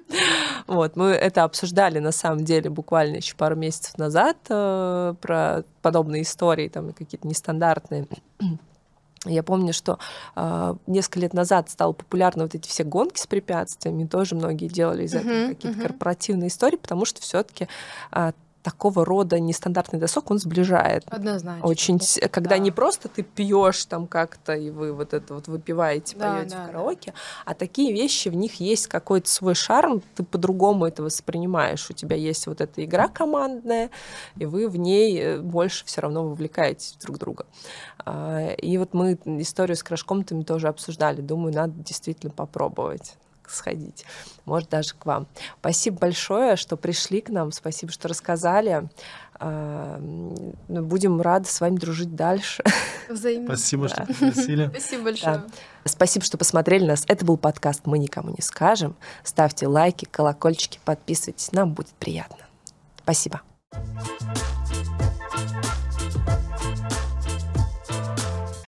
Вот, 0.67 0.95
мы 0.95 1.07
это 1.07 1.43
обсуждали 1.43 1.99
на 1.99 2.11
самом 2.11 2.45
деле 2.45 2.69
буквально 2.69 3.17
еще 3.17 3.35
пару 3.35 3.55
месяцев 3.55 3.97
назад 3.97 4.37
э, 4.49 5.13
про 5.21 5.63
подобные 5.81 6.21
истории, 6.21 6.69
там 6.69 6.93
какие-то 6.93 7.27
нестандартные. 7.27 8.07
Я 9.25 9.41
помню, 9.41 9.71
что 9.71 9.99
э, 10.35 10.75
несколько 10.85 11.19
лет 11.21 11.33
назад 11.33 11.69
стало 11.69 11.93
популярно 11.93 12.43
вот 12.43 12.55
эти 12.55 12.67
все 12.67 12.83
гонки 12.83 13.19
с 13.19 13.27
препятствиями, 13.27 14.05
тоже 14.05 14.35
многие 14.35 14.67
делали 14.67 15.05
из 15.05 15.13
этого 15.13 15.33
Мгм, 15.33 15.47
какие-то 15.55 15.77
мгм. 15.77 15.87
корпоративные 15.87 16.47
истории, 16.49 16.75
потому 16.75 17.05
что 17.05 17.21
все-таки 17.21 17.67
такого 18.63 19.05
рода 19.05 19.39
нестандартный 19.39 19.99
досок 19.99 20.31
он 20.31 20.39
сближает. 20.39 21.03
Однозначно. 21.07 21.67
Очень, 21.67 21.99
с- 22.01 22.19
когда 22.29 22.51
Да. 22.51 22.57
не 22.57 22.71
просто 22.71 23.09
ты 23.09 23.21
пьешь 23.21 23.85
там 23.85 24.07
как-то, 24.07 24.53
и 24.53 24.69
вы 24.71 24.93
вот 24.93 25.13
это 25.13 25.33
вот 25.35 25.47
выпиваете, 25.47 26.15
Да, 26.17 26.35
поете 26.35 26.49
да, 26.49 26.55
в 26.55 26.59
да. 26.61 26.65
караоке, 26.67 27.13
а 27.45 27.53
такие 27.53 27.93
вещи, 27.93 28.29
в 28.29 28.35
них 28.35 28.55
есть 28.61 28.87
какой-то 28.87 29.29
свой 29.29 29.53
шарм, 29.53 30.01
ты 30.15 30.23
по-другому 30.23 30.85
это 30.85 31.03
воспринимаешь. 31.03 31.89
У 31.89 31.93
тебя 31.93 32.15
есть 32.15 32.47
вот 32.47 32.61
эта 32.61 32.83
игра 32.83 33.07
командная, 33.09 33.89
и 34.37 34.45
вы 34.45 34.69
в 34.69 34.77
ней 34.77 35.19
э, 35.19 35.39
больше 35.39 35.85
все 35.85 36.01
равно 36.01 36.23
вовлекаетесь 36.27 36.95
друг 37.01 37.17
друга. 37.17 37.45
А, 38.05 38.53
И 38.53 38.77
вот 38.77 38.93
мы 38.93 39.19
историю 39.39 39.75
с 39.75 39.83
краш-комнатами 39.83 40.43
тоже 40.43 40.67
обсуждали. 40.69 41.21
Думаю, 41.21 41.53
надо 41.53 41.73
действительно 41.73 42.31
попробовать 42.31 43.15
сходить. 43.49 44.05
Может, 44.45 44.69
даже 44.69 44.93
к 44.93 45.05
вам. 45.05 45.27
Спасибо 45.59 45.99
большое, 45.99 46.55
что 46.55 46.77
пришли 46.77 47.21
к 47.21 47.29
нам. 47.29 47.51
Спасибо, 47.51 47.91
что 47.91 48.07
рассказали. 48.07 48.89
А, 49.35 49.99
Будем 50.67 51.21
рады 51.21 51.47
с 51.47 51.59
вами 51.61 51.77
дружить 51.77 52.15
дальше. 52.15 52.63
Взаимно. 53.09 53.55
Спасибо, 53.55 53.89
Да. 53.89 53.95
что 53.95 54.05
пригласили. 54.05 54.67
Спасибо 54.69 55.03
большое. 55.03 55.43
Спасибо, 55.85 56.25
что 56.25 56.37
посмотрели 56.37 56.85
нас. 56.85 57.03
Это 57.07 57.25
был 57.25 57.37
подкаст 57.37 57.81
«Мы 57.85 57.99
никому 57.99 58.29
не 58.29 58.41
скажем». 58.41 58.95
Ставьте 59.23 59.67
лайки, 59.67 60.05
колокольчики, 60.05 60.79
подписывайтесь. 60.85 61.51
Нам 61.51 61.73
будет 61.73 61.93
приятно. 61.99 62.37
Спасибо. 63.03 63.41
Thank 63.73 64.52